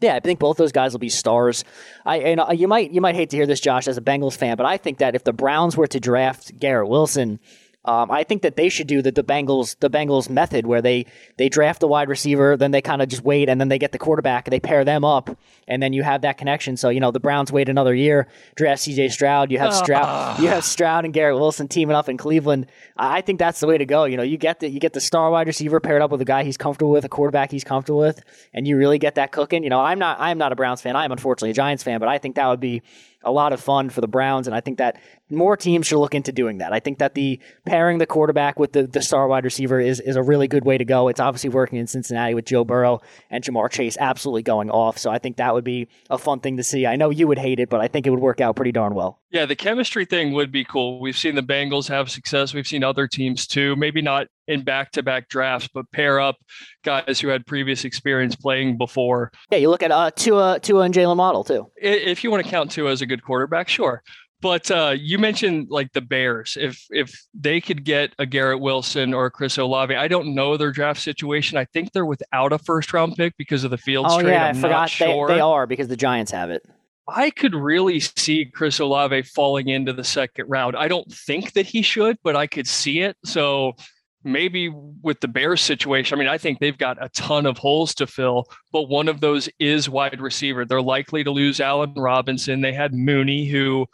Yeah, 0.00 0.16
I 0.16 0.20
think 0.20 0.38
both 0.38 0.56
those 0.56 0.72
guys 0.72 0.92
will 0.92 1.00
be 1.00 1.10
stars. 1.10 1.64
I 2.06 2.16
and 2.20 2.40
uh, 2.40 2.52
you 2.52 2.66
might 2.66 2.90
you 2.90 3.02
might 3.02 3.14
hate 3.14 3.28
to 3.30 3.36
hear 3.36 3.44
this, 3.44 3.60
Josh, 3.60 3.86
as 3.86 3.98
a 3.98 4.00
Bengals 4.00 4.34
fan, 4.34 4.56
but 4.56 4.64
I 4.64 4.78
think 4.78 4.98
that 4.98 5.14
if 5.14 5.24
the 5.24 5.34
Browns 5.34 5.76
were 5.76 5.86
to 5.88 6.00
draft 6.00 6.58
Garrett 6.58 6.88
Wilson, 6.88 7.38
um, 7.84 8.10
I 8.10 8.24
think 8.24 8.42
that 8.42 8.56
they 8.56 8.68
should 8.68 8.86
do 8.86 9.00
the, 9.00 9.10
the 9.10 9.24
Bengals 9.24 9.78
the 9.80 9.88
Bengals 9.88 10.28
method 10.28 10.66
where 10.66 10.82
they 10.82 11.06
they 11.38 11.48
draft 11.48 11.80
the 11.80 11.88
wide 11.88 12.10
receiver, 12.10 12.54
then 12.56 12.72
they 12.72 12.82
kind 12.82 13.00
of 13.00 13.08
just 13.08 13.24
wait, 13.24 13.48
and 13.48 13.58
then 13.58 13.68
they 13.68 13.78
get 13.78 13.92
the 13.92 13.98
quarterback, 13.98 14.46
and 14.46 14.52
they 14.52 14.60
pair 14.60 14.84
them 14.84 15.02
up, 15.02 15.30
and 15.66 15.82
then 15.82 15.94
you 15.94 16.02
have 16.02 16.20
that 16.20 16.36
connection. 16.36 16.76
So 16.76 16.90
you 16.90 17.00
know 17.00 17.10
the 17.10 17.20
Browns 17.20 17.50
wait 17.50 17.70
another 17.70 17.94
year, 17.94 18.28
draft 18.54 18.82
C.J. 18.82 19.08
Stroud, 19.08 19.50
you 19.50 19.58
have 19.58 19.72
Stroud, 19.72 20.40
you 20.40 20.48
have 20.48 20.62
Stroud 20.62 21.06
and 21.06 21.14
Garrett 21.14 21.36
Wilson 21.36 21.68
teaming 21.68 21.96
up 21.96 22.10
in 22.10 22.18
Cleveland. 22.18 22.66
I 22.98 23.22
think 23.22 23.38
that's 23.38 23.60
the 23.60 23.66
way 23.66 23.78
to 23.78 23.86
go. 23.86 24.04
You 24.04 24.18
know, 24.18 24.22
you 24.22 24.36
get 24.36 24.60
the 24.60 24.68
you 24.68 24.78
get 24.78 24.92
the 24.92 25.00
star 25.00 25.30
wide 25.30 25.46
receiver 25.46 25.80
paired 25.80 26.02
up 26.02 26.10
with 26.10 26.20
a 26.20 26.26
guy 26.26 26.44
he's 26.44 26.58
comfortable 26.58 26.92
with, 26.92 27.06
a 27.06 27.08
quarterback 27.08 27.50
he's 27.50 27.64
comfortable 27.64 28.00
with, 28.00 28.22
and 28.52 28.68
you 28.68 28.76
really 28.76 28.98
get 28.98 29.14
that 29.14 29.32
cooking. 29.32 29.64
You 29.64 29.70
know, 29.70 29.80
I'm 29.80 29.98
not 29.98 30.20
I'm 30.20 30.36
not 30.36 30.52
a 30.52 30.56
Browns 30.56 30.82
fan. 30.82 30.96
I'm 30.96 31.12
unfortunately 31.12 31.50
a 31.50 31.54
Giants 31.54 31.82
fan, 31.82 31.98
but 31.98 32.10
I 32.10 32.18
think 32.18 32.36
that 32.36 32.46
would 32.46 32.60
be 32.60 32.82
a 33.22 33.30
lot 33.30 33.52
of 33.52 33.60
fun 33.60 33.88
for 33.88 34.02
the 34.02 34.08
Browns, 34.08 34.46
and 34.46 34.54
I 34.54 34.60
think 34.60 34.78
that 34.78 35.00
more 35.30 35.56
teams 35.56 35.86
should 35.86 35.98
look 35.98 36.14
into 36.14 36.32
doing 36.32 36.58
that. 36.58 36.72
I 36.72 36.80
think 36.80 36.98
that 36.98 37.14
the 37.14 37.40
pairing 37.66 37.98
the 37.98 38.06
quarterback 38.06 38.58
with 38.58 38.72
the, 38.72 38.86
the 38.86 39.02
star 39.02 39.28
wide 39.28 39.44
receiver 39.44 39.80
is, 39.80 40.00
is 40.00 40.16
a 40.16 40.22
really 40.22 40.48
good 40.48 40.64
way 40.64 40.78
to 40.78 40.84
go. 40.84 41.08
It's 41.08 41.20
obviously 41.20 41.50
working 41.50 41.78
in 41.78 41.86
Cincinnati 41.86 42.34
with 42.34 42.44
Joe 42.44 42.64
Burrow 42.64 43.00
and 43.30 43.42
Ja'Marr 43.44 43.70
Chase 43.70 43.96
absolutely 44.00 44.42
going 44.42 44.70
off. 44.70 44.98
So 44.98 45.10
I 45.10 45.18
think 45.18 45.36
that 45.36 45.54
would 45.54 45.64
be 45.64 45.88
a 46.08 46.18
fun 46.18 46.40
thing 46.40 46.56
to 46.56 46.62
see. 46.62 46.86
I 46.86 46.96
know 46.96 47.10
you 47.10 47.26
would 47.28 47.38
hate 47.38 47.60
it, 47.60 47.68
but 47.68 47.80
I 47.80 47.88
think 47.88 48.06
it 48.06 48.10
would 48.10 48.20
work 48.20 48.40
out 48.40 48.56
pretty 48.56 48.72
darn 48.72 48.94
well. 48.94 49.20
Yeah, 49.30 49.46
the 49.46 49.54
chemistry 49.54 50.04
thing 50.04 50.32
would 50.32 50.50
be 50.50 50.64
cool. 50.64 51.00
We've 51.00 51.16
seen 51.16 51.36
the 51.36 51.42
Bengals 51.42 51.88
have 51.88 52.10
success. 52.10 52.52
We've 52.52 52.66
seen 52.66 52.82
other 52.82 53.06
teams 53.06 53.46
too. 53.46 53.76
Maybe 53.76 54.02
not 54.02 54.26
in 54.48 54.64
back-to-back 54.64 55.28
drafts, 55.28 55.68
but 55.72 55.84
pair 55.92 56.18
up 56.18 56.36
guys 56.82 57.20
who 57.20 57.28
had 57.28 57.46
previous 57.46 57.84
experience 57.84 58.34
playing 58.34 58.76
before. 58.76 59.30
Yeah, 59.52 59.58
you 59.58 59.70
look 59.70 59.84
at 59.84 59.92
uh, 59.92 60.10
Tua, 60.10 60.58
Tua 60.60 60.82
and 60.82 60.92
Jaylen 60.92 61.16
Waddle 61.16 61.44
too. 61.44 61.70
If 61.76 62.24
you 62.24 62.32
want 62.32 62.44
to 62.44 62.50
count 62.50 62.72
Tua 62.72 62.90
as 62.90 63.02
a 63.02 63.06
good 63.06 63.22
quarterback, 63.22 63.68
sure. 63.68 64.02
But 64.40 64.70
uh, 64.70 64.94
you 64.98 65.18
mentioned 65.18 65.68
like 65.70 65.92
the 65.92 66.00
Bears. 66.00 66.56
If 66.58 66.86
if 66.90 67.26
they 67.34 67.60
could 67.60 67.84
get 67.84 68.14
a 68.18 68.24
Garrett 68.24 68.60
Wilson 68.60 69.12
or 69.12 69.26
a 69.26 69.30
Chris 69.30 69.58
Olave, 69.58 69.94
I 69.94 70.08
don't 70.08 70.34
know 70.34 70.56
their 70.56 70.72
draft 70.72 71.00
situation. 71.00 71.58
I 71.58 71.66
think 71.66 71.92
they're 71.92 72.06
without 72.06 72.52
a 72.52 72.58
first 72.58 72.92
round 72.92 73.16
pick 73.16 73.36
because 73.36 73.64
of 73.64 73.70
the 73.70 73.78
field. 73.78 74.06
oh, 74.08 74.20
trade. 74.20 74.32
yeah, 74.32 74.46
I'm 74.46 74.56
I 74.56 74.60
forgot 74.60 74.90
sure. 74.90 75.28
they, 75.28 75.34
they 75.34 75.40
are 75.40 75.66
because 75.66 75.88
the 75.88 75.96
Giants 75.96 76.30
have 76.32 76.50
it. 76.50 76.64
I 77.08 77.30
could 77.30 77.54
really 77.54 78.00
see 78.00 78.44
Chris 78.46 78.78
Olave 78.78 79.22
falling 79.22 79.68
into 79.68 79.92
the 79.92 80.04
second 80.04 80.46
round. 80.48 80.76
I 80.76 80.88
don't 80.88 81.12
think 81.12 81.52
that 81.52 81.66
he 81.66 81.82
should, 81.82 82.16
but 82.22 82.36
I 82.36 82.46
could 82.46 82.66
see 82.66 83.00
it. 83.00 83.16
So 83.24 83.74
maybe 84.22 84.68
with 84.68 85.20
the 85.20 85.28
Bears 85.28 85.60
situation, 85.60 86.16
I 86.16 86.18
mean, 86.18 86.28
I 86.28 86.38
think 86.38 86.58
they've 86.58 86.76
got 86.76 87.02
a 87.02 87.08
ton 87.10 87.46
of 87.46 87.58
holes 87.58 87.94
to 87.96 88.06
fill, 88.06 88.44
but 88.72 88.88
one 88.88 89.08
of 89.08 89.20
those 89.20 89.48
is 89.58 89.88
wide 89.88 90.20
receiver. 90.20 90.64
They're 90.64 90.82
likely 90.82 91.24
to 91.24 91.30
lose 91.30 91.60
Allen 91.60 91.94
Robinson. 91.94 92.60
They 92.60 92.72
had 92.72 92.94
Mooney, 92.94 93.46
who, 93.46 93.86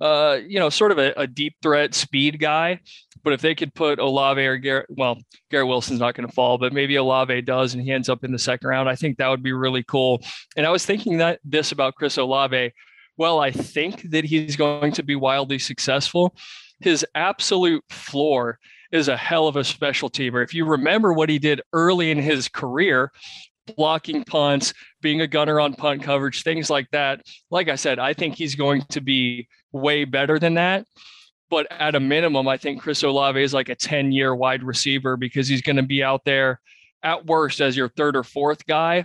uh, 0.00 0.38
you 0.46 0.58
know, 0.58 0.70
sort 0.70 0.92
of 0.92 0.98
a, 0.98 1.12
a 1.16 1.26
deep 1.26 1.54
threat 1.62 1.94
speed 1.94 2.38
guy. 2.40 2.80
But 3.22 3.34
if 3.34 3.42
they 3.42 3.54
could 3.54 3.74
put 3.74 3.98
Olave 3.98 4.40
or 4.40 4.56
Garrett, 4.56 4.86
well, 4.88 5.18
Garrett 5.50 5.68
Wilson's 5.68 6.00
not 6.00 6.14
going 6.14 6.26
to 6.26 6.34
fall, 6.34 6.56
but 6.56 6.72
maybe 6.72 6.96
Olave 6.96 7.42
does, 7.42 7.74
and 7.74 7.82
he 7.82 7.92
ends 7.92 8.08
up 8.08 8.24
in 8.24 8.32
the 8.32 8.38
second 8.38 8.68
round. 8.68 8.88
I 8.88 8.96
think 8.96 9.18
that 9.18 9.28
would 9.28 9.42
be 9.42 9.52
really 9.52 9.82
cool. 9.82 10.22
And 10.56 10.66
I 10.66 10.70
was 10.70 10.86
thinking 10.86 11.18
that 11.18 11.40
this 11.44 11.72
about 11.72 11.96
Chris 11.96 12.16
Olave. 12.16 12.72
Well, 13.18 13.40
I 13.40 13.50
think 13.50 14.10
that 14.10 14.24
he's 14.24 14.56
going 14.56 14.92
to 14.92 15.02
be 15.02 15.16
wildly 15.16 15.58
successful. 15.58 16.34
His 16.80 17.04
absolute 17.14 17.84
floor 17.90 18.58
is 18.90 19.08
a 19.08 19.16
hell 19.16 19.46
of 19.46 19.56
a 19.56 19.64
special 19.64 20.08
teamer. 20.08 20.42
If 20.42 20.54
you 20.54 20.64
remember 20.64 21.12
what 21.12 21.28
he 21.28 21.38
did 21.38 21.60
early 21.74 22.10
in 22.10 22.18
his 22.18 22.48
career, 22.48 23.12
blocking 23.76 24.24
punts, 24.24 24.72
being 25.00 25.20
a 25.20 25.26
gunner 25.26 25.60
on 25.60 25.74
punt 25.74 26.02
coverage, 26.02 26.42
things 26.42 26.70
like 26.70 26.90
that. 26.90 27.20
Like 27.50 27.68
I 27.68 27.76
said, 27.76 27.98
I 27.98 28.14
think 28.14 28.36
he's 28.36 28.54
going 28.54 28.82
to 28.90 29.00
be 29.00 29.48
way 29.72 30.04
better 30.04 30.38
than 30.38 30.54
that. 30.54 30.86
But 31.48 31.66
at 31.70 31.94
a 31.94 32.00
minimum, 32.00 32.46
I 32.46 32.56
think 32.56 32.80
Chris 32.80 33.02
Olave 33.02 33.42
is 33.42 33.52
like 33.52 33.68
a 33.68 33.74
10 33.74 34.12
year 34.12 34.34
wide 34.34 34.62
receiver 34.62 35.16
because 35.16 35.48
he's 35.48 35.62
going 35.62 35.76
to 35.76 35.82
be 35.82 36.02
out 36.02 36.24
there 36.24 36.60
at 37.02 37.26
worst 37.26 37.60
as 37.60 37.76
your 37.76 37.88
third 37.88 38.16
or 38.16 38.22
fourth 38.22 38.66
guy. 38.66 39.04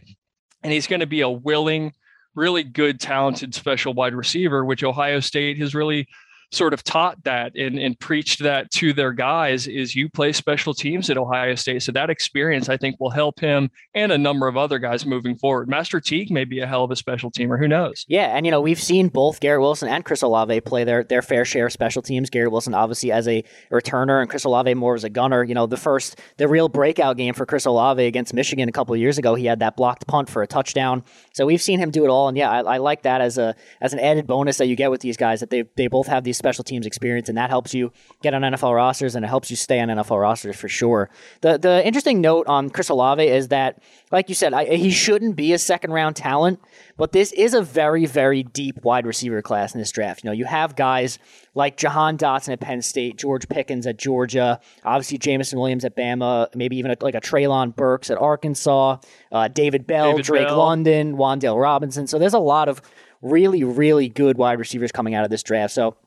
And 0.64 0.72
he's 0.72 0.88
going 0.88 1.00
to 1.00 1.08
be 1.08 1.22
a 1.22 1.30
willing, 1.30 1.94
really 2.36 2.64
good, 2.64 3.00
talented 3.00 3.56
special 3.56 3.94
wide 3.94 4.14
receiver, 4.14 4.64
which 4.64 4.84
Ohio 4.84 5.20
State 5.20 5.58
has 5.58 5.74
really 5.74 6.08
sort 6.52 6.74
of 6.74 6.84
taught 6.84 7.24
that 7.24 7.56
and, 7.56 7.78
and 7.78 8.00
preached 8.00 8.42
that 8.44 8.72
to 8.72 8.94
their 8.94 9.12
guys 9.12 9.68
is 9.68 9.96
you 9.96 10.10
play 10.10 10.32
special 10.32 10.74
teams 10.74 11.10
at 11.10 11.18
Ohio 11.18 11.56
State. 11.56 11.84
So 11.84 11.92
that 11.92 12.10
experience, 12.10 12.70
I 12.70 12.78
think, 12.78 13.00
will 13.00 13.10
help 13.10 13.40
him 13.40 13.70
and 13.94 14.12
a 14.12 14.18
number 14.18 14.48
of 14.48 14.58
other 14.58 14.80
guys 14.80 15.06
moving 15.06 15.36
forward. 15.36 15.68
Master 15.68 16.00
Teague 16.00 16.32
may 16.32 16.46
be 16.46 16.60
a 16.60 16.68
hell 16.68 16.84
of 16.84 16.92
a 16.92 16.96
special 16.96 17.32
teamer. 17.32 17.60
Who 17.60 17.68
knows? 17.68 18.06
Yeah, 18.08 18.36
and 18.36 18.46
you 18.46 18.52
know 18.52 18.62
we've 18.62 18.82
seen 18.82 19.10
both 19.10 19.40
Garrett 19.40 19.62
Wilson 19.62 19.90
and 19.90 20.06
Chris 20.06 20.22
Olave 20.22 20.62
play 20.62 20.84
their 20.84 21.04
their 21.04 21.22
fair 21.22 21.46
share 21.46 21.68
of 21.68 21.72
special 21.72 22.02
teams. 22.02 22.30
Garrett 22.30 22.52
Wilson 22.52 22.74
obviously 22.74 23.12
as 23.12 23.28
a 23.28 23.44
returner, 23.72 24.22
and 24.22 24.30
Chris 24.30 24.44
Olave 24.44 24.74
more 24.74 24.96
as 24.96 25.04
a 25.04 25.10
gunner. 25.10 25.44
You 25.44 25.56
know 25.56 25.68
the 25.68 25.78
first 25.78 26.20
the 26.38 26.48
real 26.48 26.70
breakout 26.70 27.18
game 27.18 27.34
for 27.34 27.46
Chris 27.46 27.66
Olave 27.66 28.04
against 28.04 28.34
Michigan 28.34 28.70
a 28.70 28.72
couple 28.72 28.96
years 28.96 29.18
ago, 29.18 29.36
he 29.36 29.46
had 29.46 29.60
that 29.60 29.76
blocked 29.76 30.08
punt 30.08 30.30
for 30.30 30.42
a 30.42 30.48
touchdown. 30.48 31.04
So 31.34 31.46
we've 31.46 31.62
seen 31.62 31.80
him 31.80 31.92
do 31.92 32.06
it 32.06 32.10
all, 32.10 32.28
and 32.28 32.38
yeah, 32.38 32.50
I, 32.50 32.76
I 32.76 32.78
like 32.78 33.04
that 33.04 33.22
as 33.22 33.38
a 33.38 33.56
as 33.82 33.94
an 33.94 34.00
added 34.00 34.28
bonus 34.28 34.58
that 34.58 34.68
you 34.68 34.76
get 34.76 34.92
with 34.92 35.02
these 35.02 35.18
guys 35.18 35.40
that 35.40 35.50
they 35.50 35.64
they 35.76 35.88
both 35.88 36.08
have 36.08 36.24
these 36.24 36.35
special 36.38 36.64
teams 36.64 36.86
experience, 36.86 37.30
and 37.30 37.38
that 37.38 37.50
helps 37.50 37.74
you 37.74 37.92
get 38.22 38.34
on 38.34 38.42
NFL 38.42 38.76
rosters 38.76 39.16
and 39.16 39.26
it 39.26 39.28
helps 39.28 39.50
you 39.50 39.56
stay 39.56 39.80
on 39.80 39.90
NFL 39.90 40.22
rosters 40.22 40.56
for 40.56 40.68
sure. 40.68 41.10
The 41.42 41.58
the 41.58 41.86
interesting 41.86 42.22
note 42.22 42.48
on 42.48 42.70
Chris 42.70 42.90
Olave 42.90 43.26
is 43.26 43.50
that, 43.50 43.82
like 44.12 44.30
you 44.30 44.36
said, 44.36 44.54
I, 44.54 44.76
he 44.76 44.92
shouldn't 44.92 45.36
be 45.36 45.54
a 45.54 45.60
second 45.60 45.92
round 45.92 46.16
talent, 46.16 46.60
but 46.98 47.12
this 47.12 47.32
is 47.34 47.54
a 47.54 47.62
very 47.62 48.06
very 48.06 48.44
deep 48.44 48.84
wide 48.84 49.06
receiver 49.06 49.42
class 49.42 49.74
in 49.74 49.80
this 49.80 49.92
draft. 49.92 50.24
You 50.24 50.30
know, 50.30 50.34
you 50.34 50.46
have 50.46 50.76
guys 50.76 51.20
like 51.54 51.78
Jahan 51.78 52.18
Dotson 52.18 52.54
at 52.54 52.60
Penn 52.60 52.82
State, 52.82 53.18
George 53.18 53.48
Pickens 53.48 53.88
at 53.88 53.98
Georgia, 53.98 54.60
obviously 54.84 55.18
Jameson 55.18 55.60
Williams 55.60 55.86
at 55.86 55.96
Bama, 55.96 56.54
maybe 56.54 56.78
even 56.78 56.92
a, 56.92 56.98
like 57.02 57.16
a 57.16 57.22
Treylon 57.22 57.76
Burks 57.76 58.10
at 58.10 58.18
Arkansas, 58.18 58.98
uh, 59.32 59.48
David 59.48 59.88
Bell, 59.88 60.12
David 60.12 60.26
Drake 60.26 60.48
Bell. 60.48 60.58
London, 60.58 61.16
Wan'Dale 61.16 61.60
Robinson. 61.60 62.08
So 62.08 62.20
there's 62.20 62.34
a 62.34 62.40
lot 62.40 62.70
of 62.70 62.82
really 63.22 63.64
really 63.64 64.08
good 64.08 64.38
wide 64.38 64.60
receivers 64.60 64.92
coming 64.92 65.16
out 65.16 65.24
of 65.24 65.30
this 65.32 65.42
draft. 65.42 65.74
So 65.74 65.98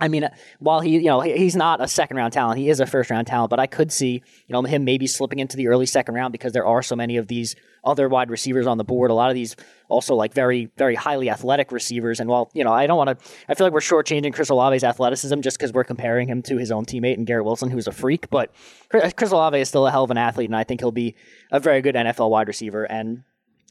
I 0.00 0.08
mean, 0.08 0.24
uh, 0.24 0.30
while 0.60 0.80
he, 0.80 0.90
you 0.90 1.04
know, 1.04 1.20
he's 1.20 1.56
not 1.56 1.80
a 1.80 1.88
second 1.88 2.16
round 2.16 2.32
talent, 2.32 2.58
he 2.58 2.68
is 2.68 2.80
a 2.80 2.86
first 2.86 3.10
round 3.10 3.26
talent. 3.26 3.50
But 3.50 3.58
I 3.58 3.66
could 3.66 3.90
see, 3.90 4.22
you 4.46 4.52
know, 4.52 4.62
him 4.62 4.84
maybe 4.84 5.06
slipping 5.06 5.38
into 5.38 5.56
the 5.56 5.68
early 5.68 5.86
second 5.86 6.14
round 6.14 6.32
because 6.32 6.52
there 6.52 6.66
are 6.66 6.82
so 6.82 6.94
many 6.94 7.16
of 7.16 7.26
these 7.26 7.56
other 7.84 8.08
wide 8.08 8.30
receivers 8.30 8.66
on 8.66 8.78
the 8.78 8.84
board. 8.84 9.10
A 9.10 9.14
lot 9.14 9.30
of 9.30 9.34
these 9.34 9.56
also 9.88 10.14
like 10.14 10.34
very, 10.34 10.70
very 10.76 10.94
highly 10.94 11.30
athletic 11.30 11.72
receivers. 11.72 12.20
And 12.20 12.28
while 12.28 12.50
you 12.54 12.62
know, 12.62 12.72
I 12.72 12.86
don't 12.86 12.98
want 12.98 13.18
to, 13.18 13.30
I 13.48 13.54
feel 13.54 13.66
like 13.66 13.72
we're 13.72 13.80
shortchanging 13.80 14.32
Chris 14.32 14.50
Olave's 14.50 14.84
athleticism 14.84 15.40
just 15.40 15.58
because 15.58 15.72
we're 15.72 15.84
comparing 15.84 16.28
him 16.28 16.42
to 16.42 16.58
his 16.58 16.70
own 16.70 16.84
teammate 16.84 17.14
and 17.14 17.26
Garrett 17.26 17.44
Wilson, 17.44 17.70
who's 17.70 17.86
a 17.86 17.92
freak. 17.92 18.30
But 18.30 18.52
Chris 18.90 19.32
Olave 19.32 19.58
is 19.58 19.68
still 19.68 19.86
a 19.86 19.90
hell 19.90 20.04
of 20.04 20.10
an 20.10 20.18
athlete, 20.18 20.48
and 20.48 20.56
I 20.56 20.64
think 20.64 20.80
he'll 20.80 20.92
be 20.92 21.16
a 21.50 21.58
very 21.58 21.82
good 21.82 21.94
NFL 21.94 22.30
wide 22.30 22.48
receiver. 22.48 22.84
And 22.84 23.24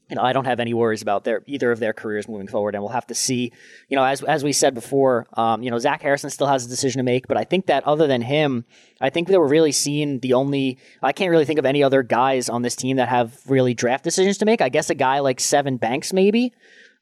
you 0.10 0.16
know, 0.16 0.22
I 0.22 0.32
don't 0.34 0.46
have 0.46 0.60
any 0.60 0.74
worries 0.74 1.02
about 1.02 1.24
their 1.24 1.44
either 1.48 1.72
of 1.72 1.80
their 1.80 1.94
careers 1.94 2.28
moving 2.28 2.48
forward, 2.48 2.76
and 2.76 2.84
we'll 2.84 2.94
have 2.94 3.08
to 3.08 3.16
see. 3.16 3.52
You 3.90 3.98
know, 3.98 4.04
as 4.04 4.24
as 4.24 4.44
we 4.44 4.54
said 4.54 4.74
before, 4.74 5.28
um, 5.34 5.64
you 5.64 5.70
know, 5.70 5.80
Zach 5.80 6.02
Harrison 6.02 6.30
still 6.30 6.48
has 6.48 6.66
a 6.66 6.70
decision 6.70 7.00
to 7.00 7.04
make, 7.04 7.28
but 7.28 7.38
I 7.38 7.44
think 7.44 7.66
that 7.66 7.86
other 7.86 8.08
than 8.08 8.22
him, 8.22 8.66
I 9.02 9.10
think 9.10 9.28
that 9.28 9.40
we're 9.40 9.48
really 9.48 9.72
seeing 9.72 10.20
the 10.20 10.34
only. 10.34 10.78
I 11.04 11.12
can't 11.12 11.30
really 11.30 11.46
think 11.46 11.60
of 11.60 11.66
any 11.66 11.84
other 11.84 12.04
guys 12.04 12.48
on 12.48 12.62
this 12.62 12.76
team 12.76 12.98
that 12.98 13.10
have 13.10 13.40
really 13.48 13.74
draft 13.74 14.04
decisions 14.04 14.38
to 14.40 14.46
make. 14.46 14.62
I 14.62 14.70
guess 14.70 14.90
a 14.90 14.96
guy 14.96 15.20
like 15.20 15.40
Seven 15.40 15.78
Banks, 15.78 16.14
maybe. 16.14 16.54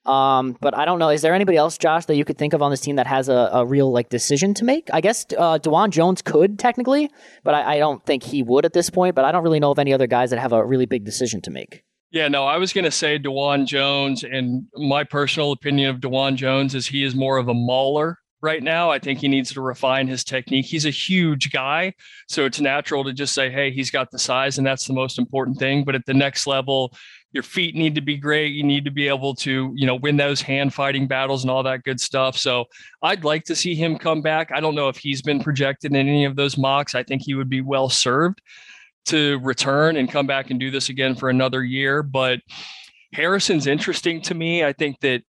Um, 0.05 0.55
but 0.61 0.77
I 0.77 0.85
don't 0.85 0.99
know. 0.99 1.09
Is 1.09 1.21
there 1.21 1.33
anybody 1.33 1.57
else, 1.57 1.77
Josh, 1.77 2.05
that 2.05 2.15
you 2.15 2.25
could 2.25 2.37
think 2.37 2.53
of 2.53 2.61
on 2.61 2.69
this 2.69 2.81
team 2.81 2.97
that 2.97 3.07
has 3.07 3.27
a, 3.27 3.49
a 3.53 3.65
real 3.65 3.91
like 3.91 4.09
decision 4.09 4.53
to 4.55 4.65
make? 4.65 4.89
I 4.93 5.01
guess 5.01 5.25
uh, 5.37 5.57
Dawand 5.57 5.91
Jones 5.91 6.21
could 6.21 6.59
technically, 6.59 7.09
but 7.43 7.55
I, 7.55 7.75
I 7.75 7.79
don't 7.79 8.05
think 8.05 8.23
he 8.23 8.43
would 8.43 8.65
at 8.65 8.73
this 8.73 8.89
point. 8.89 9.15
But 9.15 9.25
I 9.25 9.31
don't 9.31 9.43
really 9.43 9.59
know 9.59 9.71
of 9.71 9.79
any 9.79 9.93
other 9.93 10.07
guys 10.07 10.29
that 10.31 10.39
have 10.39 10.53
a 10.53 10.65
really 10.65 10.85
big 10.85 11.03
decision 11.05 11.41
to 11.43 11.51
make. 11.51 11.84
Yeah, 12.11 12.27
no, 12.29 12.45
I 12.45 12.57
was 12.57 12.71
going 12.71 12.85
to 12.85 12.91
say 12.91 13.19
Dawand 13.19 13.65
Jones, 13.65 14.23
and 14.23 14.65
my 14.75 15.03
personal 15.03 15.51
opinion 15.51 15.89
of 15.89 15.97
Dawand 15.97 16.35
Jones 16.35 16.73
is 16.73 16.87
he 16.87 17.03
is 17.03 17.13
more 17.13 17.37
of 17.37 17.49
a 17.49 17.53
mauler 17.53 18.19
right 18.41 18.63
now. 18.63 18.89
I 18.89 18.99
think 18.99 19.19
he 19.19 19.27
needs 19.27 19.51
to 19.53 19.61
refine 19.61 20.07
his 20.07 20.23
technique. 20.23 20.65
He's 20.65 20.85
a 20.85 20.91
huge 20.91 21.51
guy, 21.51 21.93
so 22.29 22.45
it's 22.45 22.61
natural 22.61 23.03
to 23.03 23.11
just 23.11 23.33
say, 23.33 23.49
hey, 23.49 23.71
he's 23.71 23.91
got 23.91 24.11
the 24.11 24.19
size, 24.19 24.57
and 24.57 24.65
that's 24.65 24.85
the 24.85 24.93
most 24.93 25.19
important 25.19 25.57
thing. 25.57 25.83
But 25.83 25.95
at 25.95 26.05
the 26.05 26.13
next 26.13 26.47
level, 26.47 26.95
your 27.33 27.43
feet 27.43 27.75
need 27.75 27.95
to 27.95 28.01
be 28.01 28.15
great. 28.15 28.53
You 28.53 28.63
need 28.63 28.85
to 28.85 28.91
be 28.91 29.09
able 29.09 29.35
to, 29.35 29.73
you 29.75 29.85
know, 29.85 29.95
win 29.95 30.15
those 30.15 30.41
hand 30.41 30.73
fighting 30.73 31.07
battles 31.07 31.43
and 31.43 31.51
all 31.51 31.63
that 31.63 31.83
good 31.83 31.99
stuff. 31.99 32.37
So 32.37 32.65
I'd 33.01 33.25
like 33.25 33.43
to 33.45 33.55
see 33.55 33.75
him 33.75 33.97
come 33.97 34.21
back. 34.21 34.51
I 34.53 34.61
don't 34.61 34.75
know 34.75 34.87
if 34.87 34.95
he's 34.95 35.21
been 35.21 35.43
projected 35.43 35.91
in 35.91 35.97
any 35.97 36.23
of 36.23 36.37
those 36.37 36.57
mocks. 36.57 36.95
I 36.95 37.03
think 37.03 37.23
he 37.25 37.33
would 37.33 37.49
be 37.49 37.59
well 37.59 37.89
served 37.89 38.41
to 39.05 39.39
return 39.39 39.97
and 39.97 40.11
come 40.11 40.27
back 40.27 40.49
and 40.49 40.59
do 40.59 40.71
this 40.71 40.89
again 40.89 41.15
for 41.15 41.29
another 41.29 41.63
year. 41.63 42.03
But 42.03 42.39
Harrison's 43.13 43.67
interesting 43.67 44.21
to 44.23 44.33
me. 44.33 44.63
I 44.63 44.73
think 44.73 44.99
that 45.01 45.23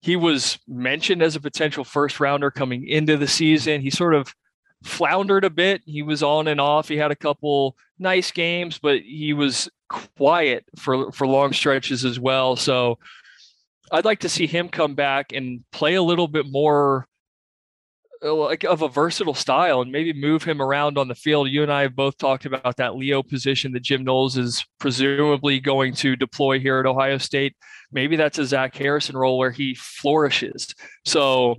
he 0.00 0.16
was 0.16 0.58
mentioned 0.66 1.22
as 1.22 1.36
a 1.36 1.40
potential 1.40 1.84
first 1.84 2.20
rounder 2.20 2.50
coming 2.50 2.86
into 2.86 3.16
the 3.16 3.28
season. 3.28 3.80
He 3.80 3.90
sort 3.90 4.14
of 4.14 4.34
floundered 4.82 5.44
a 5.44 5.50
bit. 5.50 5.82
He 5.86 6.02
was 6.02 6.22
on 6.22 6.48
and 6.48 6.60
off. 6.60 6.88
He 6.88 6.96
had 6.96 7.12
a 7.12 7.16
couple 7.16 7.76
nice 7.98 8.32
games, 8.32 8.78
but 8.78 9.00
he 9.00 9.32
was 9.32 9.68
quiet 9.88 10.64
for 10.76 11.12
for 11.12 11.26
long 11.26 11.52
stretches 11.52 12.04
as 12.04 12.18
well. 12.18 12.56
So 12.56 12.98
I'd 13.92 14.04
like 14.04 14.20
to 14.20 14.28
see 14.28 14.46
him 14.46 14.68
come 14.68 14.94
back 14.94 15.32
and 15.32 15.62
play 15.70 15.94
a 15.94 16.02
little 16.02 16.28
bit 16.28 16.46
more 16.50 17.06
Uh, 18.24 18.34
like 18.34 18.62
of 18.62 18.82
a 18.82 18.88
versatile 18.88 19.34
style 19.34 19.80
and 19.80 19.90
maybe 19.90 20.12
move 20.12 20.44
him 20.44 20.62
around 20.62 20.96
on 20.96 21.08
the 21.08 21.14
field. 21.14 21.48
You 21.48 21.64
and 21.64 21.72
I 21.72 21.82
have 21.82 21.96
both 21.96 22.16
talked 22.18 22.44
about 22.44 22.76
that 22.76 22.94
Leo 22.94 23.20
position 23.20 23.72
that 23.72 23.82
Jim 23.82 24.04
Knowles 24.04 24.36
is 24.36 24.64
presumably 24.78 25.58
going 25.58 25.92
to 25.94 26.14
deploy 26.14 26.60
here 26.60 26.78
at 26.78 26.86
Ohio 26.86 27.18
State. 27.18 27.56
Maybe 27.90 28.14
that's 28.14 28.38
a 28.38 28.46
Zach 28.46 28.76
Harrison 28.76 29.16
role 29.16 29.38
where 29.38 29.50
he 29.50 29.74
flourishes. 29.74 30.72
So 31.04 31.56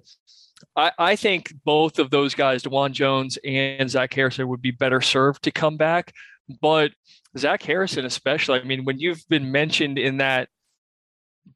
I, 0.75 0.91
I 0.97 1.15
think 1.17 1.53
both 1.65 1.99
of 1.99 2.11
those 2.11 2.33
guys, 2.33 2.63
Dawand 2.63 2.93
Jones 2.93 3.37
and 3.43 3.89
Zach 3.89 4.13
Harrison, 4.13 4.47
would 4.47 4.61
be 4.61 4.71
better 4.71 5.01
served 5.01 5.43
to 5.43 5.51
come 5.51 5.75
back. 5.75 6.13
But 6.61 6.91
Zach 7.37 7.61
Harrison, 7.63 8.05
especially, 8.05 8.61
I 8.61 8.63
mean, 8.63 8.85
when 8.85 8.99
you've 8.99 9.23
been 9.27 9.51
mentioned 9.51 9.99
in 9.99 10.17
that 10.17 10.47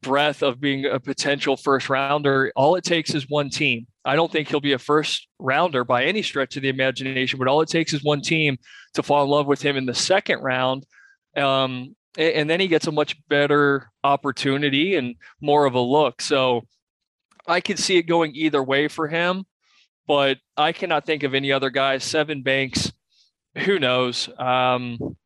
breath 0.01 0.43
of 0.43 0.59
being 0.59 0.85
a 0.85 0.99
potential 0.99 1.57
first 1.57 1.89
rounder, 1.89 2.51
all 2.55 2.75
it 2.75 2.83
takes 2.83 3.13
is 3.15 3.29
one 3.29 3.49
team 3.49 3.87
I 4.07 4.15
don't 4.15 4.31
think 4.31 4.47
he'll 4.47 4.61
be 4.61 4.71
a 4.71 4.79
first 4.79 5.27
rounder 5.37 5.83
by 5.83 6.05
any 6.05 6.21
stretch 6.21 6.55
of 6.55 6.63
the 6.63 6.69
imagination, 6.69 7.37
but 7.37 7.49
all 7.49 7.59
it 7.59 7.67
takes 7.67 7.91
is 7.91 8.05
one 8.05 8.21
team 8.21 8.57
to 8.93 9.03
fall 9.03 9.21
in 9.25 9.29
love 9.29 9.47
with 9.47 9.61
him 9.61 9.75
in 9.75 9.85
the 9.85 9.93
second 9.93 10.39
round. 10.39 10.85
Um, 11.35 11.93
and, 12.17 12.49
then 12.49 12.61
he 12.61 12.69
gets 12.69 12.87
a 12.87 12.91
much 12.91 13.17
better 13.27 13.91
opportunity 14.05 14.95
and 14.95 15.15
more 15.41 15.65
of 15.65 15.73
a 15.73 15.81
look. 15.81 16.21
So 16.21 16.61
I 17.45 17.59
could 17.59 17.77
see 17.77 17.97
it 17.97 18.03
going 18.03 18.33
either 18.33 18.63
way 18.63 18.87
for 18.87 19.09
him, 19.09 19.43
but 20.07 20.37
I 20.55 20.71
cannot 20.71 21.05
think 21.05 21.23
of 21.23 21.33
any 21.33 21.51
other 21.51 21.69
guys. 21.69 22.05
Seven 22.05 22.43
Banks, 22.43 22.93
who 23.57 23.77
knows? 23.77 24.29
Um, 24.39 25.17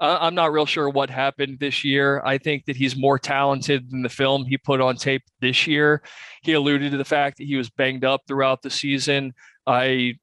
I'm 0.00 0.34
not 0.34 0.52
real 0.52 0.66
sure 0.66 0.88
what 0.88 1.10
happened 1.10 1.58
this 1.58 1.84
year. 1.84 2.22
I 2.24 2.38
think 2.38 2.66
that 2.66 2.76
he's 2.76 2.96
more 2.96 3.18
talented 3.18 3.90
than 3.90 4.02
the 4.02 4.08
film 4.08 4.44
he 4.44 4.56
put 4.56 4.80
on 4.80 4.96
tape 4.96 5.22
this 5.40 5.66
year. 5.66 6.02
He 6.42 6.52
alluded 6.52 6.92
to 6.92 6.98
the 6.98 7.04
fact 7.04 7.38
that 7.38 7.44
he 7.44 7.56
was 7.56 7.70
banged 7.70 8.04
up 8.04 8.22
throughout 8.26 8.62
the 8.62 8.70
season. 8.70 9.34
I 9.66 10.14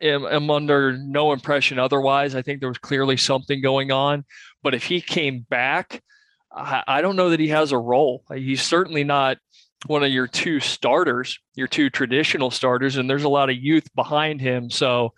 am, 0.00 0.24
am 0.24 0.50
under 0.50 0.96
no 0.96 1.32
impression 1.32 1.78
otherwise. 1.78 2.34
I 2.34 2.42
think 2.42 2.60
there 2.60 2.68
was 2.68 2.78
clearly 2.78 3.16
something 3.16 3.60
going 3.60 3.90
on. 3.90 4.24
But 4.62 4.74
if 4.74 4.84
he 4.84 5.00
came 5.00 5.40
back, 5.40 6.02
I, 6.52 6.84
I 6.86 7.02
don't 7.02 7.16
know 7.16 7.30
that 7.30 7.40
he 7.40 7.48
has 7.48 7.72
a 7.72 7.78
role. 7.78 8.24
He's 8.32 8.62
certainly 8.62 9.04
not 9.04 9.38
one 9.86 10.02
of 10.02 10.10
your 10.10 10.26
two 10.26 10.60
starters, 10.60 11.38
your 11.54 11.68
two 11.68 11.90
traditional 11.90 12.50
starters, 12.50 12.96
and 12.96 13.08
there's 13.08 13.24
a 13.24 13.28
lot 13.28 13.50
of 13.50 13.56
youth 13.56 13.88
behind 13.94 14.40
him. 14.40 14.70
So 14.70 15.14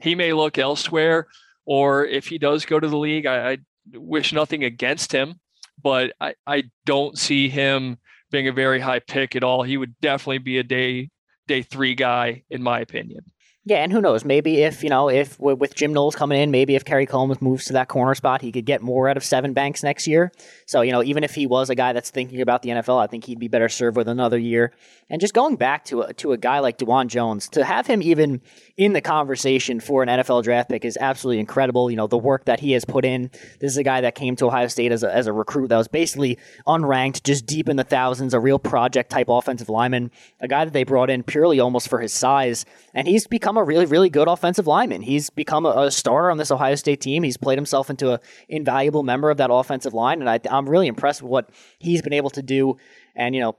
he 0.00 0.14
may 0.14 0.32
look 0.32 0.58
elsewhere 0.58 1.28
or 1.68 2.06
if 2.06 2.28
he 2.28 2.38
does 2.38 2.64
go 2.64 2.80
to 2.80 2.88
the 2.88 2.96
league, 2.96 3.26
I, 3.26 3.52
I 3.52 3.58
wish 3.92 4.32
nothing 4.32 4.64
against 4.64 5.12
him, 5.12 5.38
but 5.82 6.14
I, 6.18 6.34
I 6.46 6.62
don't 6.86 7.18
see 7.18 7.50
him 7.50 7.98
being 8.30 8.48
a 8.48 8.52
very 8.52 8.80
high 8.80 9.00
pick 9.00 9.36
at 9.36 9.44
all. 9.44 9.62
He 9.62 9.76
would 9.76 9.94
definitely 10.00 10.38
be 10.38 10.56
a 10.56 10.62
day 10.62 11.10
day 11.46 11.60
three 11.60 11.94
guy, 11.94 12.42
in 12.48 12.62
my 12.62 12.80
opinion. 12.80 13.20
Yeah, 13.68 13.82
and 13.82 13.92
who 13.92 14.00
knows? 14.00 14.24
Maybe 14.24 14.62
if 14.62 14.82
you 14.82 14.88
know, 14.88 15.10
if 15.10 15.38
with 15.38 15.74
Jim 15.74 15.92
Knowles 15.92 16.16
coming 16.16 16.40
in, 16.40 16.50
maybe 16.50 16.74
if 16.74 16.86
Kerry 16.86 17.04
Coombs 17.04 17.42
moves 17.42 17.66
to 17.66 17.74
that 17.74 17.86
corner 17.86 18.14
spot, 18.14 18.40
he 18.40 18.50
could 18.50 18.64
get 18.64 18.80
more 18.80 19.10
out 19.10 19.18
of 19.18 19.24
Seven 19.24 19.52
Banks 19.52 19.82
next 19.82 20.06
year. 20.06 20.32
So 20.64 20.80
you 20.80 20.90
know, 20.90 21.02
even 21.02 21.22
if 21.22 21.34
he 21.34 21.46
was 21.46 21.68
a 21.68 21.74
guy 21.74 21.92
that's 21.92 22.08
thinking 22.08 22.40
about 22.40 22.62
the 22.62 22.70
NFL, 22.70 22.98
I 22.98 23.08
think 23.08 23.24
he'd 23.24 23.38
be 23.38 23.48
better 23.48 23.68
served 23.68 23.98
with 23.98 24.08
another 24.08 24.38
year. 24.38 24.72
And 25.10 25.20
just 25.20 25.34
going 25.34 25.56
back 25.56 25.84
to 25.86 26.00
a, 26.00 26.14
to 26.14 26.32
a 26.32 26.38
guy 26.38 26.60
like 26.60 26.78
Dawand 26.78 27.08
Jones, 27.08 27.46
to 27.50 27.62
have 27.62 27.86
him 27.86 28.00
even 28.00 28.40
in 28.78 28.94
the 28.94 29.02
conversation 29.02 29.80
for 29.80 30.02
an 30.02 30.08
NFL 30.08 30.44
draft 30.44 30.70
pick 30.70 30.86
is 30.86 30.96
absolutely 30.98 31.40
incredible. 31.40 31.90
You 31.90 31.98
know, 31.98 32.06
the 32.06 32.16
work 32.16 32.46
that 32.46 32.60
he 32.60 32.72
has 32.72 32.86
put 32.86 33.04
in. 33.04 33.30
This 33.60 33.72
is 33.72 33.76
a 33.76 33.82
guy 33.82 34.00
that 34.00 34.14
came 34.14 34.34
to 34.36 34.46
Ohio 34.46 34.68
State 34.68 34.92
as 34.92 35.02
a, 35.02 35.14
as 35.14 35.26
a 35.26 35.32
recruit 35.34 35.68
that 35.68 35.76
was 35.76 35.88
basically 35.88 36.38
unranked, 36.66 37.22
just 37.22 37.44
deep 37.44 37.68
in 37.68 37.76
the 37.76 37.84
thousands, 37.84 38.32
a 38.32 38.40
real 38.40 38.58
project 38.58 39.10
type 39.10 39.28
offensive 39.28 39.68
lineman, 39.68 40.10
a 40.40 40.48
guy 40.48 40.64
that 40.64 40.72
they 40.72 40.84
brought 40.84 41.10
in 41.10 41.22
purely 41.22 41.60
almost 41.60 41.88
for 41.88 42.00
his 42.00 42.14
size. 42.14 42.64
And 42.94 43.06
he's 43.06 43.26
become 43.26 43.57
a 43.58 43.64
really, 43.64 43.86
really 43.86 44.10
good 44.10 44.28
offensive 44.28 44.66
lineman. 44.66 45.02
He's 45.02 45.30
become 45.30 45.66
a, 45.66 45.70
a 45.70 45.90
starter 45.90 46.30
on 46.30 46.38
this 46.38 46.50
Ohio 46.50 46.74
State 46.74 47.00
team. 47.00 47.22
He's 47.22 47.36
played 47.36 47.58
himself 47.58 47.90
into 47.90 48.12
an 48.12 48.20
invaluable 48.48 49.02
member 49.02 49.30
of 49.30 49.36
that 49.38 49.50
offensive 49.52 49.94
line. 49.94 50.20
And 50.20 50.30
I, 50.30 50.40
I'm 50.50 50.68
really 50.68 50.86
impressed 50.86 51.22
with 51.22 51.30
what 51.30 51.50
he's 51.78 52.02
been 52.02 52.12
able 52.12 52.30
to 52.30 52.42
do. 52.42 52.76
And, 53.14 53.34
you 53.34 53.40
know, 53.40 53.56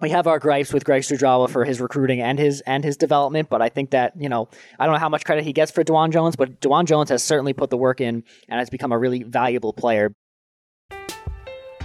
we 0.00 0.10
have 0.10 0.26
our 0.26 0.38
gripes 0.38 0.72
with 0.72 0.84
Greg 0.84 1.02
Studrawa 1.02 1.48
for 1.50 1.64
his 1.64 1.80
recruiting 1.80 2.20
and 2.20 2.38
his 2.38 2.62
and 2.62 2.82
his 2.82 2.96
development, 2.96 3.50
but 3.50 3.60
I 3.60 3.68
think 3.68 3.90
that 3.90 4.14
you 4.18 4.28
know 4.28 4.48
I 4.78 4.86
don't 4.86 4.94
know 4.94 4.98
how 4.98 5.10
much 5.10 5.24
credit 5.24 5.44
he 5.44 5.52
gets 5.52 5.70
for 5.70 5.84
Dawand 5.84 6.12
Jones, 6.12 6.36
but 6.36 6.60
Dawand 6.60 6.86
Jones 6.86 7.10
has 7.10 7.22
certainly 7.22 7.52
put 7.52 7.70
the 7.70 7.76
work 7.76 8.00
in 8.00 8.24
and 8.48 8.58
has 8.58 8.70
become 8.70 8.92
a 8.92 8.98
really 8.98 9.22
valuable 9.22 9.72
player. 9.72 10.14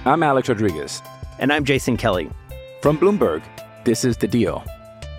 I'm 0.06 0.24
Alex 0.24 0.48
Rodriguez, 0.48 1.02
and 1.40 1.52
I'm 1.52 1.66
Jason 1.66 1.98
Kelly 1.98 2.30
from 2.82 2.98
Bloomberg. 2.98 3.44
This 3.84 4.06
is 4.06 4.18
the 4.18 4.28
Deal. 4.28 4.64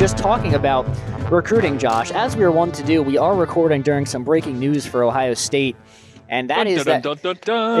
Just 0.00 0.16
talking 0.16 0.54
about 0.54 0.86
recruiting, 1.30 1.78
Josh, 1.78 2.10
as 2.12 2.34
we 2.34 2.42
are 2.42 2.50
wont 2.50 2.74
to 2.74 2.82
do, 2.82 3.02
we 3.02 3.18
are 3.18 3.34
recording 3.34 3.82
during 3.82 4.06
some 4.06 4.24
breaking 4.24 4.58
news 4.58 4.86
for 4.86 5.04
Ohio 5.04 5.34
State. 5.34 5.76
And 6.30 6.48
that 6.48 6.58
is 6.68 6.84
that, 6.84 7.02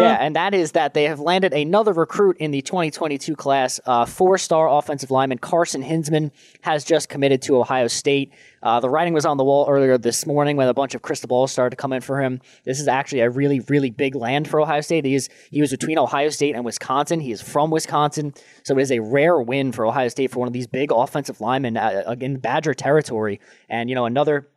yeah, 0.00 0.16
and 0.20 0.34
that 0.34 0.54
is 0.54 0.72
that 0.72 0.92
they 0.92 1.04
have 1.04 1.20
landed 1.20 1.52
another 1.52 1.92
recruit 1.92 2.36
in 2.38 2.50
the 2.50 2.60
2022 2.62 3.36
class. 3.36 3.78
Uh, 3.86 4.04
four-star 4.04 4.68
offensive 4.68 5.12
lineman 5.12 5.38
Carson 5.38 5.82
Hinzman 5.84 6.32
has 6.62 6.84
just 6.84 7.08
committed 7.08 7.42
to 7.42 7.56
Ohio 7.58 7.86
State. 7.86 8.32
Uh, 8.62 8.80
the 8.80 8.90
writing 8.90 9.14
was 9.14 9.24
on 9.24 9.36
the 9.36 9.44
wall 9.44 9.66
earlier 9.68 9.96
this 9.96 10.26
morning 10.26 10.56
when 10.56 10.66
a 10.66 10.74
bunch 10.74 10.94
of 10.96 11.02
crystal 11.02 11.28
balls 11.28 11.52
started 11.52 11.70
to 11.70 11.76
come 11.76 11.92
in 11.92 12.00
for 12.00 12.20
him. 12.20 12.40
This 12.64 12.80
is 12.80 12.88
actually 12.88 13.20
a 13.20 13.30
really, 13.30 13.60
really 13.60 13.90
big 13.90 14.16
land 14.16 14.48
for 14.48 14.60
Ohio 14.60 14.80
State. 14.80 15.04
He 15.04 15.14
is 15.14 15.28
he 15.50 15.60
was 15.60 15.70
between 15.70 15.98
Ohio 15.98 16.28
State 16.28 16.56
and 16.56 16.64
Wisconsin. 16.64 17.20
He 17.20 17.30
is 17.30 17.40
from 17.40 17.70
Wisconsin, 17.70 18.34
so 18.64 18.76
it 18.76 18.82
is 18.82 18.90
a 18.90 18.98
rare 18.98 19.40
win 19.40 19.70
for 19.70 19.86
Ohio 19.86 20.08
State 20.08 20.32
for 20.32 20.40
one 20.40 20.48
of 20.48 20.52
these 20.52 20.66
big 20.66 20.90
offensive 20.92 21.40
linemen 21.40 21.76
uh, 21.76 22.16
in 22.20 22.38
Badger 22.38 22.74
territory. 22.74 23.40
And 23.68 23.88
you 23.88 23.94
know 23.94 24.06
another 24.06 24.48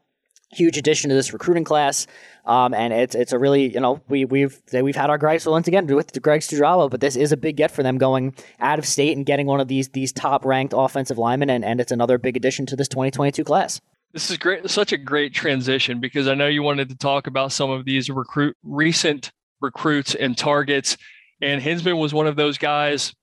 huge 0.54 0.78
addition 0.78 1.10
to 1.10 1.16
this 1.16 1.34
recruiting 1.34 1.64
class. 1.64 2.08
Um, 2.46 2.74
and 2.74 2.92
it's 2.92 3.16
it's 3.16 3.32
a 3.32 3.40
really 3.40 3.74
you 3.74 3.80
know 3.80 4.02
we 4.10 4.26
we've 4.26 4.62
we've 4.74 4.96
had 4.96 5.10
our 5.10 5.18
gripes 5.18 5.46
once 5.46 5.68
again 5.68 5.88
with 5.88 6.22
Greg 6.22 6.42
Studrawa, 6.42 6.90
but 6.90 7.00
this 7.00 7.16
is 7.16 7.32
a 7.32 7.38
big 7.38 7.56
get 7.56 7.72
for 7.72 7.84
them 7.84 7.98
going 7.98 8.36
out 8.60 8.80
of 8.80 8.86
state 8.86 9.16
and 9.16 9.26
getting 9.26 9.48
one 9.48 9.62
of 9.62 9.68
these 9.68 9.90
these 9.90 10.12
top 10.12 10.44
ranked 10.44 10.74
offensive 10.76 11.18
linemen, 11.18 11.50
and, 11.50 11.64
and 11.64 11.80
it's 11.80 11.92
another 11.92 12.18
big 12.18 12.36
addition 12.36 12.66
to 12.66 12.76
this 12.76 12.88
2022 12.90 13.44
class. 13.44 13.80
This 14.12 14.30
is 14.30 14.38
great, 14.38 14.70
such 14.70 14.92
a 14.92 14.98
great 14.98 15.34
transition 15.34 16.00
because 16.00 16.28
I 16.28 16.36
know 16.36 16.48
you 16.48 16.62
wanted 16.62 16.90
to 16.90 16.96
talk 16.96 17.28
about 17.28 17.52
some 17.52 17.70
of 17.70 17.86
these 17.86 18.10
recruit 18.10 18.58
recent 18.62 19.32
recruits 19.62 20.14
and 20.14 20.38
targets, 20.38 20.98
and 21.42 21.62
Hinzman 21.62 21.98
was 21.98 22.14
one 22.14 22.28
of 22.28 22.36
those 22.36 22.58
guys 22.58 23.14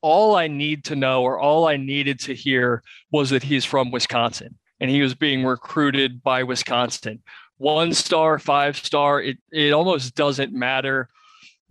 all 0.00 0.34
I 0.34 0.48
need 0.48 0.84
to 0.84 0.96
know 0.96 1.22
or 1.22 1.38
all 1.38 1.66
I 1.66 1.76
needed 1.76 2.18
to 2.20 2.34
hear 2.34 2.82
was 3.10 3.30
that 3.30 3.44
he's 3.44 3.64
from 3.64 3.90
Wisconsin 3.90 4.58
and 4.82 4.90
he 4.90 5.00
was 5.00 5.14
being 5.14 5.44
recruited 5.44 6.24
by 6.24 6.42
Wisconsin. 6.42 7.22
One 7.56 7.94
star, 7.94 8.40
five 8.40 8.76
star, 8.76 9.22
it, 9.22 9.38
it 9.52 9.72
almost 9.72 10.16
doesn't 10.16 10.52
matter. 10.52 11.08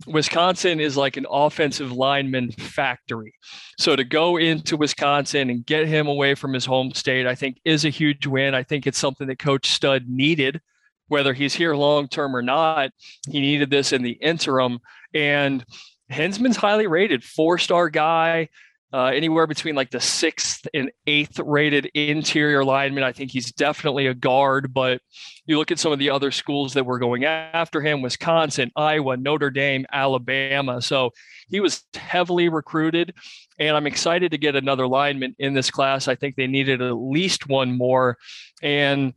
Wisconsin 0.06 0.80
is 0.80 0.96
like 0.96 1.18
an 1.18 1.26
offensive 1.30 1.92
lineman 1.92 2.50
factory. 2.52 3.34
So 3.78 3.94
to 3.94 4.02
go 4.02 4.38
into 4.38 4.78
Wisconsin 4.78 5.50
and 5.50 5.64
get 5.64 5.86
him 5.86 6.06
away 6.06 6.34
from 6.34 6.54
his 6.54 6.64
home 6.64 6.94
state, 6.94 7.26
I 7.26 7.34
think 7.34 7.60
is 7.66 7.84
a 7.84 7.90
huge 7.90 8.26
win. 8.26 8.54
I 8.54 8.62
think 8.62 8.86
it's 8.86 8.98
something 8.98 9.26
that 9.26 9.38
Coach 9.38 9.70
Stud 9.70 10.08
needed, 10.08 10.62
whether 11.08 11.34
he's 11.34 11.54
here 11.54 11.76
long 11.76 12.08
term 12.08 12.34
or 12.34 12.42
not. 12.42 12.92
He 13.28 13.40
needed 13.40 13.68
this 13.68 13.92
in 13.92 14.02
the 14.02 14.12
interim. 14.12 14.78
And 15.12 15.62
Hinzman's 16.10 16.56
highly 16.56 16.86
rated, 16.86 17.22
four 17.22 17.58
star 17.58 17.90
guy 17.90 18.48
uh, 18.92 19.06
anywhere 19.06 19.46
between 19.46 19.74
like 19.74 19.90
the 19.90 20.00
sixth 20.00 20.68
and 20.74 20.90
eighth 21.06 21.38
rated 21.38 21.86
interior 21.94 22.64
lineman. 22.64 23.04
I 23.04 23.12
think 23.12 23.30
he's 23.30 23.50
definitely 23.52 24.06
a 24.06 24.14
guard, 24.14 24.74
but 24.74 25.00
you 25.46 25.58
look 25.58 25.70
at 25.70 25.78
some 25.78 25.92
of 25.92 25.98
the 25.98 26.10
other 26.10 26.30
schools 26.30 26.74
that 26.74 26.84
were 26.84 26.98
going 26.98 27.24
after 27.24 27.80
him 27.80 28.02
Wisconsin, 28.02 28.70
Iowa, 28.76 29.16
Notre 29.16 29.50
Dame, 29.50 29.86
Alabama. 29.90 30.82
So 30.82 31.10
he 31.48 31.60
was 31.60 31.84
heavily 31.94 32.48
recruited, 32.48 33.14
and 33.58 33.76
I'm 33.76 33.86
excited 33.86 34.32
to 34.32 34.38
get 34.38 34.56
another 34.56 34.86
lineman 34.86 35.34
in 35.38 35.54
this 35.54 35.70
class. 35.70 36.06
I 36.06 36.14
think 36.14 36.36
they 36.36 36.46
needed 36.46 36.82
at 36.82 36.92
least 36.92 37.48
one 37.48 37.76
more. 37.76 38.18
And 38.62 39.14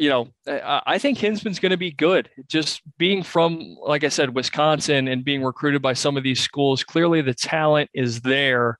you 0.00 0.08
know, 0.08 0.28
I 0.46 0.96
think 0.96 1.18
Hinzman's 1.18 1.58
going 1.58 1.70
to 1.70 1.76
be 1.76 1.90
good. 1.90 2.30
Just 2.48 2.80
being 2.96 3.22
from, 3.22 3.76
like 3.82 4.02
I 4.02 4.08
said, 4.08 4.34
Wisconsin 4.34 5.08
and 5.08 5.22
being 5.22 5.42
recruited 5.42 5.82
by 5.82 5.92
some 5.92 6.16
of 6.16 6.22
these 6.22 6.40
schools, 6.40 6.82
clearly 6.82 7.20
the 7.20 7.34
talent 7.34 7.90
is 7.92 8.22
there. 8.22 8.78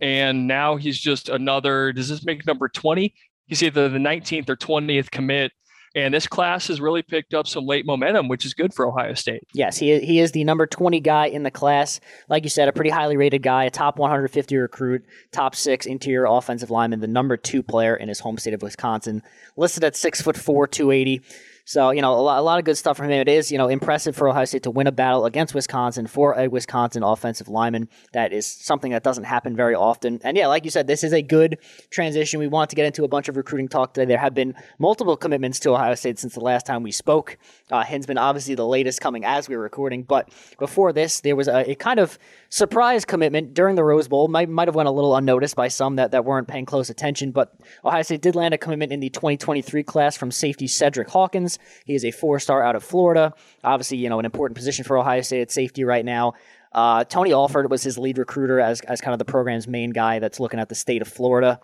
And 0.00 0.48
now 0.48 0.76
he's 0.76 0.98
just 0.98 1.28
another, 1.28 1.92
does 1.92 2.08
this 2.08 2.24
make 2.24 2.46
number 2.46 2.70
20? 2.70 3.14
He's 3.46 3.62
either 3.62 3.90
the 3.90 3.98
19th 3.98 4.48
or 4.48 4.56
20th 4.56 5.10
commit 5.10 5.52
and 5.94 6.14
this 6.14 6.26
class 6.26 6.68
has 6.68 6.80
really 6.80 7.02
picked 7.02 7.34
up 7.34 7.46
some 7.46 7.66
late 7.66 7.84
momentum, 7.84 8.28
which 8.28 8.46
is 8.46 8.54
good 8.54 8.72
for 8.72 8.86
Ohio 8.86 9.14
State. 9.14 9.42
Yes, 9.52 9.76
he, 9.76 10.00
he 10.00 10.20
is 10.20 10.32
the 10.32 10.44
number 10.44 10.66
20 10.66 11.00
guy 11.00 11.26
in 11.26 11.42
the 11.42 11.50
class. 11.50 12.00
Like 12.28 12.44
you 12.44 12.50
said, 12.50 12.68
a 12.68 12.72
pretty 12.72 12.90
highly 12.90 13.16
rated 13.16 13.42
guy, 13.42 13.64
a 13.64 13.70
top 13.70 13.98
150 13.98 14.56
recruit, 14.56 15.04
top 15.32 15.54
six 15.54 15.84
interior 15.84 16.26
offensive 16.26 16.70
lineman, 16.70 17.00
the 17.00 17.06
number 17.06 17.36
two 17.36 17.62
player 17.62 17.94
in 17.94 18.08
his 18.08 18.20
home 18.20 18.38
state 18.38 18.54
of 18.54 18.62
Wisconsin, 18.62 19.22
listed 19.56 19.84
at 19.84 19.96
six 19.96 20.22
foot 20.22 20.36
four, 20.36 20.66
280. 20.66 21.22
So, 21.64 21.90
you 21.90 22.02
know, 22.02 22.12
a 22.12 22.20
lot, 22.20 22.38
a 22.38 22.42
lot 22.42 22.58
of 22.58 22.64
good 22.64 22.76
stuff 22.76 22.96
from 22.96 23.06
him. 23.06 23.20
It 23.20 23.28
is, 23.28 23.52
you 23.52 23.58
know, 23.58 23.68
impressive 23.68 24.16
for 24.16 24.28
Ohio 24.28 24.44
State 24.44 24.64
to 24.64 24.70
win 24.70 24.86
a 24.86 24.92
battle 24.92 25.26
against 25.26 25.54
Wisconsin 25.54 26.06
for 26.06 26.38
a 26.38 26.48
Wisconsin 26.48 27.02
offensive 27.02 27.48
lineman. 27.48 27.88
That 28.12 28.32
is 28.32 28.46
something 28.46 28.92
that 28.92 29.02
doesn't 29.02 29.24
happen 29.24 29.54
very 29.54 29.74
often. 29.74 30.20
And 30.24 30.36
yeah, 30.36 30.48
like 30.48 30.64
you 30.64 30.70
said, 30.70 30.86
this 30.86 31.04
is 31.04 31.12
a 31.12 31.22
good 31.22 31.58
transition. 31.90 32.40
We 32.40 32.48
want 32.48 32.70
to 32.70 32.76
get 32.76 32.86
into 32.86 33.04
a 33.04 33.08
bunch 33.08 33.28
of 33.28 33.36
recruiting 33.36 33.68
talk 33.68 33.94
today. 33.94 34.06
There 34.06 34.18
have 34.18 34.34
been 34.34 34.54
multiple 34.78 35.16
commitments 35.16 35.60
to 35.60 35.70
Ohio 35.70 35.94
State 35.94 36.18
since 36.18 36.34
the 36.34 36.40
last 36.40 36.66
time 36.66 36.82
we 36.82 36.92
spoke. 36.92 37.38
Uh, 37.70 37.84
Hinzman, 37.84 38.18
obviously, 38.18 38.54
the 38.54 38.66
latest 38.66 39.00
coming 39.00 39.24
as 39.24 39.48
we 39.48 39.56
were 39.56 39.62
recording. 39.62 40.02
But 40.02 40.30
before 40.58 40.92
this, 40.92 41.20
there 41.20 41.36
was 41.36 41.48
a, 41.48 41.70
a 41.70 41.74
kind 41.76 42.00
of 42.00 42.18
surprise 42.52 43.06
commitment 43.06 43.54
during 43.54 43.76
the 43.76 43.82
Rose 43.82 44.08
Bowl. 44.08 44.28
Might, 44.28 44.46
might 44.46 44.68
have 44.68 44.74
went 44.74 44.86
a 44.86 44.92
little 44.92 45.16
unnoticed 45.16 45.56
by 45.56 45.68
some 45.68 45.96
that, 45.96 46.10
that 46.10 46.26
weren't 46.26 46.46
paying 46.46 46.66
close 46.66 46.90
attention. 46.90 47.30
But 47.32 47.54
Ohio 47.82 48.02
State 48.02 48.20
did 48.20 48.36
land 48.36 48.52
a 48.52 48.58
commitment 48.58 48.92
in 48.92 49.00
the 49.00 49.08
2023 49.08 49.82
class 49.82 50.18
from 50.18 50.30
safety 50.30 50.66
Cedric 50.66 51.08
Hawkins. 51.08 51.58
He 51.86 51.94
is 51.94 52.04
a 52.04 52.10
four 52.10 52.38
star 52.38 52.62
out 52.62 52.76
of 52.76 52.84
Florida. 52.84 53.32
Obviously, 53.64 53.96
you 53.96 54.10
know, 54.10 54.18
an 54.18 54.26
important 54.26 54.56
position 54.56 54.84
for 54.84 54.98
Ohio 54.98 55.22
State 55.22 55.40
at 55.40 55.50
safety 55.50 55.82
right 55.82 56.04
now. 56.04 56.34
Uh, 56.72 57.04
Tony 57.04 57.32
Alford 57.32 57.70
was 57.70 57.82
his 57.82 57.96
lead 57.96 58.18
recruiter 58.18 58.60
as, 58.60 58.82
as 58.82 59.00
kind 59.00 59.14
of 59.14 59.18
the 59.18 59.24
program's 59.24 59.66
main 59.66 59.90
guy 59.90 60.18
that's 60.18 60.38
looking 60.38 60.60
at 60.60 60.68
the 60.68 60.74
state 60.74 61.00
of 61.00 61.08
Florida. 61.08 61.58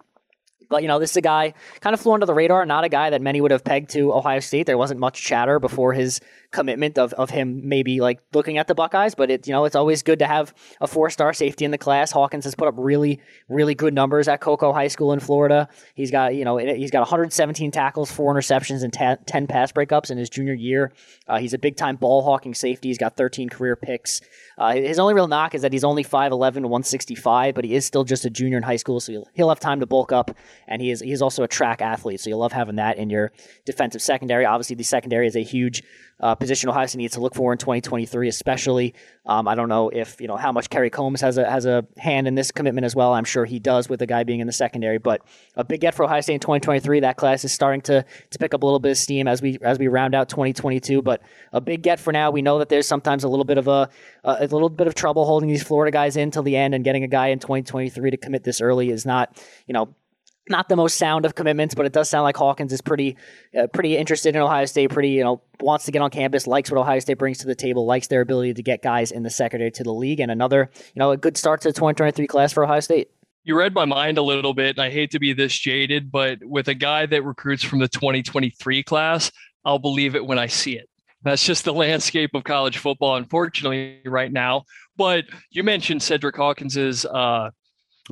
But, 0.71 0.83
you 0.83 0.89
know, 0.89 0.99
this 0.99 1.13
is 1.13 1.17
a 1.19 1.23
guy 1.23 1.55
kind 1.81 1.95
of 1.95 2.01
flew 2.01 2.13
under 2.13 2.27
the 2.27 2.35
radar, 2.35 2.65
not 2.67 2.85
a 2.85 2.89
guy 2.89 3.11
that 3.11 3.23
many 3.23 3.41
would 3.41 3.51
have 3.51 3.65
pegged 3.65 3.91
to 3.91 4.13
Ohio 4.13 4.41
State. 4.41 4.67
There 4.67 4.77
wasn't 4.77 5.01
much 5.01 5.23
chatter 5.23 5.59
before 5.59 5.93
his 5.93 6.21
commitment 6.51 6.99
of, 6.99 7.13
of 7.15 7.31
him 7.31 7.69
maybe 7.69 8.01
like 8.01 8.21
looking 8.33 8.57
at 8.57 8.67
the 8.69 8.75
Buckeyes, 8.75 9.15
but 9.15 9.31
it, 9.31 9.47
you 9.47 9.53
know, 9.53 9.65
it's 9.65 9.77
always 9.77 10.03
good 10.03 10.19
to 10.21 10.27
have 10.27 10.55
a 10.81 10.87
four 10.87 11.11
star 11.11 11.33
safety 11.33 11.65
in 11.65 11.71
the 11.71 11.79
class. 11.79 12.11
Hawkins 12.11 12.45
has 12.45 12.55
put 12.55 12.69
up 12.69 12.75
really, 12.79 13.21
really 13.49 13.75
good 13.75 13.93
numbers 13.93 14.29
at 14.29 14.41
Cocoa 14.41 14.73
High 14.73 14.89
School 14.89 15.13
in 15.13 15.21
Florida. 15.21 15.69
He's 15.95 16.11
got, 16.11 16.35
you 16.35 16.45
know, 16.45 16.57
he's 16.57 16.91
got 16.91 17.01
117 17.01 17.71
tackles, 17.71 18.11
four 18.11 18.35
interceptions, 18.35 18.83
and 18.83 18.93
10 19.27 19.47
pass 19.47 19.73
breakups 19.73 20.11
in 20.11 20.17
his 20.17 20.31
junior 20.31 20.55
year. 20.55 20.93
Uh, 21.27 21.39
he's 21.39 21.53
a 21.53 21.59
big 21.59 21.77
time 21.77 21.97
ball 21.97 22.23
hawking 22.23 22.55
safety. 22.55 22.89
He's 22.89 22.99
got 22.99 23.17
13 23.17 23.49
career 23.51 23.77
picks. 23.77 24.21
Uh, 24.57 24.75
his 24.75 24.99
only 24.99 25.15
real 25.15 25.29
knock 25.29 25.55
is 25.55 25.63
that 25.63 25.73
he's 25.73 25.85
only 25.85 26.03
5'11 26.03 26.63
165, 26.63 27.55
but 27.55 27.65
he 27.65 27.75
is 27.75 27.85
still 27.85 28.05
just 28.05 28.25
a 28.25 28.31
junior 28.31 28.57
in 28.57 28.63
high 28.63 28.77
school, 28.77 29.01
so 29.01 29.13
he'll, 29.13 29.29
he'll 29.35 29.49
have 29.51 29.61
time 29.61 29.81
to 29.81 29.87
bulk 29.87 30.13
up. 30.13 30.31
And 30.67 30.81
he 30.81 30.91
is 30.91 31.01
he's 31.01 31.23
also 31.23 31.43
a 31.43 31.49
track 31.49 31.83
athlete, 31.83 32.21
so 32.21 32.31
you'll 32.31 32.41
love 32.41 32.53
having 32.53 32.77
that 32.77 32.97
in 32.97 33.11
your 33.11 33.33
defensive 33.67 34.03
secondary. 34.03 34.45
Obviously, 34.45 34.77
the 34.77 34.85
secondary 34.85 35.27
is 35.27 35.37
a 35.37 35.43
huge 35.43 35.83
uh, 36.21 36.35
position 36.39 36.71
Ohio 36.71 36.87
State 36.87 36.99
needs 36.99 37.15
to 37.15 37.21
look 37.21 37.35
for 37.35 37.53
in 37.53 37.59
2023, 37.59 38.29
especially. 38.29 38.95
Um, 39.27 39.49
I 39.49 39.55
don't 39.55 39.69
know 39.69 39.91
if 39.91 40.21
you 40.21 40.29
know 40.29 40.37
how 40.37 40.53
much 40.53 40.71
Kerry 40.71 40.91
Coombs 40.91 41.21
has 41.21 41.39
a 41.39 41.49
has 41.49 41.67
a 41.67 41.87
hand 41.97 42.27
in 42.27 42.35
this 42.35 42.51
commitment 42.51 42.85
as 42.85 42.95
well. 42.95 43.13
I'm 43.13 43.25
sure 43.25 43.45
he 43.45 43.59
does 43.59 43.89
with 43.89 44.01
the 44.01 44.07
guy 44.07 44.25
being 44.25 44.41
in 44.41 44.47
the 44.47 44.53
secondary. 44.53 44.99
But 44.99 45.23
a 45.57 45.65
big 45.65 45.81
get 45.81 45.95
for 45.95 46.05
Ohio 46.05 46.21
State 46.21 46.35
in 46.35 46.41
2023. 46.41 47.01
That 47.01 47.17
class 47.17 47.45
is 47.45 47.53
starting 47.53 47.81
to 47.83 48.05
to 48.31 48.39
pick 48.39 48.55
up 48.55 48.63
a 48.63 48.67
little 48.67 48.81
bit 48.81 48.93
of 48.93 48.97
steam 48.97 49.29
as 49.29 49.43
we 49.43 49.59
as 49.63 49.79
we 49.79 49.89
round 49.89 50.15
out 50.15 50.29
2022. 50.29 51.03
But 51.03 51.23
a 51.53 51.61
big 51.61 51.83
get 51.83 52.01
for 52.01 52.13
now. 52.13 52.31
We 52.31 52.43
know 52.43 52.59
that 52.59 52.69
there's 52.69 52.87
sometimes 52.87 53.25
a 53.25 53.29
little 53.29 53.45
bit 53.45 53.59
of 53.59 53.69
a 53.69 53.89
a 54.25 54.47
little 54.47 54.71
bit 54.71 54.87
of 54.87 54.95
trouble 54.95 55.25
holding 55.27 55.49
these 55.49 55.63
Florida 55.63 55.91
guys 55.91 56.17
in 56.17 56.31
till 56.31 56.43
the 56.43 56.57
end, 56.57 56.75
and 56.75 56.85
getting 56.85 57.05
a 57.05 57.09
guy 57.09 57.29
in 57.29 57.39
2023 57.39 58.11
to 58.11 58.17
commit 58.17 58.45
this 58.45 58.61
early 58.61 58.91
is 58.91 59.05
not 59.05 59.43
you 59.67 59.75
know 59.75 59.95
not 60.51 60.69
the 60.69 60.77
most 60.77 60.97
sound 60.97 61.25
of 61.25 61.35
commitments, 61.35 61.75
but 61.75 61.87
it 61.87 61.93
does 61.93 62.09
sound 62.09 62.25
like 62.25 62.37
Hawkins 62.37 62.73
is 62.73 62.81
pretty, 62.81 63.17
uh, 63.59 63.67
pretty 63.69 63.97
interested 63.97 64.35
in 64.35 64.41
Ohio 64.41 64.65
State. 64.67 64.91
Pretty, 64.91 65.11
you 65.11 65.25
know, 65.25 65.43
wants 65.61 65.85
to 65.87 65.93
get 65.93 66.03
on 66.03 66.11
campus, 66.11 66.47
likes 66.47 66.71
what 66.71 66.79
Ohio 66.79 66.99
State 66.99 67.19
brings 67.19 67.39
to 67.39 67.47
the 67.47 67.55
table, 67.55 67.87
likes 67.87 68.07
their 68.07 68.21
ability 68.21 68.55
to 68.55 68.63
get 68.63 68.83
guys 68.83 69.11
in 69.11 69.23
the 69.23 69.31
secondary 69.31 69.71
to 69.73 69.83
the 69.83 69.93
league, 69.93 70.21
and 70.21 70.31
another, 70.31 70.71
you 70.95 71.01
know, 71.01 71.11
a 71.11 71.17
good 71.17 71.37
start 71.37 71.61
to 71.63 71.69
the 71.69 71.73
2023 71.73 72.27
class 72.27 72.53
for 72.53 72.65
Ohio 72.65 72.81
State. 72.81 73.11
You 73.45 73.57
read 73.57 73.75
my 73.75 73.85
mind 73.85 74.19
a 74.19 74.23
little 74.23 74.53
bit, 74.53 74.77
and 74.77 74.81
I 74.81 74.91
hate 74.91 75.11
to 75.13 75.19
be 75.19 75.33
this 75.33 75.57
jaded, 75.57 76.11
but 76.11 76.39
with 76.43 76.69
a 76.69 76.75
guy 76.75 77.07
that 77.07 77.25
recruits 77.25 77.63
from 77.63 77.79
the 77.79 77.89
2023 77.89 78.83
class, 78.83 79.33
I'll 79.65 79.79
believe 79.79 80.15
it 80.15 80.27
when 80.27 80.39
I 80.39 80.47
see 80.47 80.77
it. 80.77 80.89
That's 81.23 81.45
just 81.45 81.65
the 81.65 81.73
landscape 81.75 82.31
of 82.35 82.45
college 82.45 82.79
football, 82.79 83.17
unfortunately, 83.17 84.01
right 84.05 84.33
now. 84.33 84.65
But 84.97 85.25
you 85.51 85.63
mentioned 85.63 86.03
Cedric 86.03 86.37
Hawkins's 86.37 87.05
uh, 87.07 87.51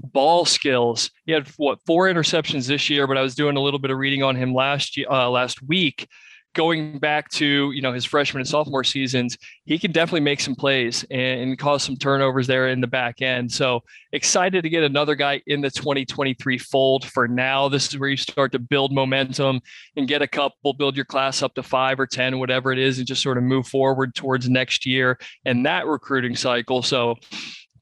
ball 0.02 0.44
skills. 0.44 1.10
He 1.24 1.32
had 1.32 1.48
what 1.56 1.78
four 1.86 2.06
interceptions 2.06 2.66
this 2.66 2.88
year, 2.90 3.06
but 3.06 3.16
I 3.16 3.22
was 3.22 3.34
doing 3.34 3.56
a 3.56 3.60
little 3.60 3.80
bit 3.80 3.90
of 3.90 3.98
reading 3.98 4.22
on 4.22 4.36
him 4.36 4.54
last 4.54 4.96
year, 4.96 5.06
uh, 5.10 5.28
last 5.28 5.62
week. 5.62 6.08
going 6.54 6.98
back 6.98 7.28
to 7.28 7.70
you 7.72 7.82
know 7.82 7.92
his 7.92 8.06
freshman 8.06 8.40
and 8.40 8.48
sophomore 8.48 8.82
seasons, 8.82 9.36
he 9.66 9.78
can 9.78 9.92
definitely 9.92 10.20
make 10.20 10.40
some 10.40 10.54
plays 10.54 11.04
and, 11.10 11.40
and, 11.40 11.58
cause 11.58 11.82
some 11.82 11.96
turnovers 11.96 12.46
there 12.46 12.68
in 12.68 12.80
the 12.80 12.86
back 12.86 13.20
end. 13.20 13.52
So 13.52 13.82
excited 14.12 14.62
to 14.62 14.70
get 14.70 14.82
another 14.82 15.14
guy 15.14 15.42
in 15.46 15.60
the 15.60 15.70
2023 15.70 16.56
fold. 16.58 17.04
For 17.04 17.28
now, 17.28 17.68
this 17.68 17.88
is 17.88 17.98
where 17.98 18.08
you 18.08 18.16
start 18.16 18.52
to 18.52 18.58
build 18.58 18.90
momentum 18.92 19.60
and 19.96 20.08
get 20.08 20.22
a 20.22 20.26
couple, 20.26 20.72
build 20.72 20.96
your 20.96 21.04
class 21.04 21.42
up 21.42 21.54
to 21.54 21.62
five 21.62 22.00
or 22.00 22.06
ten, 22.06 22.38
whatever 22.38 22.72
it 22.72 22.78
is, 22.78 22.98
and 22.98 23.06
just 23.06 23.22
sort 23.22 23.36
of 23.36 23.44
move 23.44 23.66
forward 23.66 24.14
towards 24.14 24.48
next 24.48 24.86
year 24.86 25.18
and 25.44 25.66
that 25.66 25.86
recruiting 25.86 26.34
cycle. 26.34 26.82
So 26.82 27.16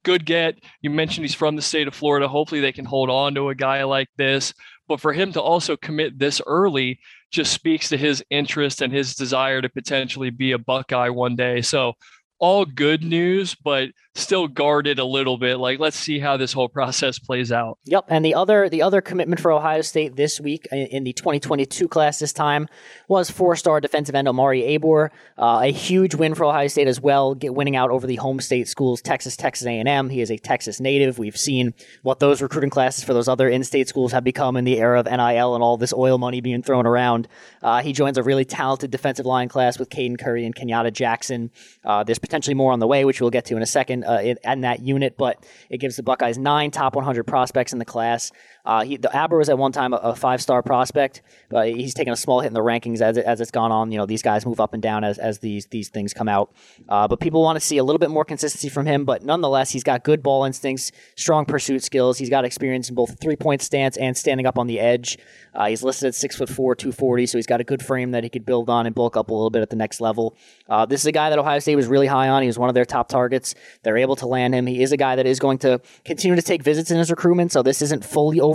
good 0.04 0.24
get. 0.24 0.58
You 0.80 0.90
mentioned 0.90 1.24
he's 1.24 1.34
from 1.34 1.56
the 1.56 1.62
state 1.62 1.88
of 1.88 1.94
Florida. 1.94 2.28
Hopefully, 2.28 2.60
they 2.60 2.72
can 2.72 2.84
hold 2.84 3.10
on 3.10 3.34
to 3.34 3.48
a 3.48 3.54
guy 3.54 3.82
like 3.84 4.08
this. 4.16 4.54
But 4.86 5.00
for 5.00 5.12
him 5.12 5.32
to 5.32 5.42
also 5.42 5.76
commit 5.76 6.18
this 6.18 6.40
early 6.46 7.00
just 7.32 7.52
speaks 7.52 7.88
to 7.88 7.96
his 7.96 8.22
interest 8.30 8.82
and 8.82 8.92
his 8.92 9.14
desire 9.14 9.60
to 9.60 9.68
potentially 9.68 10.30
be 10.30 10.52
a 10.52 10.58
Buckeye 10.58 11.08
one 11.08 11.34
day. 11.34 11.62
So 11.62 11.94
all 12.38 12.64
good 12.64 13.02
news, 13.02 13.54
but 13.54 13.88
still 14.14 14.46
guarded 14.46 14.98
a 14.98 15.04
little 15.04 15.36
bit. 15.36 15.58
Like, 15.58 15.80
let's 15.80 15.98
see 15.98 16.18
how 16.18 16.36
this 16.36 16.52
whole 16.52 16.68
process 16.74 17.18
plays 17.18 17.52
out. 17.52 17.78
Yep. 17.84 18.06
And 18.08 18.24
the 18.24 18.34
other 18.34 18.68
the 18.68 18.82
other 18.82 19.00
commitment 19.00 19.40
for 19.40 19.52
Ohio 19.52 19.82
State 19.82 20.16
this 20.16 20.40
week 20.40 20.66
in 20.70 21.04
the 21.04 21.12
2022 21.12 21.88
class 21.88 22.18
this 22.18 22.32
time 22.32 22.68
was 23.08 23.30
four 23.30 23.56
star 23.56 23.80
defensive 23.80 24.14
end 24.14 24.28
Omari 24.28 24.62
Abor. 24.62 25.10
Uh, 25.36 25.60
a 25.64 25.72
huge 25.72 26.14
win 26.14 26.34
for 26.34 26.44
Ohio 26.44 26.68
State 26.68 26.88
as 26.88 27.00
well, 27.00 27.34
get, 27.34 27.54
winning 27.54 27.76
out 27.76 27.90
over 27.90 28.06
the 28.06 28.16
home 28.16 28.40
state 28.40 28.68
schools 28.68 29.02
Texas, 29.02 29.36
Texas 29.36 29.66
A&M. 29.66 30.08
He 30.08 30.20
is 30.20 30.30
a 30.30 30.38
Texas 30.38 30.80
native. 30.80 31.18
We've 31.18 31.36
seen 31.36 31.74
what 32.02 32.20
those 32.20 32.40
recruiting 32.40 32.70
classes 32.70 33.04
for 33.04 33.14
those 33.14 33.28
other 33.28 33.48
in-state 33.48 33.88
schools 33.88 34.12
have 34.12 34.24
become 34.24 34.56
in 34.56 34.64
the 34.64 34.78
era 34.78 35.00
of 35.00 35.06
NIL 35.06 35.54
and 35.54 35.62
all 35.62 35.76
this 35.76 35.92
oil 35.92 36.18
money 36.18 36.40
being 36.40 36.62
thrown 36.62 36.86
around. 36.86 37.28
Uh, 37.62 37.82
he 37.82 37.92
joins 37.92 38.18
a 38.18 38.22
really 38.22 38.44
talented 38.44 38.90
defensive 38.90 39.26
line 39.26 39.48
class 39.48 39.78
with 39.78 39.88
Caden 39.88 40.18
Curry 40.18 40.44
and 40.44 40.54
Kenyatta 40.54 40.92
Jackson. 40.92 41.50
Uh, 41.84 42.04
there's 42.04 42.18
potentially 42.18 42.54
more 42.54 42.72
on 42.72 42.78
the 42.78 42.86
way, 42.86 43.04
which 43.04 43.20
we'll 43.20 43.30
get 43.30 43.44
to 43.46 43.56
in 43.56 43.62
a 43.62 43.66
second 43.66 44.03
uh, 44.04 44.20
in, 44.20 44.36
in, 44.44 44.60
that 44.62 44.80
unit, 44.80 45.16
but 45.16 45.44
it 45.70 45.78
gives 45.78 45.96
the 45.96 46.02
Buckeyes 46.02 46.38
nine 46.38 46.70
top 46.70 46.94
100 46.96 47.24
prospects 47.24 47.72
in 47.72 47.78
the 47.78 47.84
class. 47.84 48.32
Uh, 48.64 48.84
he, 48.84 48.96
the 48.96 49.08
Abor 49.08 49.38
was 49.38 49.48
at 49.48 49.58
one 49.58 49.72
time 49.72 49.92
a, 49.92 49.96
a 49.96 50.14
five 50.14 50.40
star 50.40 50.62
prospect, 50.62 51.22
but 51.50 51.68
he's 51.68 51.94
taken 51.94 52.12
a 52.12 52.16
small 52.16 52.40
hit 52.40 52.48
in 52.48 52.54
the 52.54 52.60
rankings 52.60 53.00
as, 53.00 53.16
it, 53.16 53.24
as 53.24 53.40
it's 53.40 53.50
gone 53.50 53.70
on. 53.70 53.92
You 53.92 53.98
know, 53.98 54.06
these 54.06 54.22
guys 54.22 54.46
move 54.46 54.60
up 54.60 54.72
and 54.72 54.82
down 54.82 55.04
as, 55.04 55.18
as 55.18 55.40
these 55.40 55.66
these 55.66 55.88
things 55.88 56.14
come 56.14 56.28
out. 56.28 56.52
Uh, 56.88 57.06
but 57.06 57.20
people 57.20 57.42
want 57.42 57.56
to 57.56 57.60
see 57.60 57.78
a 57.78 57.84
little 57.84 57.98
bit 57.98 58.10
more 58.10 58.24
consistency 58.24 58.68
from 58.68 58.86
him. 58.86 59.04
But 59.04 59.22
nonetheless, 59.22 59.70
he's 59.70 59.84
got 59.84 60.04
good 60.04 60.22
ball 60.22 60.44
instincts, 60.44 60.92
strong 61.16 61.44
pursuit 61.44 61.82
skills. 61.82 62.18
He's 62.18 62.30
got 62.30 62.44
experience 62.44 62.88
in 62.88 62.94
both 62.94 63.20
three 63.20 63.36
point 63.36 63.60
stance 63.60 63.96
and 63.96 64.16
standing 64.16 64.46
up 64.46 64.58
on 64.58 64.66
the 64.66 64.80
edge. 64.80 65.18
Uh, 65.54 65.66
he's 65.66 65.82
listed 65.82 66.08
at 66.08 66.14
six 66.14 66.36
foot 66.36 66.48
four, 66.48 66.74
240, 66.74 67.26
so 67.26 67.38
he's 67.38 67.46
got 67.46 67.60
a 67.60 67.64
good 67.64 67.84
frame 67.84 68.10
that 68.10 68.24
he 68.24 68.30
could 68.30 68.44
build 68.44 68.68
on 68.68 68.86
and 68.86 68.94
bulk 68.94 69.16
up 69.16 69.30
a 69.30 69.34
little 69.34 69.50
bit 69.50 69.62
at 69.62 69.70
the 69.70 69.76
next 69.76 70.00
level. 70.00 70.36
Uh, 70.68 70.84
this 70.84 71.00
is 71.00 71.06
a 71.06 71.12
guy 71.12 71.30
that 71.30 71.38
Ohio 71.38 71.58
State 71.60 71.76
was 71.76 71.86
really 71.86 72.06
high 72.06 72.28
on. 72.28 72.42
He 72.42 72.48
was 72.48 72.58
one 72.58 72.68
of 72.68 72.74
their 72.74 72.84
top 72.84 73.08
targets. 73.08 73.54
They're 73.82 73.96
able 73.96 74.16
to 74.16 74.26
land 74.26 74.54
him. 74.54 74.66
He 74.66 74.82
is 74.82 74.90
a 74.90 74.96
guy 74.96 75.16
that 75.16 75.26
is 75.26 75.38
going 75.38 75.58
to 75.58 75.80
continue 76.04 76.34
to 76.34 76.42
take 76.42 76.62
visits 76.62 76.90
in 76.90 76.98
his 76.98 77.10
recruitment, 77.10 77.52
so 77.52 77.62
this 77.62 77.82
isn't 77.82 78.04
fully 78.04 78.40
over 78.40 78.53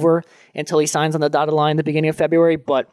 until 0.56 0.80
he 0.80 0.88
signs 0.88 1.16
on 1.16 1.22
the 1.22 1.30
dotted 1.30 1.54
line 1.54 1.78
the 1.78 1.84
beginning 1.84 2.10
of 2.10 2.16
February, 2.16 2.56
but 2.56 2.90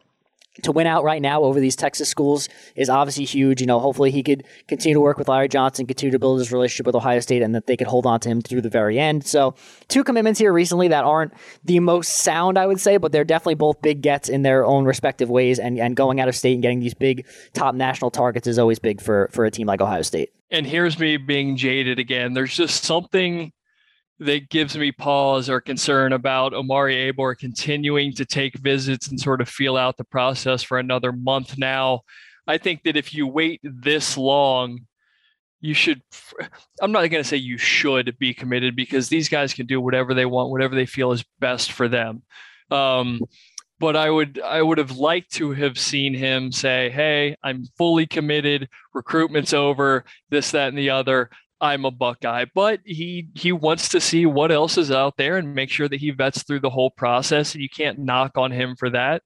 to 0.63 0.73
win 0.73 0.87
out 0.87 1.05
right 1.05 1.21
now 1.21 1.43
over 1.43 1.61
these 1.61 1.77
Texas 1.77 2.09
schools 2.09 2.49
is 2.75 2.89
obviously 2.89 3.25
huge. 3.25 3.61
You 3.61 3.67
know, 3.67 3.79
hopefully 3.79 4.11
he 4.11 4.23
could 4.23 4.45
continue 4.69 4.95
to 4.95 5.01
work 5.01 5.19
with 5.19 5.29
Larry 5.29 5.49
Johnson, 5.49 5.87
continue 5.87 6.13
to 6.13 6.19
build 6.19 6.39
his 6.39 6.53
relationship 6.53 6.87
with 6.87 6.95
Ohio 6.95 7.21
State, 7.21 7.43
and 7.43 7.55
that 7.55 7.67
they 7.67 7.77
could 7.77 7.87
hold 7.87 8.07
on 8.07 8.21
to 8.21 8.29
him 8.29 8.41
through 8.41 8.63
the 8.63 8.71
very 8.71 8.99
end. 8.99 9.27
So, 9.27 9.55
two 9.89 10.05
commitments 10.05 10.41
here 10.41 10.53
recently 10.53 10.89
that 10.89 11.05
aren't 11.05 11.33
the 11.65 11.81
most 11.81 12.09
sound, 12.09 12.59
I 12.59 12.67
would 12.67 12.81
say, 12.81 12.97
but 12.97 13.13
they're 13.13 13.25
definitely 13.25 13.57
both 13.57 13.83
big 13.83 14.03
gets 14.03 14.29
in 14.29 14.43
their 14.43 14.65
own 14.65 14.85
respective 14.85 15.31
ways. 15.31 15.59
And, 15.59 15.79
and 15.79 15.97
going 15.97 16.21
out 16.21 16.29
of 16.29 16.37
state 16.37 16.55
and 16.55 16.63
getting 16.63 16.81
these 16.81 16.95
big 16.95 17.27
top 17.53 17.75
national 17.75 18.11
targets 18.11 18.47
is 18.47 18.59
always 18.59 18.79
big 18.79 19.01
for, 19.01 19.29
for 19.33 19.45
a 19.45 19.51
team 19.51 19.67
like 19.67 19.81
Ohio 19.81 20.03
State. 20.03 20.31
And 20.51 20.67
here's 20.67 20.99
me 20.99 21.17
being 21.17 21.57
jaded 21.57 21.99
again. 21.99 22.35
There's 22.35 22.55
just 22.55 22.85
something 22.85 23.53
that 24.19 24.49
gives 24.49 24.77
me 24.77 24.93
pause 24.93 25.51
or 25.51 25.61
concern 25.61 26.12
about 26.12 26.55
Omari 26.55 27.12
Abor 27.12 27.37
continuing 27.37 28.12
to 28.14 28.25
take 28.25 28.55
visits 28.59 29.09
and 29.09 29.21
sort 29.21 29.41
of 29.41 29.49
feel 29.49 29.77
out 29.77 29.97
the 29.97 30.05
process 30.05 30.62
for 30.62 30.79
another 30.79 31.12
month 31.12 31.59
now. 31.59 32.01
I 32.47 32.59
think 32.59 32.85
that 32.85 32.97
if 32.97 33.12
you 33.12 33.27
wait 33.27 33.61
this 33.62 34.17
long, 34.17 34.87
you 35.61 35.75
should 35.75 36.01
I'm 36.81 36.93
not 36.93 37.09
going 37.09 37.23
to 37.23 37.29
say 37.29 37.37
you 37.37 37.59
should 37.59 38.17
be 38.19 38.33
committed 38.33 38.77
because 38.77 39.09
these 39.09 39.29
guys 39.29 39.53
can 39.53 39.67
do 39.67 39.81
whatever 39.81 40.14
they 40.14 40.27
want, 40.27 40.51
whatever 40.51 40.75
they 40.75 40.87
feel 40.87 41.12
is 41.12 41.25
best 41.41 41.73
for 41.73 41.89
them. 41.89 42.23
Um, 42.71 43.21
but 43.79 43.97
I 43.97 44.09
would 44.11 44.41
I 44.41 44.62
would 44.62 44.79
have 44.79 44.97
liked 44.97 45.33
to 45.35 45.53
have 45.53 45.79
seen 45.79 46.14
him 46.14 46.51
say, 46.53 46.89
"Hey, 46.91 47.37
I'm 47.43 47.64
fully 47.77 48.07
committed. 48.07 48.69
Recruitment's 48.95 49.53
over. 49.53 50.05
This, 50.31 50.53
that, 50.53 50.69
and 50.69 50.79
the 50.79 50.91
other. 50.91 51.31
I'm 51.61 51.85
a 51.85 51.91
Buckeye, 51.91 52.45
but 52.55 52.81
he 52.85 53.29
he 53.35 53.53
wants 53.53 53.89
to 53.91 54.01
see 54.01 54.27
what 54.27 54.53
else 54.53 54.77
is 54.77 54.91
out 54.91 55.17
there 55.17 55.37
and 55.37 55.55
make 55.55 55.71
sure 55.71 55.89
that 55.89 56.01
he 56.01 56.11
vets 56.11 56.43
through 56.43 56.61
the 56.61 56.71
whole 56.71 56.91
process. 56.91 57.55
And 57.55 57.63
you 57.63 57.69
can't 57.69 57.99
knock 57.99 58.37
on 58.37 58.51
him 58.53 58.77
for 58.77 58.91
that. 58.91 59.23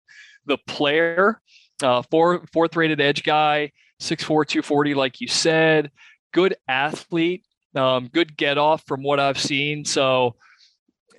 The 0.47 0.59
player, 0.67 1.41
uh, 1.83 2.03
four, 2.11 2.47
fourth 2.53 2.77
rated 2.77 3.01
edge 3.01 3.25
guy, 3.25 3.73
6'4", 4.01 4.47
240, 4.47 4.95
like 4.95 5.21
you 5.21 5.29
said, 5.29 5.91
good 6.33 6.55
athlete, 6.69 7.45
um, 7.75 8.09
good 8.09 8.37
get 8.37 8.59
off 8.59 8.85
from 8.87 9.03
what 9.03 9.21
I've 9.21 9.39
seen. 9.39 9.85
So 9.85 10.37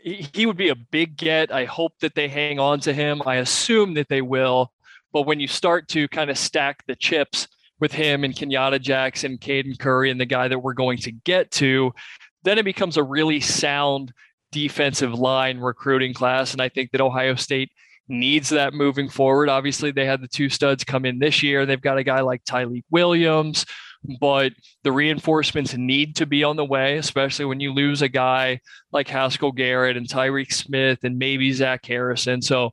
he, 0.04 0.28
he 0.34 0.46
would 0.46 0.58
be 0.58 0.70
a 0.70 0.76
big 0.76 1.18
get. 1.18 1.52
I 1.52 1.66
hope 1.66 1.94
that 2.00 2.16
they 2.16 2.28
hang 2.28 2.60
on 2.60 2.80
to 2.82 2.94
him. 2.94 3.22
I 3.26 3.36
assume 3.36 3.94
that 3.96 4.10
they 4.10 4.22
will. 4.22 4.72
But 5.14 5.24
when 5.24 5.40
you 5.40 5.48
start 5.48 5.88
to 5.90 6.08
kind 6.08 6.30
of 6.30 6.38
stack 6.38 6.86
the 6.88 6.96
chips 6.96 7.48
with 7.82 7.92
him 7.92 8.24
and 8.24 8.34
Kenyatta 8.34 8.80
Jackson, 8.80 9.38
Caden 9.38 9.78
Curry, 9.78 10.12
and 10.12 10.22
the 10.22 10.26
guy 10.26 10.48
that 10.48 10.60
we're 10.60 10.74
going 10.74 11.00
to 11.00 11.12
get 11.12 11.52
to, 11.52 11.92
then 12.44 12.58
it 12.58 12.64
becomes 12.64 12.96
a 12.96 13.04
really 13.04 13.42
sound 13.42 14.14
defensive 14.52 15.14
line 15.14 15.60
recruiting 15.60 16.14
class. 16.14 16.54
And 16.54 16.62
I 16.62 16.70
think 16.70 16.92
that 16.92 17.02
Ohio 17.02 17.36
State 17.36 17.72
needs 18.08 18.50
that 18.50 18.74
moving 18.74 19.10
forward. 19.10 19.50
Obviously, 19.50 19.92
they 19.92 20.06
had 20.06 20.22
the 20.22 20.28
two 20.28 20.50
studs 20.50 20.84
come 20.84 21.06
in 21.06 21.20
this 21.20 21.42
year. 21.42 21.66
They've 21.66 21.82
got 21.82 21.98
a 21.98 22.04
guy 22.04 22.22
like 22.22 22.44
Tyleik 22.44 22.84
Williams, 22.92 23.66
but 24.20 24.54
the 24.84 24.92
reinforcements 24.92 25.76
need 25.76 26.16
to 26.18 26.26
be 26.26 26.44
on 26.44 26.58
the 26.58 26.66
way, 26.66 26.98
especially 26.98 27.46
when 27.46 27.60
you 27.60 27.74
lose 27.74 28.02
a 28.02 28.10
guy 28.10 28.60
like 28.92 29.08
Haskell 29.08 29.52
Garrett 29.52 29.98
and 29.98 30.08
Tyreke 30.08 30.54
Smith 30.54 31.04
and 31.04 31.18
maybe 31.18 31.52
Zach 31.54 31.86
Harrison. 31.86 32.42
So 32.42 32.72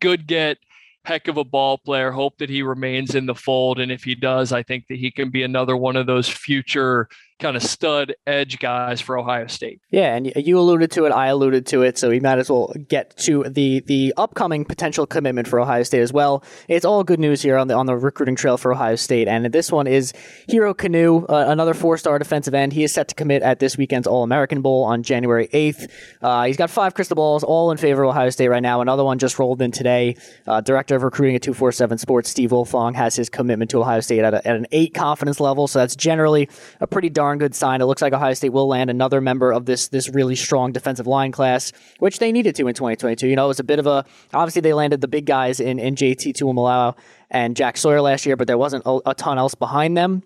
good 0.00 0.26
get 0.26 0.58
heck 1.04 1.28
of 1.28 1.36
a 1.36 1.44
ball 1.44 1.78
player. 1.78 2.10
Hope 2.10 2.38
that 2.38 2.50
he 2.50 2.62
remains 2.62 3.14
in 3.14 3.26
the 3.26 3.34
fold. 3.34 3.78
And 3.78 3.92
if 3.92 4.04
he 4.04 4.14
does, 4.14 4.52
I 4.52 4.62
think 4.62 4.86
that 4.88 4.98
he 4.98 5.10
can 5.10 5.30
be 5.30 5.42
another 5.42 5.76
one 5.76 5.96
of 5.96 6.06
those 6.06 6.28
future 6.28 7.08
kind 7.40 7.56
of 7.56 7.62
stud 7.62 8.14
edge 8.26 8.58
guys 8.58 9.00
for 9.00 9.18
Ohio 9.18 9.46
State. 9.46 9.80
Yeah, 9.90 10.14
and 10.14 10.32
you 10.36 10.58
alluded 10.58 10.90
to 10.92 11.04
it, 11.04 11.10
I 11.10 11.26
alluded 11.26 11.66
to 11.66 11.82
it, 11.82 11.98
so 11.98 12.08
we 12.08 12.20
might 12.20 12.38
as 12.38 12.48
well 12.48 12.72
get 12.88 13.16
to 13.18 13.44
the 13.44 13.80
the 13.80 14.14
upcoming 14.16 14.64
potential 14.64 15.06
commitment 15.06 15.48
for 15.48 15.60
Ohio 15.60 15.82
State 15.82 16.00
as 16.00 16.12
well. 16.12 16.44
It's 16.68 16.84
all 16.84 17.02
good 17.04 17.20
news 17.20 17.42
here 17.42 17.56
on 17.56 17.68
the 17.68 17.74
on 17.74 17.86
the 17.86 17.96
recruiting 17.96 18.36
trail 18.36 18.56
for 18.56 18.72
Ohio 18.72 18.96
State, 18.96 19.28
and 19.28 19.46
this 19.46 19.72
one 19.72 19.86
is 19.86 20.12
Hero 20.48 20.74
Kanu, 20.74 21.24
uh, 21.28 21.46
another 21.48 21.74
four 21.74 21.98
star 21.98 22.18
defensive 22.18 22.54
end. 22.54 22.72
He 22.72 22.84
is 22.84 22.92
set 22.92 23.08
to 23.08 23.14
commit 23.14 23.42
at 23.42 23.58
this 23.58 23.76
weekend's 23.76 24.06
All 24.06 24.22
American 24.22 24.62
Bowl 24.62 24.84
on 24.84 25.02
January 25.02 25.48
eighth. 25.52 25.92
Uh, 26.22 26.44
he's 26.44 26.56
got 26.56 26.70
five 26.70 26.94
crystal 26.94 27.16
balls, 27.16 27.42
all 27.42 27.70
in 27.72 27.78
favor 27.78 28.04
of 28.04 28.10
Ohio 28.10 28.30
State 28.30 28.48
right 28.48 28.62
now. 28.62 28.80
Another 28.80 29.04
one 29.04 29.18
just 29.18 29.38
rolled 29.38 29.60
in 29.60 29.72
today. 29.72 30.16
Uh, 30.46 30.60
Director 30.60 30.94
of 30.96 31.02
Recruiting 31.02 31.34
at 31.34 31.42
two 31.42 31.54
four 31.54 31.72
seven 31.72 31.98
Sports, 31.98 32.30
Steve 32.30 32.50
Wiltfong, 32.50 32.94
has 32.94 33.16
his 33.16 33.28
commitment 33.28 33.70
to 33.72 33.80
Ohio 33.80 34.00
State 34.00 34.20
at, 34.20 34.34
a, 34.34 34.46
at 34.46 34.56
an 34.56 34.66
eight 34.70 34.94
confidence 34.94 35.40
level, 35.40 35.66
so 35.66 35.80
that's 35.80 35.96
generally 35.96 36.48
a 36.80 36.86
pretty 36.86 37.10
darn 37.10 37.23
darn 37.24 37.38
good 37.38 37.54
sign. 37.54 37.80
It 37.80 37.86
looks 37.86 38.02
like 38.02 38.12
Ohio 38.12 38.34
State 38.34 38.50
will 38.50 38.68
land 38.68 38.90
another 38.90 39.20
member 39.20 39.50
of 39.50 39.64
this 39.64 39.88
this 39.88 40.08
really 40.10 40.36
strong 40.36 40.72
defensive 40.72 41.06
line 41.06 41.32
class, 41.32 41.72
which 41.98 42.18
they 42.18 42.32
needed 42.32 42.54
to 42.56 42.68
in 42.68 42.74
2022. 42.74 43.26
You 43.26 43.36
know, 43.36 43.46
it 43.46 43.48
was 43.48 43.60
a 43.60 43.64
bit 43.64 43.78
of 43.78 43.86
a 43.86 44.04
obviously 44.32 44.60
they 44.60 44.74
landed 44.74 45.00
the 45.00 45.08
big 45.08 45.24
guys 45.24 45.58
in 45.58 45.78
in 45.78 45.94
JT 45.94 46.34
Tuimoloau 46.34 46.96
and 47.30 47.56
Jack 47.56 47.76
Sawyer 47.76 48.00
last 48.00 48.26
year, 48.26 48.36
but 48.36 48.46
there 48.46 48.58
wasn't 48.58 48.84
a, 48.84 49.00
a 49.06 49.14
ton 49.14 49.38
else 49.38 49.54
behind 49.54 49.96
them. 49.96 50.22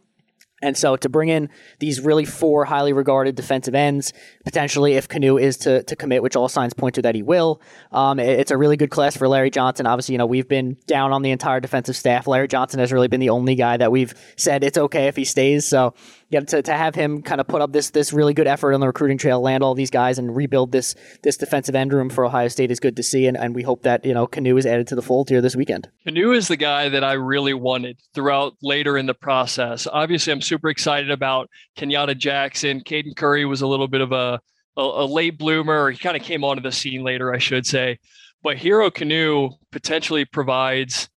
And 0.61 0.77
so 0.77 0.97
to 0.97 1.09
bring 1.09 1.29
in 1.29 1.51
these 1.79 2.01
really 2.01 2.25
four 2.25 2.65
highly 2.65 2.93
regarded 2.93 3.37
defensive 3.37 3.75
ends, 3.75 4.13
potentially 4.45 4.95
if 4.95 5.09
Kanu 5.09 5.41
is 5.41 5.57
to, 5.59 5.83
to 5.85 5.95
commit, 5.95 6.23
which 6.23 6.35
all 6.35 6.49
signs 6.49 6.75
point 6.75 6.97
to 6.97 7.03
that 7.03 7.15
he 7.15 7.23
will, 7.23 7.61
um, 7.93 8.19
it, 8.19 8.41
it's 8.41 8.51
a 8.51 8.57
really 8.57 8.77
good 8.77 8.91
class 8.91 9.17
for 9.17 9.29
Larry 9.29 9.51
Johnson. 9.51 9.87
Obviously, 9.87 10.15
you 10.15 10.19
know, 10.19 10.27
we've 10.27 10.49
been 10.49 10.77
down 10.87 11.13
on 11.13 11.23
the 11.23 11.31
entire 11.31 11.61
defensive 11.61 11.97
staff. 11.97 12.27
Larry 12.27 12.49
Johnson 12.49 12.81
has 12.81 12.93
really 12.93 13.09
been 13.09 13.21
the 13.21 13.31
only 13.31 13.55
guy 13.55 13.77
that 13.77 13.93
we've 13.93 14.15
said 14.37 14.65
it's 14.65 14.79
okay 14.79 15.07
if 15.07 15.15
he 15.15 15.25
stays. 15.25 15.67
So 15.67 15.95
yeah, 16.31 16.41
to, 16.41 16.63
to 16.63 16.73
have 16.73 16.95
him 16.95 17.23
kind 17.23 17.41
of 17.41 17.49
put 17.49 17.63
up 17.63 17.73
this 17.73 17.91
this 17.91 18.13
really 18.13 18.35
good 18.35 18.47
effort 18.47 18.75
on 18.75 18.81
the 18.81 18.87
recruiting 18.87 19.17
trail, 19.17 19.41
land 19.41 19.63
all 19.63 19.75
these 19.75 19.91
guys, 19.91 20.19
and 20.19 20.35
rebuild 20.35 20.73
this 20.73 20.95
this 21.23 21.37
defensive 21.37 21.75
end 21.75 21.93
room 21.93 22.11
for 22.11 22.25
Ohio 22.25 22.49
State 22.49 22.71
is 22.71 22.81
good 22.81 22.97
to 22.97 23.03
see, 23.03 23.27
and, 23.27 23.37
and 23.37 23.55
we 23.55 23.63
hope 23.63 23.83
that 23.83 24.05
you 24.05 24.13
know 24.13 24.27
Kanu 24.27 24.59
is 24.59 24.67
added 24.67 24.87
to 24.89 24.95
the 24.95 25.03
fold 25.03 25.31
here 25.31 25.41
this 25.41 25.57
weekend. 25.57 25.89
Kanu 26.07 26.37
is 26.37 26.49
the 26.49 26.57
guy 26.57 26.91
that 26.91 27.03
I 27.03 27.15
really 27.15 27.55
wanted 27.55 27.99
throughout 28.15 28.55
later 28.63 28.99
in 28.99 29.07
the 29.07 29.15
process. 29.15 29.87
Obviously, 29.91 30.33
I'm 30.33 30.43
super 30.43 30.69
excited 30.69 31.11
about 31.11 31.49
Kenyatta 31.79 32.17
Jackson. 32.17 32.81
Caden 32.81 33.17
Curry 33.17 33.47
was 33.47 33.63
a 33.63 33.67
little 33.67 33.89
bit 33.89 34.03
of 34.03 34.13
a 34.13 34.39
a, 34.77 34.83
a 34.83 35.07
late 35.07 35.39
bloomer. 35.39 35.91
He 35.91 35.99
kind 35.99 36.17
of 36.17 36.23
came 36.23 36.45
onto 36.45 36.63
the 36.63 36.73
scene 36.73 37.03
later, 37.03 37.35
I 37.35 37.39
should 37.39 37.67
say. 37.67 37.99
But 38.43 38.59
Hero 38.59 38.91
Kanu 38.91 39.53
potentially 39.73 40.25
provides 40.25 41.09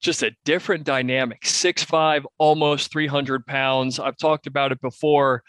just 0.00 0.22
a 0.22 0.34
different 0.44 0.84
dynamic. 0.84 1.46
Six 1.46 1.82
five, 1.82 2.26
almost 2.38 2.92
300 2.92 3.46
pounds. 3.46 3.98
I've 3.98 4.16
talked 4.16 4.46
about 4.46 4.72
it 4.72 4.80
before. 4.80 5.42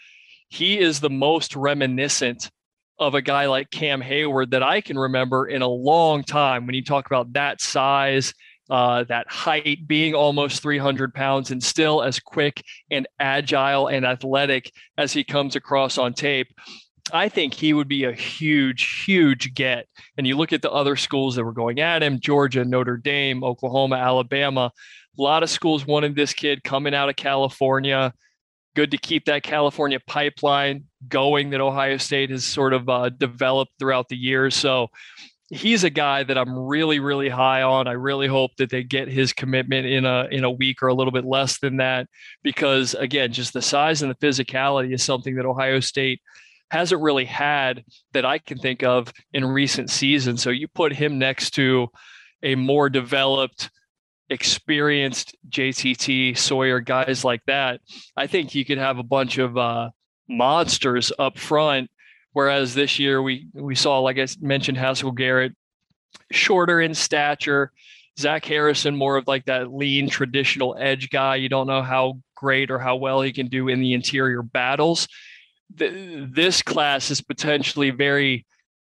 He 0.48 0.78
is 0.78 1.00
the 1.00 1.10
most 1.10 1.54
reminiscent 1.54 2.50
of 2.98 3.14
a 3.14 3.22
guy 3.22 3.46
like 3.46 3.70
Cam 3.70 4.02
Heyward 4.02 4.50
that 4.50 4.62
I 4.62 4.80
can 4.80 4.98
remember 4.98 5.46
in 5.46 5.62
a 5.62 5.68
long 5.68 6.22
time 6.22 6.66
when 6.66 6.74
you 6.74 6.84
talk 6.84 7.06
about 7.06 7.32
that 7.32 7.60
size, 7.60 8.34
uh, 8.68 9.04
that 9.04 9.30
height, 9.30 9.88
being 9.88 10.14
almost 10.14 10.62
300 10.62 11.14
pounds, 11.14 11.50
and 11.50 11.62
still 11.62 12.02
as 12.02 12.20
quick 12.20 12.62
and 12.90 13.08
agile 13.18 13.88
and 13.88 14.04
athletic 14.04 14.70
as 14.98 15.12
he 15.12 15.24
comes 15.24 15.56
across 15.56 15.96
on 15.96 16.12
tape. 16.12 16.48
I 17.12 17.28
think 17.28 17.54
he 17.54 17.72
would 17.72 17.88
be 17.88 18.04
a 18.04 18.12
huge, 18.12 19.04
huge 19.04 19.54
get. 19.54 19.86
And 20.16 20.26
you 20.26 20.36
look 20.36 20.52
at 20.52 20.62
the 20.62 20.70
other 20.70 20.96
schools 20.96 21.34
that 21.36 21.44
were 21.44 21.52
going 21.52 21.80
at 21.80 22.02
him 22.02 22.20
Georgia, 22.20 22.64
Notre 22.64 22.96
Dame, 22.96 23.44
Oklahoma, 23.44 23.96
Alabama. 23.96 24.70
A 25.18 25.22
lot 25.22 25.42
of 25.42 25.50
schools 25.50 25.86
wanted 25.86 26.14
this 26.14 26.32
kid 26.32 26.64
coming 26.64 26.94
out 26.94 27.08
of 27.08 27.16
California. 27.16 28.12
Good 28.76 28.92
to 28.92 28.98
keep 28.98 29.24
that 29.24 29.42
California 29.42 29.98
pipeline 30.06 30.84
going 31.08 31.50
that 31.50 31.60
Ohio 31.60 31.96
State 31.96 32.30
has 32.30 32.44
sort 32.44 32.72
of 32.72 32.88
uh, 32.88 33.08
developed 33.08 33.72
throughout 33.78 34.08
the 34.08 34.16
years. 34.16 34.54
So 34.54 34.88
he's 35.50 35.82
a 35.82 35.90
guy 35.90 36.22
that 36.22 36.38
I'm 36.38 36.56
really, 36.56 37.00
really 37.00 37.28
high 37.28 37.62
on. 37.62 37.88
I 37.88 37.92
really 37.92 38.28
hope 38.28 38.52
that 38.58 38.70
they 38.70 38.84
get 38.84 39.08
his 39.08 39.32
commitment 39.32 39.86
in 39.86 40.04
a 40.04 40.28
in 40.30 40.44
a 40.44 40.50
week 40.50 40.80
or 40.82 40.86
a 40.86 40.94
little 40.94 41.10
bit 41.10 41.24
less 41.24 41.58
than 41.58 41.78
that, 41.78 42.06
because 42.44 42.94
again, 42.94 43.32
just 43.32 43.52
the 43.52 43.60
size 43.60 44.02
and 44.02 44.10
the 44.10 44.26
physicality 44.26 44.94
is 44.94 45.02
something 45.02 45.34
that 45.34 45.46
Ohio 45.46 45.80
State 45.80 46.20
hasn't 46.70 47.02
really 47.02 47.24
had 47.24 47.84
that 48.12 48.24
I 48.24 48.38
can 48.38 48.58
think 48.58 48.82
of 48.82 49.12
in 49.32 49.44
recent 49.44 49.90
seasons. 49.90 50.42
So 50.42 50.50
you 50.50 50.68
put 50.68 50.92
him 50.92 51.18
next 51.18 51.50
to 51.50 51.88
a 52.42 52.54
more 52.54 52.88
developed, 52.88 53.70
experienced 54.28 55.36
JTT 55.48 56.38
Sawyer 56.38 56.80
guys 56.80 57.24
like 57.24 57.42
that. 57.46 57.80
I 58.16 58.26
think 58.26 58.54
you 58.54 58.64
could 58.64 58.78
have 58.78 58.98
a 58.98 59.04
bunch 59.04 59.38
of 59.38 59.56
uh, 59.56 59.90
monsters 60.28 61.12
up 61.18 61.38
front. 61.38 61.90
Whereas 62.32 62.74
this 62.74 63.00
year 63.00 63.20
we 63.20 63.48
we 63.52 63.74
saw, 63.74 63.98
like 63.98 64.18
I 64.18 64.28
mentioned, 64.40 64.78
Haskell 64.78 65.10
Garrett 65.10 65.52
shorter 66.30 66.80
in 66.80 66.94
stature. 66.94 67.72
Zach 68.18 68.44
Harrison, 68.44 68.94
more 68.94 69.16
of 69.16 69.26
like 69.26 69.46
that 69.46 69.72
lean 69.72 70.08
traditional 70.08 70.76
edge 70.78 71.10
guy. 71.10 71.36
You 71.36 71.48
don't 71.48 71.66
know 71.66 71.82
how 71.82 72.20
great 72.36 72.70
or 72.70 72.78
how 72.78 72.96
well 72.96 73.22
he 73.22 73.32
can 73.32 73.48
do 73.48 73.68
in 73.68 73.80
the 73.80 73.94
interior 73.94 74.42
battles 74.42 75.08
th- 75.78 76.28
this 76.30 76.62
class 76.62 77.10
is 77.10 77.20
potentially 77.20 77.90
very 77.90 78.46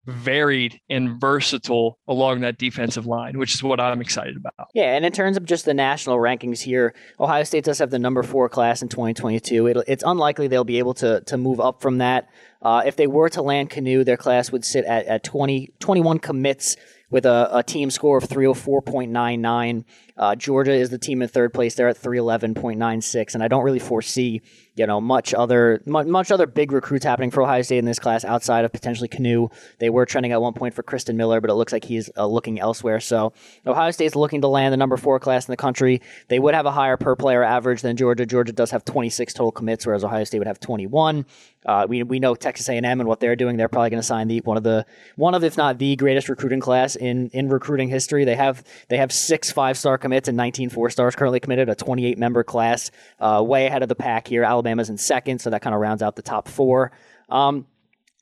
varied 0.05 0.79
and 0.89 1.19
versatile 1.19 1.99
along 2.07 2.41
that 2.41 2.57
defensive 2.57 3.05
line, 3.05 3.37
which 3.37 3.53
is 3.53 3.61
what 3.61 3.79
I'm 3.79 4.01
excited 4.01 4.37
about. 4.37 4.69
Yeah, 4.73 4.95
and 4.95 5.05
in 5.05 5.11
terms 5.11 5.37
of 5.37 5.45
just 5.45 5.65
the 5.65 5.73
national 5.73 6.17
rankings 6.17 6.61
here, 6.61 6.93
Ohio 7.19 7.43
State 7.43 7.63
does 7.63 7.79
have 7.79 7.91
the 7.91 7.99
number 7.99 8.23
four 8.23 8.49
class 8.49 8.81
in 8.81 8.89
2022. 8.89 9.67
It'll, 9.67 9.83
it's 9.87 10.03
unlikely 10.05 10.47
they'll 10.47 10.63
be 10.63 10.79
able 10.79 10.93
to 10.95 11.21
to 11.21 11.37
move 11.37 11.59
up 11.59 11.81
from 11.81 11.99
that. 11.99 12.29
Uh, 12.61 12.83
if 12.85 12.95
they 12.95 13.07
were 13.07 13.29
to 13.29 13.41
land 13.41 13.69
Kanu, 13.69 14.03
their 14.03 14.17
class 14.17 14.51
would 14.51 14.65
sit 14.65 14.83
at, 14.85 15.05
at 15.05 15.23
20, 15.23 15.73
21 15.79 16.19
commits 16.19 16.75
with 17.09 17.25
a, 17.25 17.49
a 17.51 17.63
team 17.63 17.89
score 17.89 18.17
of 18.17 18.25
304.99. 18.25 19.85
Uh, 20.17 20.35
Georgia 20.35 20.73
is 20.73 20.89
the 20.89 20.97
team 20.97 21.21
in 21.21 21.29
third 21.29 21.53
place. 21.53 21.75
They're 21.75 21.87
at 21.87 21.97
311.96, 21.97 23.33
and 23.33 23.43
I 23.43 23.47
don't 23.47 23.63
really 23.63 23.79
foresee 23.79 24.41
you 24.79 24.87
know 24.87 25.01
much 25.01 25.33
other 25.33 25.81
much 25.85 26.31
other 26.31 26.47
big 26.47 26.71
recruits 26.71 27.03
happening 27.03 27.31
for 27.31 27.43
Ohio 27.43 27.61
State 27.63 27.79
in 27.79 27.85
this 27.85 27.99
class 27.99 28.23
outside 28.23 28.63
of 28.63 28.71
potentially 28.71 29.09
Kanu. 29.09 29.51
They 29.79 29.89
were 29.89 30.05
trending 30.05 30.31
at 30.31 30.41
one 30.41 30.53
point 30.53 30.73
for 30.73 30.83
Christen 30.83 31.17
Miller, 31.17 31.41
but 31.41 31.49
it 31.49 31.55
looks 31.55 31.73
like 31.73 31.83
he's 31.83 32.09
uh, 32.15 32.25
looking 32.25 32.61
elsewhere. 32.61 33.01
So 33.01 33.33
Ohio 33.67 33.91
State's 33.91 34.15
looking 34.15 34.39
to 34.39 34.47
land 34.47 34.71
the 34.71 34.77
number 34.77 34.95
four 34.95 35.19
class 35.19 35.45
in 35.45 35.51
the 35.51 35.57
country. 35.57 36.01
They 36.29 36.39
would 36.39 36.53
have 36.53 36.65
a 36.65 36.71
higher 36.71 36.95
per 36.95 37.17
player 37.17 37.43
average 37.43 37.81
than 37.81 37.97
Georgia. 37.97 38.25
Georgia 38.25 38.53
does 38.53 38.71
have 38.71 38.85
26 38.85 39.33
total 39.33 39.51
commits, 39.51 39.85
whereas 39.85 40.05
Ohio 40.05 40.23
State 40.23 40.39
would 40.39 40.47
have 40.47 40.61
21. 40.61 41.25
Uh, 41.65 41.85
we 41.89 42.03
we 42.03 42.19
know 42.19 42.35
Texas 42.35 42.69
A&M 42.69 42.85
and 42.85 43.05
what 43.05 43.19
they're 43.19 43.35
doing. 43.35 43.57
They're 43.57 43.67
probably 43.67 43.89
going 43.89 44.01
to 44.01 44.07
sign 44.07 44.29
the 44.29 44.39
one 44.39 44.55
of 44.55 44.63
the 44.63 44.85
one 45.17 45.35
of 45.35 45.43
if 45.43 45.57
not 45.57 45.77
the 45.77 45.97
greatest 45.97 46.29
recruiting 46.29 46.61
class 46.61 46.95
in 46.95 47.29
in 47.29 47.49
recruiting 47.49 47.89
history. 47.89 48.23
They 48.23 48.37
have 48.37 48.63
they 48.87 48.95
have 48.95 49.11
six 49.11 49.51
five 49.51 49.77
star 49.77 49.97
commits 49.97 50.29
and 50.29 50.37
19 50.37 50.69
four 50.69 50.89
stars 50.89 51.17
currently 51.17 51.41
committed. 51.41 51.67
A 51.67 51.75
28 51.75 52.17
member 52.17 52.45
class, 52.45 52.91
uh, 53.19 53.43
way 53.45 53.65
ahead 53.65 53.83
of 53.83 53.89
the 53.89 53.95
pack 53.95 54.29
here. 54.29 54.45
Alabama's 54.69 54.89
in 54.89 54.97
second, 54.97 55.39
so 55.39 55.49
that 55.49 55.61
kind 55.61 55.73
of 55.73 55.81
rounds 55.81 56.01
out 56.01 56.15
the 56.15 56.21
top 56.21 56.47
four. 56.47 56.91
Um, 57.29 57.65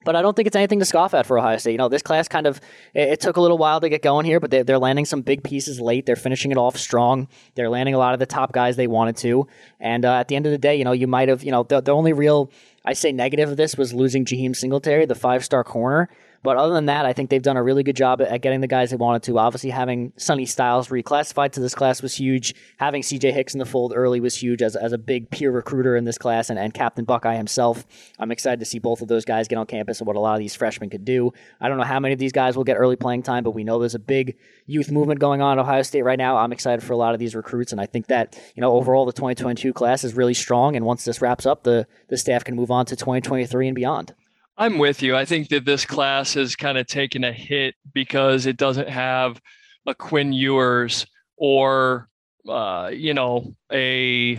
but 0.06 0.16
I 0.16 0.22
don't 0.22 0.36
think 0.36 0.48
it's 0.48 0.56
anything 0.56 0.80
to 0.80 0.86
scoff 0.86 1.14
at 1.14 1.26
for 1.26 1.38
Ohio 1.38 1.58
State. 1.58 1.74
You 1.74 1.78
know, 1.78 1.90
this 1.90 2.02
class 2.02 2.30
kind 2.30 2.48
of 2.48 2.62
it, 2.94 3.10
it 3.10 3.20
took 3.20 3.36
a 3.36 3.42
little 3.42 3.58
while 3.58 3.82
to 3.82 3.90
get 3.90 4.02
going 4.02 4.26
here, 4.26 4.40
but 4.40 4.52
they, 4.52 4.62
are 4.62 4.78
landing 4.78 5.04
some 5.04 5.22
big 5.22 5.44
pieces 5.44 5.82
late. 5.82 6.06
They're 6.06 6.16
finishing 6.16 6.52
it 6.52 6.58
off 6.58 6.78
strong. 6.78 7.28
They're 7.56 7.70
landing 7.70 7.94
a 7.94 7.98
lot 7.98 8.14
of 8.14 8.20
the 8.20 8.26
top 8.26 8.54
guys 8.54 8.78
they 8.78 8.88
wanted 8.88 9.18
to. 9.18 9.48
And 9.80 10.06
uh, 10.06 10.14
at 10.14 10.30
the 10.30 10.38
end 10.38 10.46
of 10.46 10.54
the 10.54 10.58
day, 10.58 10.78
you 10.78 10.86
know, 10.86 10.94
you 10.94 11.08
might 11.08 11.28
have, 11.28 11.44
you 11.44 11.52
know, 11.52 11.64
the, 11.64 11.82
the 11.82 11.92
only 11.92 12.14
real 12.14 12.50
I 12.86 12.94
say 12.94 13.12
negative 13.12 13.50
of 13.50 13.58
this 13.58 13.76
was 13.76 13.94
losing 13.94 14.24
Jaheim 14.24 14.56
Singletary, 14.56 15.06
the 15.06 15.16
five 15.16 15.44
star 15.44 15.64
corner. 15.64 16.10
But 16.44 16.58
other 16.58 16.74
than 16.74 16.86
that, 16.86 17.06
I 17.06 17.14
think 17.14 17.30
they've 17.30 17.42
done 17.42 17.58
a 17.58 17.64
really 17.64 17.84
good 17.84 17.96
job 17.96 18.22
at 18.22 18.42
getting 18.42 18.62
the 18.62 18.68
guys 18.68 18.92
they 18.92 18.96
wanted 18.96 19.24
to. 19.24 19.38
Obviously, 19.38 19.70
having 19.70 20.14
Sonny 20.18 20.46
Styles 20.46 20.90
reclassified 20.90 21.52
to 21.54 21.60
this 21.60 21.76
class 21.76 22.02
was 22.02 22.16
huge. 22.16 22.56
Having 22.78 23.02
CJ 23.04 23.34
Hicks 23.34 23.54
in 23.54 23.60
the 23.60 23.66
fold 23.66 23.94
early 23.96 24.20
was 24.20 24.36
huge 24.36 24.62
as, 24.62 24.76
as 24.76 24.94
a 24.94 24.98
big 24.98 25.30
peer 25.30 25.52
recruiter 25.52 25.96
in 25.96 26.06
this 26.06 26.18
class 26.18 26.50
and, 26.50 26.60
and 26.60 26.74
Captain 26.74 27.06
Buckeye 27.06 27.36
himself. 27.36 27.86
I'm 28.20 28.32
excited 28.32 28.60
to 28.60 28.66
see 28.66 28.80
both 28.80 29.02
of 29.02 29.08
those 29.08 29.26
guys 29.26 29.48
get 29.48 29.58
on 29.58 29.66
campus 29.66 30.00
and 30.00 30.08
what 30.08 30.16
a 30.16 30.20
lot 30.20 30.34
of 30.34 30.40
these 30.40 30.56
freshmen 30.56 30.90
could 30.90 31.06
do. 31.06 31.34
I 31.60 31.68
don't 31.68 31.78
know 31.78 31.84
how 31.84 32.00
many 32.00 32.14
of 32.14 32.20
these 32.20 32.32
guys 32.32 32.56
will 32.56 32.64
get 32.64 32.78
early 32.78 32.96
playing 32.96 33.24
time, 33.24 33.44
but 33.44 33.52
we 33.52 33.64
know 33.64 33.80
there's 33.80 33.96
a 33.96 34.00
big 34.00 34.38
youth 34.66 34.92
movement 34.92 35.20
going 35.20 35.42
on 35.42 35.58
at 35.58 35.62
Ohio 35.62 35.82
State 35.82 36.04
right 36.04 36.18
now. 36.18 36.38
I'm 36.38 36.52
excited 36.54 36.84
for 36.84 36.94
a 36.94 36.98
lot 36.98 37.14
of 37.14 37.20
these 37.20 37.36
recruits, 37.36 37.72
and 37.72 37.82
I 37.82 37.86
think 37.86 38.08
that 38.08 38.40
you 38.56 38.62
know 38.62 38.74
overall 38.74 39.06
the 39.06 39.14
2022 39.14 39.74
class 39.74 40.04
is 40.04 40.14
really 40.14 40.34
strong. 40.34 40.76
And 40.76 40.86
once 40.86 41.06
this 41.06 41.22
wraps 41.22 41.46
up, 41.46 41.64
the 41.64 41.88
the 42.10 42.18
staff 42.18 42.44
can 42.44 42.56
move 42.56 42.72
on 42.72 42.86
to 42.88 42.96
2023 42.96 43.68
and 43.68 43.76
beyond. 43.76 44.14
I'm 44.58 44.80
with 44.80 45.04
you. 45.04 45.16
I 45.16 45.26
think 45.26 45.50
that 45.50 45.66
this 45.66 45.86
class 45.86 46.34
has 46.34 46.56
kind 46.56 46.78
of 46.80 46.88
taken 46.88 47.24
a 47.24 47.32
hit 47.32 47.76
because 47.94 48.48
it 48.48 48.58
doesn't 48.58 48.90
have 48.90 49.40
a 49.86 49.94
Quinn 49.94 50.34
Ewers 50.34 51.06
or 51.38 52.10
uh, 52.50 52.90
you 52.92 53.14
know 53.14 53.56
a 53.72 54.38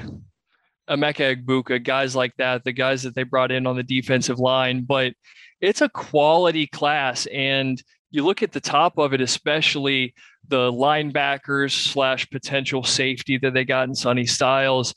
Emeka 0.89 1.37
Egbuka, 1.37 1.83
guys 1.85 2.17
like 2.17 2.35
that, 2.39 2.65
the 2.65 2.73
guys 2.73 3.03
that 3.05 3.15
they 3.15 3.23
brought 3.23 3.53
in 3.53 3.67
on 3.67 3.77
the 3.77 3.83
defensive 3.85 4.41
line. 4.41 4.83
But 4.83 5.13
it's 5.61 5.83
a 5.83 5.89
quality 5.89 6.67
class, 6.67 7.27
and 7.27 7.81
you 8.11 8.25
look 8.25 8.43
at 8.43 8.53
the 8.53 8.61
top 8.61 8.99
of 8.99 9.13
it, 9.13 9.21
especially 9.21 10.15
the 10.49 10.73
linebackers 10.73 11.73
slash 11.73 12.29
potential 12.31 12.83
safety 12.83 13.39
that 13.39 13.55
they 13.55 13.65
got 13.65 13.89
in 13.89 13.95
Sonny 13.95 14.27
Styles 14.27 14.95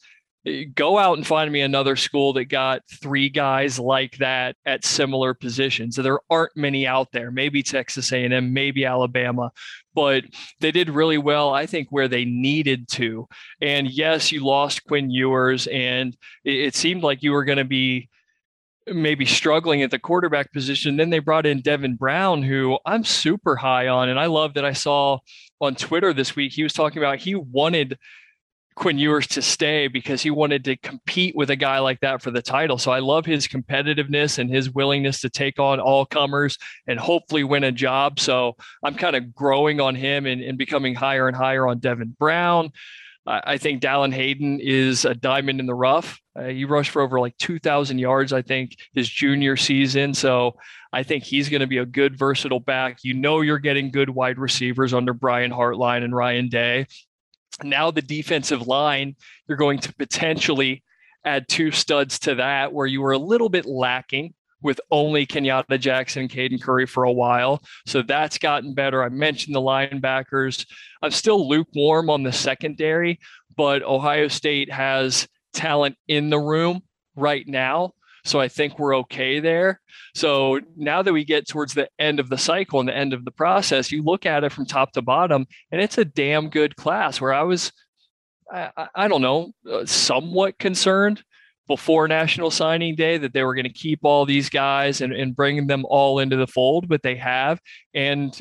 go 0.74 0.98
out 0.98 1.18
and 1.18 1.28
find 1.28 1.52
me 1.52 1.62
another 1.62 1.96
school 1.96 2.34
that 2.34 2.46
got 2.46 2.82
three 2.90 3.30
guys 3.30 3.78
like 3.78 4.18
that 4.18 4.56
at 4.66 4.84
similar 4.84 5.34
positions. 5.34 5.96
There 5.96 6.20
aren't 6.30 6.58
many 6.58 6.88
out 6.88 7.12
there. 7.12 7.30
Maybe 7.30 7.62
Texas 7.62 8.12
A&M, 8.12 8.52
maybe 8.52 8.84
Alabama, 8.84 9.52
but 9.94 10.24
they 10.60 10.72
did 10.72 10.90
really 10.90 11.20
well, 11.20 11.54
I 11.54 11.68
think, 11.68 11.90
where 11.92 12.08
they 12.08 12.26
needed 12.26 12.88
to. 12.90 13.28
And 13.62 13.90
yes, 13.90 14.32
you 14.32 14.44
lost 14.44 14.84
Quinn 14.86 15.12
Ewers, 15.12 15.68
and 15.68 16.18
it, 16.44 16.74
seemed 16.74 17.04
like 17.04 17.22
you 17.22 17.34
were 17.34 17.46
going 17.46 17.60
to 17.60 17.66
be 17.66 18.10
maybe 18.88 19.26
struggling 19.26 19.84
at 19.84 19.92
the 19.92 20.00
quarterback 20.00 20.52
position. 20.52 20.98
Then 20.98 21.12
they 21.12 21.20
brought 21.20 21.46
in 21.46 21.62
Devin 21.62 21.98
Brown, 21.98 22.42
who 22.42 22.80
I'm 22.84 23.04
super 23.04 23.56
high 23.56 23.90
on. 23.90 24.10
And 24.10 24.20
I 24.20 24.26
love 24.26 24.56
that 24.56 24.66
I 24.66 24.74
saw 24.74 25.20
on 25.62 25.76
Twitter 25.76 26.12
this 26.12 26.36
week, 26.36 26.52
he 26.52 26.64
was 26.64 26.74
talking 26.74 26.98
about 26.98 27.20
he 27.20 27.36
wanted 27.36 27.98
Quinn 28.76 28.98
Ewers 28.98 29.28
to 29.28 29.42
stay 29.42 29.88
because 29.88 30.22
he 30.22 30.32
wanted 30.32 30.64
to 30.66 30.78
compete 30.78 31.36
with 31.36 31.50
a 31.50 31.56
guy 31.56 31.80
like 31.80 32.00
that 32.00 32.22
for 32.22 32.32
the 32.32 32.42
title. 32.42 32.78
So 32.78 32.92
I 32.92 33.00
love 33.00 33.26
his 33.26 33.48
competitiveness 33.48 34.40
and 34.40 34.50
his 34.50 34.72
willingness 34.72 35.22
to 35.22 35.30
take 35.30 35.60
on 35.60 35.80
all 35.80 36.06
comers 36.06 36.58
and 36.88 37.00
hopefully 37.00 37.44
win 37.44 37.64
a 37.64 37.72
job. 37.72 38.20
So 38.20 38.56
I'm 38.84 38.96
kind 38.96 39.16
of 39.16 39.34
growing 39.36 39.80
on 39.82 39.96
him 39.96 40.26
and, 40.26 40.42
and 40.42 40.58
becoming 40.58 40.96
higher 40.96 41.28
and 41.28 41.36
higher 41.36 41.68
on 41.68 41.80
Devin 41.80 42.16
Brown. 42.18 42.72
I 43.28 43.60
think 43.60 43.84
Dallan 43.84 44.14
Hayden 44.14 44.60
is 44.60 45.06
a 45.06 45.14
diamond 45.14 45.60
in 45.60 45.68
the 45.68 45.76
rough. 45.76 46.20
Uh, 46.36 46.46
he 46.46 46.66
rushed 46.66 46.90
for 46.90 47.04
over 47.04 47.20
like 47.20 47.38
2,000 47.38 48.00
yards, 48.00 48.34
I 48.34 48.42
think, 48.42 48.76
his 48.94 49.08
junior 49.08 49.56
season. 49.56 50.16
So 50.16 50.56
I 50.92 51.04
think 51.04 51.24
he's 51.24 51.48
going 51.48 51.62
to 51.62 51.68
be 51.68 51.78
a 51.78 51.86
good, 51.86 52.18
versatile 52.18 52.60
back. 52.60 53.00
You 53.04 53.14
know, 53.14 53.42
you're 53.42 53.60
getting 53.60 53.92
good 53.92 54.10
wide 54.10 54.40
receivers 54.40 54.92
under 54.94 55.14
Brian 55.14 55.52
Hartline 55.52 56.04
and 56.04 56.16
Ryan 56.16 56.50
Day. 56.50 56.88
Now 57.64 57.92
the 57.92 58.02
defensive 58.02 58.68
line, 58.68 59.16
you're 59.48 59.58
going 59.58 59.80
to 59.80 59.94
potentially 59.96 60.84
add 61.26 61.48
two 61.48 61.72
studs 61.72 62.20
to 62.20 62.36
that 62.36 62.74
where 62.74 62.88
you 62.88 63.02
were 63.02 63.12
a 63.12 63.18
little 63.18 63.50
bit 63.50 63.66
lacking 63.66 64.34
with 64.64 64.80
only 64.92 65.26
Kenyatta 65.26 65.80
Jackson 65.80 66.24
and 66.24 66.32
Caden 66.32 66.62
Curry 66.62 66.86
for 66.86 67.04
a 67.04 67.12
while. 67.12 67.64
So 67.86 68.02
that's 68.02 68.38
gotten 68.38 68.74
better. 68.74 69.04
I 69.04 69.10
mentioned 69.10 69.56
the 69.56 69.62
linebackers. 69.62 70.66
I'm 71.02 71.12
still 71.12 71.48
lukewarm 71.48 72.10
on 72.10 72.24
the 72.24 72.32
secondary, 72.32 73.20
but 73.58 73.84
Ohio 73.84 74.28
State 74.28 74.72
has 74.72 75.28
talent 75.54 75.98
in 76.08 76.30
the 76.30 76.40
room 76.40 76.82
right 77.16 77.48
now. 77.48 77.94
So 78.24 78.40
I 78.40 78.48
think 78.48 78.78
we're 78.78 78.98
okay 78.98 79.40
there. 79.40 79.82
So 80.14 80.60
now 80.76 81.02
that 81.02 81.14
we 81.14 81.26
get 81.26 81.48
towards 81.48 81.74
the 81.74 81.90
end 81.98 82.20
of 82.20 82.30
the 82.30 82.38
cycle 82.38 82.80
and 82.80 82.90
the 82.90 82.96
end 82.96 83.14
of 83.14 83.26
the 83.26 83.32
process, 83.32 83.92
you 83.92 84.04
look 84.04 84.26
at 84.26 84.44
it 84.44 84.52
from 84.52 84.66
top 84.66 84.92
to 84.94 85.02
bottom, 85.02 85.48
and 85.72 85.82
it's 85.82 85.98
a 85.98 86.06
damn 86.06 86.50
good 86.50 86.76
class 86.76 87.20
where 87.20 87.34
I 87.34 87.44
was 87.44 87.72
I, 88.52 88.88
I 88.94 89.08
don't 89.08 89.22
know, 89.22 89.54
uh, 89.72 89.86
somewhat 89.86 90.60
concerned 90.60 91.24
before 91.72 92.06
National 92.06 92.52
Signing 92.52 92.96
Day 92.96 93.18
that 93.18 93.32
they 93.32 93.44
were 93.46 93.56
going 93.56 93.64
to 93.64 93.72
keep 93.72 94.02
all 94.04 94.26
these 94.26 94.50
guys 94.50 95.00
and, 95.00 95.14
and 95.14 95.34
bring 95.34 95.68
them 95.68 95.86
all 95.88 96.20
into 96.20 96.36
the 96.36 96.46
fold, 96.46 96.90
but 96.90 97.02
they 97.02 97.16
have. 97.16 97.62
And 97.94 98.38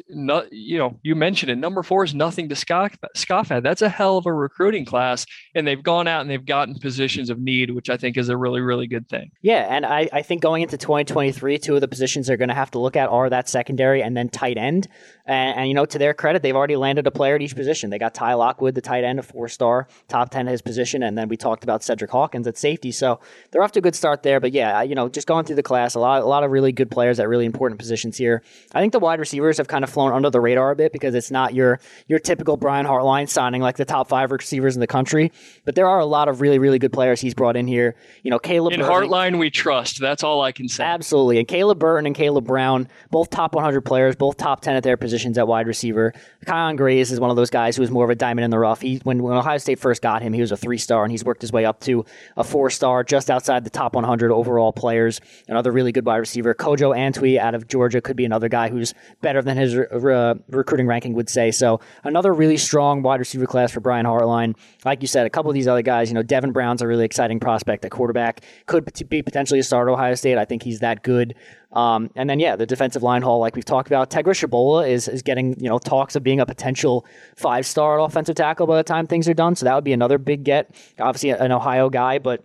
you 0.51 0.78
know, 0.78 0.99
you 1.05 1.14
mentioned 1.14 1.53
it. 1.53 1.57
Number 1.57 1.85
four 1.85 2.03
is 2.03 2.12
nothing 2.12 2.49
to 2.49 2.57
scoff, 2.57 2.97
scoff 3.14 3.53
at. 3.53 3.62
That's 3.62 3.83
a 3.83 3.89
hell 3.89 4.18
of 4.18 4.26
a 4.26 4.33
recruiting 4.33 4.85
class, 4.85 5.26
and 5.55 5.64
they've 5.64 5.81
gone 5.81 6.09
out 6.09 6.22
and 6.22 6.31
they've 6.31 6.45
gotten 6.45 6.76
positions 6.81 7.31
of 7.31 7.39
need, 7.39 7.70
which 7.70 7.89
I 7.89 7.97
think 7.97 8.16
is 8.16 8.28
a 8.31 8.37
really, 8.37 8.61
really 8.61 8.89
good 8.89 9.09
thing. 9.09 9.31
Yeah, 9.43 9.66
and 9.70 9.87
I, 9.87 10.09
I 10.12 10.22
think 10.22 10.43
going 10.43 10.62
into 10.62 10.76
2023, 10.76 11.59
two 11.59 11.76
of 11.76 11.81
the 11.81 11.89
positions 11.89 12.26
they're 12.26 12.37
going 12.37 12.49
to 12.49 12.55
have 12.55 12.72
to 12.72 12.81
look 12.81 12.97
at 12.97 13.11
are 13.11 13.31
that 13.31 13.49
secondary 13.49 14.03
and 14.03 14.16
then 14.16 14.28
tight 14.28 14.59
end. 14.59 14.89
And, 15.24 15.57
and, 15.57 15.68
you 15.68 15.74
know, 15.74 15.87
to 15.87 15.99
their 15.99 16.14
credit, 16.14 16.43
they've 16.43 16.57
already 16.57 16.74
landed 16.74 17.07
a 17.07 17.12
player 17.12 17.37
at 17.37 17.43
each 17.43 17.55
position. 17.55 17.91
They 17.91 17.99
got 17.99 18.14
Ty 18.14 18.35
Lockwood, 18.35 18.74
the 18.74 18.81
tight 18.81 19.05
end, 19.05 19.20
a 19.20 19.22
four-star, 19.22 19.87
top 20.09 20.31
ten 20.31 20.49
at 20.49 20.51
his 20.51 20.62
position, 20.62 21.05
and 21.05 21.16
then 21.16 21.28
we 21.28 21.37
talked 21.37 21.62
about 21.62 21.85
Cedric 21.85 22.11
Hawkins 22.11 22.49
at 22.49 22.59
safety. 22.59 22.91
So 22.91 23.20
they're 23.51 23.62
off 23.62 23.73
to 23.73 23.79
a 23.79 23.83
good 23.83 23.95
start 23.95 24.23
there. 24.23 24.41
But 24.41 24.53
yeah, 24.53 24.83
you 24.83 24.95
know, 24.95 25.09
just 25.09 25.27
going 25.27 25.45
through 25.45 25.57
the 25.57 25.62
class, 25.62 25.95
a 25.95 26.01
lot, 26.01 26.23
a 26.23 26.27
lot 26.27 26.45
of 26.45 26.51
really 26.51 26.73
good 26.73 26.91
players 26.91 27.21
at 27.21 27.29
really 27.29 27.47
important 27.47 27.79
positions 27.79 28.16
here. 28.16 28.43
I 28.75 28.81
think 28.81 28.93
the 28.93 28.99
wide 28.99 29.21
receivers 29.21 29.59
have 29.59 29.68
kind 29.68 29.85
of 29.85 29.91
flown 29.91 30.12
under 30.12 30.31
the 30.31 30.41
radar 30.41 30.71
a 30.71 30.77
bit 30.77 30.93
because 30.93 31.14
it's 31.14 31.31
not 31.31 31.55
your 31.55 31.81
your 32.07 32.18
typical 32.18 32.57
Brian 32.57 32.87
Hartline 32.87 33.29
signing 33.29 33.62
like 33.62 33.77
the 33.77 33.85
top 33.85 34.09
five 34.09 34.31
receivers 34.31 34.77
in 34.77 34.81
the 34.81 34.87
country. 34.87 35.33
But 35.64 35.75
there 35.75 35.87
are 35.87 35.99
a 35.99 36.07
lot 36.07 36.29
of 36.29 36.41
really, 36.41 36.59
really 36.59 36.79
good 36.79 36.93
players 36.93 37.21
he's 37.21 37.35
brought 37.35 37.57
in 37.57 37.66
here. 37.66 37.97
You 38.23 38.31
know, 38.31 38.39
Caleb 38.39 38.75
in 38.75 38.81
Burton, 38.81 39.09
Hartline 39.11 39.39
we 39.39 39.51
trust. 39.51 40.01
That's 40.01 40.23
all 40.23 40.41
I 40.41 40.53
can 40.53 40.68
say. 40.68 40.85
Absolutely, 40.85 41.39
and 41.39 41.49
Caleb 41.49 41.79
Burton 41.79 42.07
and 42.07 42.14
Caleb 42.14 42.47
Brown, 42.47 42.89
both 43.11 43.31
top 43.31 43.55
100 43.55 43.83
players, 43.83 44.16
both 44.16 44.37
top 44.37 44.61
10 44.61 44.77
at 44.77 44.83
their 44.83 44.97
positions 44.97 45.39
at 45.39 45.47
wide 45.47 45.66
receiver. 45.66 46.12
Kyion 46.47 46.77
Grayes 46.77 47.12
is 47.12 47.21
one 47.21 47.31
of 47.31 47.37
those 47.37 47.51
guys 47.51 47.77
who 47.77 47.83
was 47.83 47.91
more 47.91 48.05
of 48.05 48.11
a 48.11 48.14
diamond 48.14 48.45
in 48.45 48.51
the 48.51 48.59
rough. 48.59 48.81
He 48.81 48.97
when, 49.05 49.23
when 49.23 49.37
Ohio 49.37 49.59
State 49.59 49.79
first 49.79 50.03
got 50.03 50.23
him, 50.23 50.33
he 50.33 50.41
was 50.41 50.53
a 50.53 50.57
three 50.57 50.79
star, 50.79 51.05
and 51.05 51.11
he's 51.11 51.25
worked 51.25 51.43
his 51.43 51.53
way 51.53 51.64
up 51.64 51.81
to 51.81 52.05
a 52.37 52.45
four 52.45 52.71
star, 52.71 52.99
just 53.05 53.30
outside 53.30 53.64
the 53.64 53.70
top 53.70 53.94
100 53.94 54.32
overall 54.32 54.72
players. 54.72 55.20
Another 55.48 55.72
really 55.72 55.92
good 55.92 56.07
wide 56.07 56.18
receiver. 56.18 56.55
Kojo 56.55 56.96
Antwi 56.96 57.38
out 57.38 57.55
of 57.55 57.68
Georgia 57.68 58.01
could 58.01 58.16
be 58.16 58.24
another 58.24 58.48
guy 58.48 58.68
who's 58.68 58.94
better 59.20 59.42
than 59.42 59.57
his 59.57 59.76
uh, 59.76 60.34
recruiting 60.48 60.86
ranking 60.86 61.14
would 61.14 61.28
say. 61.28 61.51
So 61.51 61.80
another 62.05 62.32
really 62.32 62.57
strong 62.57 63.03
wide 63.03 63.20
receiver 63.20 63.46
class 63.46 63.72
for 63.72 63.80
Brian 63.80 64.07
Hartline. 64.07 64.57
Like 64.84 65.03
you 65.03 65.09
said, 65.09 65.26
a 65.26 65.30
couple 65.30 65.51
of 65.51 65.55
these 65.55 65.68
other 65.68 65.82
guys, 65.82 66.09
you 66.11 66.14
know, 66.14 66.22
Devin 66.22 66.53
Brown's 66.53 66.82
a 66.82 66.86
really 66.86 67.05
exciting 67.05 67.40
prospect 67.40 67.84
at 67.84 67.90
quarterback. 67.90 68.42
Could 68.66 68.90
be 69.09 69.22
potentially 69.22 69.61
a 69.61 69.62
starter 69.62 69.90
at 69.90 69.94
Ohio 69.94 70.14
State. 70.14 70.38
I 70.38 70.44
think 70.44 70.62
he's 70.62 70.80
that 70.80 71.03
good. 71.03 71.34
Um, 71.72 72.11
and 72.16 72.28
then 72.28 72.40
yeah, 72.40 72.57
the 72.57 72.66
defensive 72.66 73.03
line 73.03 73.22
haul, 73.22 73.38
like 73.38 73.55
we've 73.55 73.64
talked 73.64 73.88
about, 73.88 74.11
Tegra 74.11 74.34
Tshabola 74.34 74.88
is 74.88 75.07
is 75.07 75.22
getting 75.22 75.59
you 75.61 75.68
know 75.68 75.78
talks 75.78 76.16
of 76.16 76.22
being 76.22 76.40
a 76.40 76.46
potential 76.46 77.07
five 77.36 77.64
star 77.64 78.01
offensive 78.01 78.34
tackle 78.34 78.66
by 78.66 78.76
the 78.76 78.82
time 78.82 79.07
things 79.07 79.28
are 79.28 79.34
done. 79.34 79.55
So 79.55 79.64
that 79.64 79.74
would 79.74 79.84
be 79.84 79.92
another 79.92 80.18
big 80.18 80.44
get. 80.44 80.74
Obviously 80.98 81.30
an 81.30 81.53
Ohio 81.53 81.88
guy, 81.88 82.18
but 82.18 82.44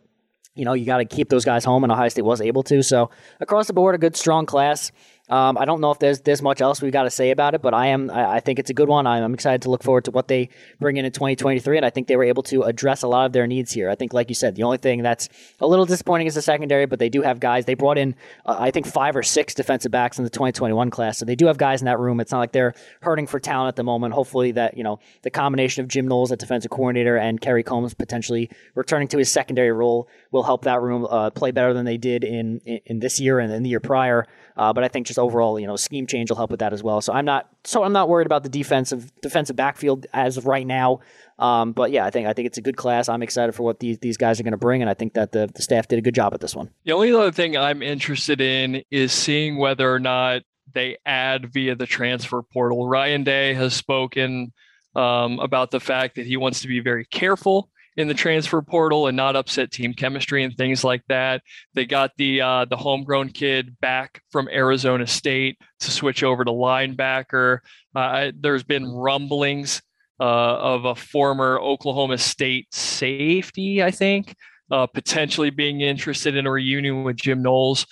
you 0.56 0.66
know 0.66 0.74
you 0.74 0.86
got 0.86 0.98
to 0.98 1.06
keep 1.06 1.30
those 1.30 1.46
guys 1.46 1.64
home, 1.64 1.84
and 1.84 1.92
Ohio 1.92 2.10
State 2.10 2.24
was 2.24 2.42
able 2.42 2.64
to. 2.64 2.82
So 2.82 3.10
across 3.40 3.68
the 3.68 3.74
board, 3.74 3.96
a 3.96 3.98
good 3.98 4.16
strong 4.16 4.46
class. 4.46 4.92
Um, 5.28 5.58
I 5.58 5.66
don't 5.66 5.82
know 5.82 5.90
if 5.90 5.98
there's 5.98 6.20
there's 6.20 6.44
much 6.44 6.62
else 6.62 6.84
we've 6.84 6.94
got 6.94 7.04
to 7.04 7.10
say 7.10 7.32
about 7.32 7.56
it, 7.56 7.62
but 7.64 7.74
I 7.74 7.88
am 7.88 8.12
I, 8.12 8.36
I, 8.36 8.40
think 8.40 8.60
it's 8.60 8.70
a 8.70 8.76
good 8.76 8.90
one. 8.90 9.08
I'm 9.08 9.34
excited 9.34 9.64
to 9.64 9.72
look 9.72 9.82
forward 9.82 10.06
to 10.06 10.12
what 10.12 10.28
they 10.28 10.50
bring 10.80 10.98
in 10.98 11.06
in 11.06 11.12
2023, 11.12 11.78
and 11.78 11.86
I 11.86 11.90
think 11.90 12.08
they 12.08 12.16
were 12.16 12.26
able 12.26 12.44
to 12.44 12.62
address 12.62 13.02
a 13.02 13.08
lot 13.08 13.26
of 13.26 13.34
their 13.34 13.48
needs 13.48 13.72
here. 13.72 13.90
I 13.90 13.96
think, 13.96 14.14
like 14.14 14.30
you 14.30 14.36
said, 14.36 14.56
the 14.56 14.62
only 14.62 14.78
thing 14.78 15.02
that's 15.02 15.28
a 15.60 15.66
little 15.66 15.86
disappointing 15.86 16.28
is 16.28 16.36
the 16.36 16.44
secondary, 16.44 16.86
but 16.86 17.00
they 17.00 17.10
do 17.10 17.24
have 17.24 17.40
guys. 17.40 17.66
They 17.66 17.74
brought 17.74 17.98
in 17.98 18.14
uh, 18.46 18.58
I 18.60 18.70
think 18.70 18.86
five 18.86 19.16
or 19.16 19.24
six 19.24 19.56
defensive 19.56 19.92
backs 19.92 20.20
in 20.20 20.24
the 20.24 20.30
2021 20.30 20.92
class, 20.92 21.18
so 21.18 21.26
they 21.26 21.36
do 21.36 21.48
have 21.48 21.58
guys 21.58 21.82
in 21.82 21.86
that 21.86 22.00
room. 22.00 22.20
It's 22.20 22.32
not 22.32 22.40
like 22.40 22.52
they're 22.52 22.76
hurting 23.02 23.26
for 23.26 23.40
talent 23.40 23.70
at 23.70 23.78
the 23.78 23.84
moment. 23.84 24.14
Hopefully, 24.14 24.52
that 24.52 24.78
you 24.78 24.84
know 24.84 25.00
the 25.24 25.32
combination 25.32 25.84
of 25.84 25.88
Jim 25.88 26.08
Knowles 26.08 26.32
at 26.32 26.38
defensive 26.38 26.70
coordinator 26.70 27.18
and 27.18 27.42
Kerry 27.42 27.64
Coombs 27.64 27.96
potentially 27.96 28.52
returning 28.76 29.08
to 29.08 29.18
his 29.18 29.32
secondary 29.32 29.72
role 29.72 30.08
will 30.30 30.44
help 30.44 30.66
that 30.66 30.84
room 30.84 31.08
uh, 31.10 31.32
play 31.32 31.50
better 31.50 31.74
than 31.74 31.86
they 31.86 31.98
did 31.98 32.24
in, 32.24 32.60
in, 32.66 32.80
in 32.86 33.00
this 33.00 33.20
year 33.20 33.40
and 33.40 33.52
in 33.52 33.64
the 33.64 33.70
year 33.70 33.80
prior. 33.80 34.28
Uh, 34.58 34.72
but 34.72 34.84
I 34.84 34.88
think 34.88 35.08
just 35.08 35.20
overall, 35.20 35.60
you 35.60 35.68
know, 35.68 35.76
scheme 35.76 36.08
change 36.08 36.30
will 36.30 36.38
help 36.38 36.52
with 36.52 36.62
that 36.62 36.72
as 36.72 36.82
well. 36.82 37.02
So 37.02 37.14
I'm 37.14 37.26
not 37.26 37.50
so 37.64 37.84
I'm 37.84 37.94
not 37.94 38.08
worried 38.08 38.26
about 38.26 38.44
the 38.44 38.50
defensive 38.50 39.12
defensive 39.22 39.56
backfield 39.56 40.08
as 40.14 40.38
of 40.38 40.46
right 40.46 40.66
now. 40.66 41.00
Um, 41.38 41.74
but 41.74 41.92
yeah, 41.92 42.06
I 42.06 42.10
think 42.10 42.28
I 42.28 42.34
think 42.34 42.48
it's 42.48 42.58
a 42.58 42.62
good 42.62 42.78
class. 42.78 43.10
I'm 43.10 43.22
excited 43.22 43.54
for 43.54 43.64
what 43.64 43.80
these 43.80 44.00
these 44.00 44.18
guys 44.18 44.40
are 44.40 44.44
going 44.44 44.52
to 44.52 44.58
bring, 44.58 44.82
and 44.82 44.90
I 44.90 44.94
think 44.94 45.14
that 45.14 45.34
the, 45.34 45.50
the 45.54 45.62
staff 45.62 45.88
did 45.88 46.00
a 46.00 46.02
good 46.02 46.16
job 46.16 46.34
at 46.34 46.40
this 46.40 46.56
one. 46.56 46.70
The 46.86 46.94
only 46.94 47.12
other 47.14 47.32
thing 47.32 47.58
I'm 47.58 47.82
interested 47.82 48.40
in 48.40 48.84
is 48.92 49.12
seeing 49.12 49.58
whether 49.58 49.94
or 49.94 50.00
not 50.00 50.44
they 50.74 50.98
add 51.06 51.52
via 51.54 51.76
the 51.76 51.86
transfer 51.86 52.42
portal. 52.42 52.88
Ryan 52.88 53.24
Day 53.24 53.54
has 53.54 53.74
spoken 53.74 54.54
um, 54.96 55.40
about 55.40 55.72
the 55.72 55.80
fact 55.80 56.16
that 56.16 56.26
he 56.26 56.38
wants 56.38 56.62
to 56.62 56.68
be 56.68 56.80
very 56.80 57.06
careful 57.06 57.70
in 57.98 58.08
the 58.08 58.14
transfer 58.14 58.62
portal 58.62 59.08
and 59.08 59.16
not 59.16 59.36
upset 59.36 59.72
team 59.72 59.94
chemistry 59.94 60.44
and 60.44 60.56
things 60.56 60.84
like 60.84 61.04
that. 61.08 61.42
They 61.74 61.86
got 61.86 62.12
the 62.18 62.42
uh, 62.42 62.66
the 62.66 62.78
homegrown 62.78 63.30
kid 63.30 63.80
back 63.80 64.22
from 64.32 64.50
Arizona 64.50 65.08
State 65.08 65.58
to 65.82 65.92
switch 65.92 66.24
over 66.24 66.44
to 66.44 66.52
linebacker. 66.52 67.60
Uh, 67.96 68.32
there's 68.38 68.64
been 68.64 68.92
rumblings 68.92 69.82
uh, 70.20 70.24
of 70.24 70.86
a 70.86 70.96
former 70.96 71.60
Oklahoma 71.60 72.18
State 72.18 72.68
safety, 72.74 73.82
I 73.84 73.92
think, 73.92 74.36
uh, 74.72 74.88
potentially 74.88 75.50
being 75.50 75.82
interested 75.82 76.36
in 76.36 76.46
a 76.46 76.52
reunion 76.52 77.04
with 77.04 77.18
Jim 77.18 77.42
Knowles. 77.42 77.86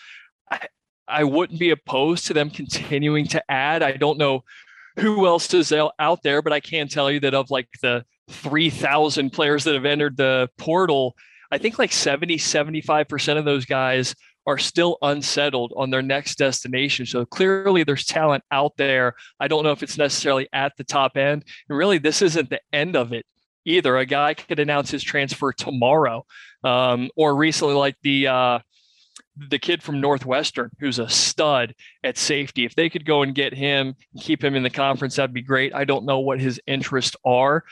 I, 0.52 0.68
I 1.08 1.24
wouldn't 1.24 1.60
be 1.60 1.72
opposed 1.72 2.28
to 2.28 2.34
them 2.34 2.50
continuing 2.50 3.28
to 3.28 3.44
add. 3.50 3.84
I 3.84 3.94
don't 3.94 4.18
know 4.18 4.44
who 4.98 5.26
else 5.26 5.54
is 5.54 5.74
out 5.74 6.24
there, 6.24 6.42
but 6.42 6.54
I 6.54 6.60
can 6.60 6.88
tell 6.88 7.10
you 7.10 7.20
that 7.22 7.34
of 7.34 7.50
like 7.50 7.68
the 7.82 8.06
3,000 8.30 9.32
players 9.32 9.64
that 9.64 9.74
have 9.74 9.86
entered 9.86 10.18
the 10.18 10.50
portal, 10.58 11.16
I 11.52 11.58
think 11.58 11.78
like 11.78 11.92
70, 11.92 12.38
75% 12.38 13.38
of 13.38 13.46
those 13.46 13.66
guys 13.66 14.16
are 14.46 14.58
still 14.58 14.98
unsettled 15.02 15.74
on 15.76 15.90
their 15.90 16.02
next 16.02 16.38
destination. 16.38 17.06
So 17.06 17.26
clearly 17.26 17.84
there's 17.84 18.06
talent 18.06 18.44
out 18.52 18.74
there. 18.78 19.14
I 19.40 19.48
don't 19.48 19.64
know 19.64 19.72
if 19.72 19.84
it's 19.84 19.98
necessarily 19.98 20.50
at 20.52 20.74
the 20.78 20.84
top 20.84 21.16
end. 21.16 21.46
And 21.70 21.78
really, 21.78 21.98
this 21.98 22.22
isn't 22.22 22.50
the 22.50 22.60
end 22.74 22.96
of 22.96 23.14
it 23.14 23.26
either. 23.66 23.98
A 23.98 24.06
guy 24.06 24.34
could 24.34 24.60
announce 24.60 24.92
his 24.92 25.04
transfer 25.04 25.54
tomorrow. 25.54 26.26
Um, 26.64 27.10
or 27.16 27.36
recently, 27.36 27.74
like 27.74 27.96
the 28.04 28.28
uh, 28.28 28.60
the 29.36 29.60
kid 29.60 29.82
from 29.82 30.02
Northwestern, 30.02 30.72
who's 30.80 31.00
a 31.00 31.10
stud 31.10 31.74
at 32.04 32.18
safety. 32.18 32.66
If 32.66 32.76
they 32.76 32.90
could 32.90 33.06
go 33.06 33.24
and 33.24 33.34
get 33.34 33.54
him, 33.54 33.96
keep 34.20 34.44
him 34.44 34.56
in 34.56 34.64
the 34.64 34.70
conference, 34.70 35.16
that'd 35.16 35.34
be 35.34 35.42
great. 35.42 35.74
I 35.74 35.86
don't 35.86 36.06
know 36.06 36.20
what 36.20 36.40
his 36.40 36.60
interests 36.68 37.16
are. 37.26 37.64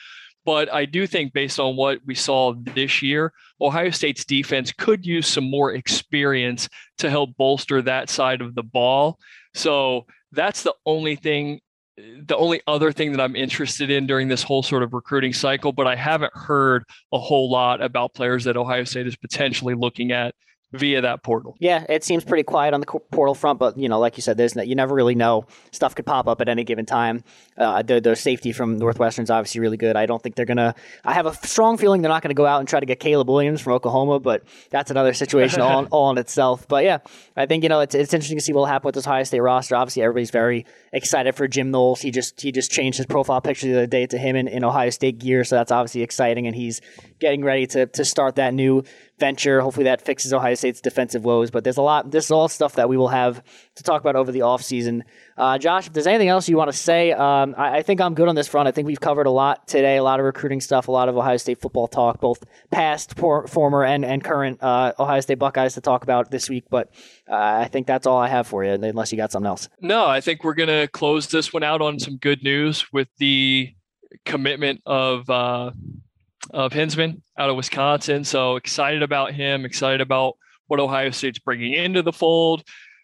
But 0.43 0.73
I 0.73 0.85
do 0.85 1.05
think, 1.05 1.33
based 1.33 1.59
on 1.59 1.75
what 1.75 1.99
we 2.05 2.15
saw 2.15 2.53
this 2.55 3.01
year, 3.01 3.31
Ohio 3.59 3.91
State's 3.91 4.25
defense 4.25 4.71
could 4.71 5.05
use 5.05 5.27
some 5.27 5.49
more 5.49 5.73
experience 5.73 6.67
to 6.97 7.09
help 7.09 7.37
bolster 7.37 7.81
that 7.83 8.09
side 8.09 8.41
of 8.41 8.55
the 8.55 8.63
ball. 8.63 9.19
So 9.53 10.05
that's 10.31 10.63
the 10.63 10.73
only 10.85 11.15
thing, 11.15 11.61
the 11.97 12.37
only 12.37 12.61
other 12.65 12.91
thing 12.91 13.11
that 13.11 13.21
I'm 13.21 13.35
interested 13.35 13.91
in 13.91 14.07
during 14.07 14.29
this 14.29 14.41
whole 14.41 14.63
sort 14.63 14.81
of 14.81 14.93
recruiting 14.93 15.33
cycle. 15.33 15.71
But 15.73 15.85
I 15.85 15.95
haven't 15.95 16.33
heard 16.35 16.85
a 17.11 17.19
whole 17.19 17.51
lot 17.51 17.81
about 17.81 18.15
players 18.15 18.45
that 18.45 18.57
Ohio 18.57 18.83
State 18.83 19.07
is 19.07 19.15
potentially 19.15 19.75
looking 19.75 20.11
at 20.11 20.33
via 20.73 21.01
that 21.01 21.23
portal. 21.23 21.55
Yeah, 21.59 21.85
it 21.89 22.03
seems 22.03 22.23
pretty 22.23 22.43
quiet 22.43 22.73
on 22.73 22.79
the 22.79 22.85
portal 22.85 23.35
front, 23.35 23.59
but 23.59 23.77
you 23.77 23.89
know, 23.89 23.99
like 23.99 24.17
you 24.17 24.21
said, 24.21 24.37
there's 24.37 24.55
you 24.55 24.75
never 24.75 24.95
really 24.95 25.15
know. 25.15 25.45
Stuff 25.71 25.95
could 25.95 26.05
pop 26.05 26.27
up 26.27 26.41
at 26.41 26.47
any 26.47 26.63
given 26.63 26.85
time. 26.85 27.23
Uh, 27.57 27.81
the, 27.81 27.99
the 27.99 28.15
safety 28.15 28.51
from 28.51 28.77
Northwestern's 28.77 29.29
obviously 29.29 29.59
really 29.59 29.77
good. 29.77 29.95
I 29.95 30.05
don't 30.05 30.21
think 30.21 30.35
they're 30.35 30.45
gonna. 30.45 30.75
I 31.03 31.13
have 31.13 31.25
a 31.25 31.33
strong 31.33 31.77
feeling 31.77 32.01
they're 32.01 32.09
not 32.09 32.21
gonna 32.21 32.33
go 32.33 32.45
out 32.45 32.59
and 32.59 32.67
try 32.67 32.79
to 32.79 32.85
get 32.85 32.99
Caleb 32.99 33.29
Williams 33.29 33.61
from 33.61 33.73
Oklahoma, 33.73 34.19
but 34.19 34.43
that's 34.69 34.91
another 34.91 35.13
situation 35.13 35.61
all, 35.61 35.85
all 35.91 36.11
in 36.11 36.17
itself. 36.17 36.67
But 36.67 36.83
yeah, 36.83 36.99
I 37.35 37.45
think 37.45 37.63
you 37.63 37.69
know 37.69 37.81
it's 37.81 37.95
it's 37.95 38.13
interesting 38.13 38.37
to 38.37 38.43
see 38.43 38.53
what 38.53 38.61
will 38.61 38.65
happen 38.67 38.87
with 38.87 38.95
this 38.95 39.07
Ohio 39.07 39.23
State 39.23 39.41
roster. 39.41 39.75
Obviously, 39.75 40.03
everybody's 40.03 40.31
very 40.31 40.65
excited 40.93 41.35
for 41.35 41.47
Jim 41.47 41.71
Knowles. 41.71 42.01
He 42.01 42.11
just 42.11 42.39
he 42.39 42.51
just 42.51 42.71
changed 42.71 42.97
his 42.97 43.07
profile 43.07 43.41
picture 43.41 43.67
the 43.67 43.73
other 43.73 43.87
day 43.87 44.05
to 44.05 44.17
him 44.17 44.35
in, 44.35 44.47
in 44.47 44.63
Ohio 44.63 44.89
State 44.89 45.19
gear, 45.19 45.43
so 45.43 45.55
that's 45.55 45.71
obviously 45.71 46.01
exciting, 46.01 46.47
and 46.47 46.55
he's 46.55 46.81
getting 47.19 47.43
ready 47.43 47.67
to 47.67 47.87
to 47.87 48.05
start 48.05 48.35
that 48.35 48.53
new 48.53 48.83
venture. 49.21 49.61
Hopefully 49.61 49.85
that 49.85 50.01
fixes 50.01 50.33
Ohio 50.33 50.55
State's 50.55 50.81
defensive 50.81 51.23
woes. 51.23 51.49
But 51.49 51.63
there's 51.63 51.77
a 51.77 51.81
lot. 51.81 52.11
This 52.11 52.25
is 52.25 52.31
all 52.31 52.49
stuff 52.49 52.73
that 52.73 52.89
we 52.89 52.97
will 52.97 53.07
have 53.07 53.41
to 53.75 53.83
talk 53.83 54.01
about 54.01 54.17
over 54.17 54.33
the 54.33 54.39
offseason. 54.39 55.03
Uh, 55.37 55.57
Josh, 55.57 55.87
if 55.87 55.93
there's 55.93 56.07
anything 56.07 56.27
else 56.27 56.49
you 56.49 56.57
want 56.57 56.69
to 56.69 56.77
say, 56.77 57.13
um, 57.13 57.55
I, 57.57 57.77
I, 57.77 57.81
think 57.83 58.01
I'm 58.01 58.13
good 58.13 58.27
on 58.27 58.35
this 58.35 58.47
front. 58.47 58.67
I 58.67 58.71
think 58.71 58.85
we've 58.85 58.99
covered 58.99 59.27
a 59.27 59.31
lot 59.31 59.67
today. 59.67 59.97
A 59.97 60.03
lot 60.03 60.19
of 60.19 60.25
recruiting 60.25 60.59
stuff. 60.59 60.89
A 60.89 60.91
lot 60.91 61.07
of 61.07 61.15
Ohio 61.15 61.37
State 61.37 61.61
football 61.61 61.87
talk, 61.87 62.19
both 62.19 62.43
past, 62.71 63.15
por- 63.15 63.47
former, 63.47 63.85
and 63.85 64.03
and 64.03 64.23
current 64.23 64.61
uh, 64.61 64.91
Ohio 64.99 65.21
State 65.21 65.39
Buckeyes 65.39 65.75
to 65.75 65.81
talk 65.81 66.03
about 66.03 66.31
this 66.31 66.49
week. 66.49 66.65
But 66.69 66.89
uh, 67.29 67.35
I 67.35 67.69
think 67.71 67.87
that's 67.87 68.05
all 68.05 68.17
I 68.17 68.27
have 68.27 68.47
for 68.47 68.65
you, 68.65 68.71
unless 68.71 69.11
you 69.11 69.17
got 69.17 69.31
something 69.31 69.47
else. 69.47 69.69
No, 69.79 70.05
I 70.05 70.19
think 70.19 70.43
we're 70.43 70.55
gonna 70.55 70.87
close 70.87 71.27
this 71.27 71.53
one 71.53 71.63
out 71.63 71.81
on 71.81 71.99
some 71.99 72.17
good 72.17 72.43
news 72.43 72.91
with 72.91 73.07
the 73.17 73.73
commitment 74.25 74.81
of 74.85 75.29
uh, 75.29 75.71
of 76.49 76.73
Hinzman 76.73 77.21
out 77.37 77.49
of 77.49 77.55
Wisconsin. 77.55 78.23
So 78.23 78.55
excited 78.55 79.03
about 79.03 79.33
him, 79.33 79.65
excited 79.65 80.01
about 80.01 80.37
what 80.67 80.79
Ohio 80.79 81.11
State's 81.11 81.39
bringing 81.39 81.73
into 81.73 82.01
the 82.01 82.13
fold. 82.13 82.63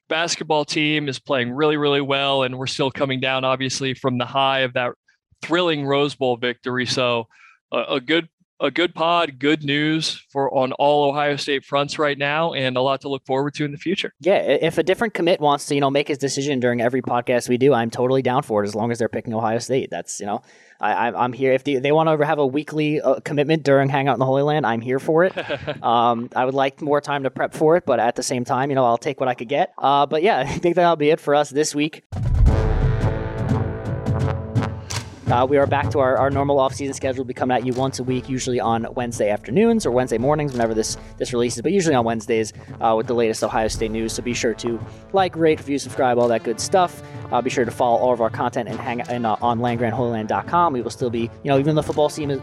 Basketball 0.10 0.66
team 0.66 1.10
is 1.10 1.20
playing 1.20 1.52
really, 1.52 1.78
really 1.78 2.02
well, 2.02 2.44
and 2.44 2.58
we're 2.58 2.68
still 2.68 2.92
coming 2.92 3.20
down, 3.20 3.44
obviously, 3.44 3.94
from 3.94 4.18
the 4.18 4.26
high 4.26 4.60
of 4.60 4.74
that 4.74 4.94
thrilling 5.42 5.86
Rose 5.86 6.16
Bowl 6.16 6.38
victory. 6.38 6.86
So 6.86 7.28
a, 7.72 7.96
a 7.96 8.02
good 8.02 8.30
a 8.60 8.72
good 8.72 8.96
pod, 8.96 9.40
good 9.40 9.64
news 9.64 10.26
for 10.30 10.54
on 10.54 10.72
all 10.74 11.10
Ohio 11.10 11.36
State 11.36 11.66
fronts 11.66 12.00
right 12.00 12.18
now, 12.18 12.54
and 12.54 12.78
a 12.78 12.82
lot 12.82 13.02
to 13.02 13.10
look 13.10 13.26
forward 13.26 13.54
to 13.56 13.66
in 13.66 13.72
the 13.72 13.78
future. 13.78 14.14
Yeah, 14.20 14.38
if 14.38 14.78
a 14.78 14.84
different 14.84 15.14
commit 15.14 15.40
wants 15.40 15.68
to, 15.68 15.76
you 15.76 15.82
know, 15.82 15.90
make 15.90 16.08
his 16.08 16.18
decision 16.18 16.60
during 16.60 16.82
every 16.82 17.02
podcast 17.02 17.50
we 17.50 17.58
do, 17.58 17.74
I'm 17.74 17.90
totally 17.90 18.22
down 18.22 18.44
for 18.44 18.64
it 18.64 18.68
as 18.68 18.76
long 18.76 18.92
as 18.92 19.00
they're 19.00 19.10
picking 19.10 19.34
Ohio 19.34 19.60
State. 19.60 19.90
That's 19.92 20.20
you 20.20 20.26
know, 20.26 20.42
I, 20.80 21.10
I'm 21.10 21.34
here. 21.34 21.54
If 21.54 21.64
they, 21.64 21.76
they 21.76 21.92
want 21.92 22.10
to 22.10 22.26
have 22.26 22.40
a 22.40 22.46
weekly 22.46 23.02
uh, 23.02 23.20
commitment 23.22 23.64
during 23.64 23.90
Hangout 23.90 24.16
in 24.16 24.20
the 24.20 24.26
Holy 24.26 24.44
Land, 24.44 24.66
I'm 24.66 24.82
here 24.82 25.00
for 25.00 25.24
it. 25.24 25.34
um, 25.84 26.30
I 26.36 26.46
would 26.46 26.54
like 26.54 26.82
more 26.82 27.02
time 27.02 27.24
to 27.24 27.30
prep 27.30 27.54
for 27.54 27.78
it, 27.78 27.86
but 27.86 28.00
at 28.00 28.16
the 28.16 28.24
same 28.24 28.46
time, 28.46 28.70
you 28.70 28.76
know, 28.76 28.86
I'll 28.86 28.98
take 28.98 29.20
what 29.20 29.30
I 29.30 29.34
could 29.34 29.50
get. 29.50 29.74
Uh, 29.78 30.06
but 30.06 30.24
yeah, 30.24 30.40
I 30.48 30.58
think 30.58 30.76
that'll 30.76 30.96
be 30.96 31.10
it 31.10 31.20
for 31.20 31.36
us 31.36 31.50
this 31.50 31.74
week. 31.74 32.04
Uh, 35.30 35.46
we 35.46 35.58
are 35.58 35.68
back 35.68 35.90
to 35.90 36.00
our, 36.00 36.16
our 36.18 36.30
normal 36.30 36.58
off-season 36.58 36.94
schedule. 36.94 37.18
We'll 37.18 37.28
be 37.28 37.34
coming 37.34 37.58
at 37.58 37.66
you 37.66 37.74
once 37.74 38.00
a 38.00 38.04
week, 38.04 38.30
usually 38.30 38.62
on 38.62 38.88
Wednesday 38.94 39.30
afternoons 39.30 39.86
or 39.86 39.92
Wednesday 39.92 40.18
mornings, 40.18 40.54
whenever 40.54 40.74
this 40.74 40.96
this 41.18 41.34
releases, 41.34 41.62
but 41.62 41.74
usually 41.74 41.96
on 41.96 42.06
Wednesdays 42.06 42.54
uh, 42.80 42.94
with 42.96 43.08
the 43.08 43.14
latest 43.14 43.44
Ohio 43.44 43.68
State 43.68 43.92
news. 43.92 44.14
So 44.14 44.24
be 44.24 44.34
sure 44.34 44.54
to 44.54 44.80
like, 45.12 45.36
rate, 45.36 45.60
review, 45.60 45.80
subscribe, 45.80 46.18
all 46.18 46.30
that 46.30 46.44
good 46.44 46.62
stuff. 46.62 47.04
Uh, 47.30 47.42
be 47.42 47.50
sure 47.50 47.66
to 47.66 47.72
follow 47.72 47.98
all 47.98 48.14
of 48.14 48.22
our 48.22 48.30
content 48.30 48.70
and 48.70 48.80
hang 48.80 49.02
in, 49.10 49.26
uh, 49.26 49.36
on 49.42 49.60
landgrantholyland.com. 49.60 50.72
We 50.72 50.82
will 50.82 50.90
still 50.90 51.10
be, 51.10 51.24
you 51.44 51.52
know, 51.52 51.60
even 51.60 51.76
the 51.76 51.84
football 51.84 52.08
season 52.08 52.42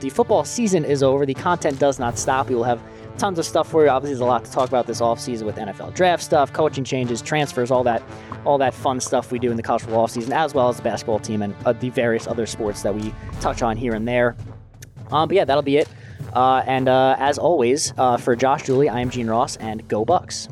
the 0.00 0.08
football 0.08 0.42
season 0.42 0.86
is 0.86 1.02
over, 1.02 1.26
the 1.26 1.34
content 1.34 1.78
does 1.78 1.98
not 1.98 2.18
stop. 2.18 2.48
We 2.48 2.54
will 2.54 2.64
have 2.64 2.80
tons 3.22 3.38
of 3.38 3.46
stuff 3.46 3.70
for 3.70 3.84
you. 3.84 3.88
Obviously, 3.88 4.14
there's 4.14 4.20
a 4.20 4.24
lot 4.24 4.44
to 4.44 4.50
talk 4.50 4.68
about 4.68 4.84
this 4.84 5.00
offseason 5.00 5.44
with 5.44 5.54
NFL 5.54 5.94
draft 5.94 6.24
stuff, 6.24 6.52
coaching 6.52 6.82
changes, 6.82 7.22
transfers, 7.22 7.70
all 7.70 7.84
that, 7.84 8.02
all 8.44 8.58
that 8.58 8.74
fun 8.74 8.98
stuff 8.98 9.30
we 9.30 9.38
do 9.38 9.52
in 9.52 9.56
the 9.56 9.62
college 9.62 9.82
football 9.82 10.08
offseason, 10.08 10.32
as 10.32 10.54
well 10.54 10.68
as 10.68 10.78
the 10.78 10.82
basketball 10.82 11.20
team 11.20 11.40
and 11.40 11.54
uh, 11.64 11.72
the 11.72 11.88
various 11.90 12.26
other 12.26 12.46
sports 12.46 12.82
that 12.82 12.92
we 12.92 13.14
touch 13.40 13.62
on 13.62 13.76
here 13.76 13.94
and 13.94 14.08
there. 14.08 14.36
Um, 15.12 15.28
but 15.28 15.36
yeah, 15.36 15.44
that'll 15.44 15.62
be 15.62 15.76
it. 15.76 15.88
Uh, 16.32 16.64
and 16.66 16.88
uh, 16.88 17.14
as 17.20 17.38
always, 17.38 17.94
uh, 17.96 18.16
for 18.16 18.34
Josh 18.34 18.64
Dooley, 18.64 18.88
I 18.88 18.98
am 18.98 19.08
Gene 19.08 19.28
Ross, 19.28 19.54
and 19.58 19.86
go 19.86 20.04
Bucks. 20.04 20.48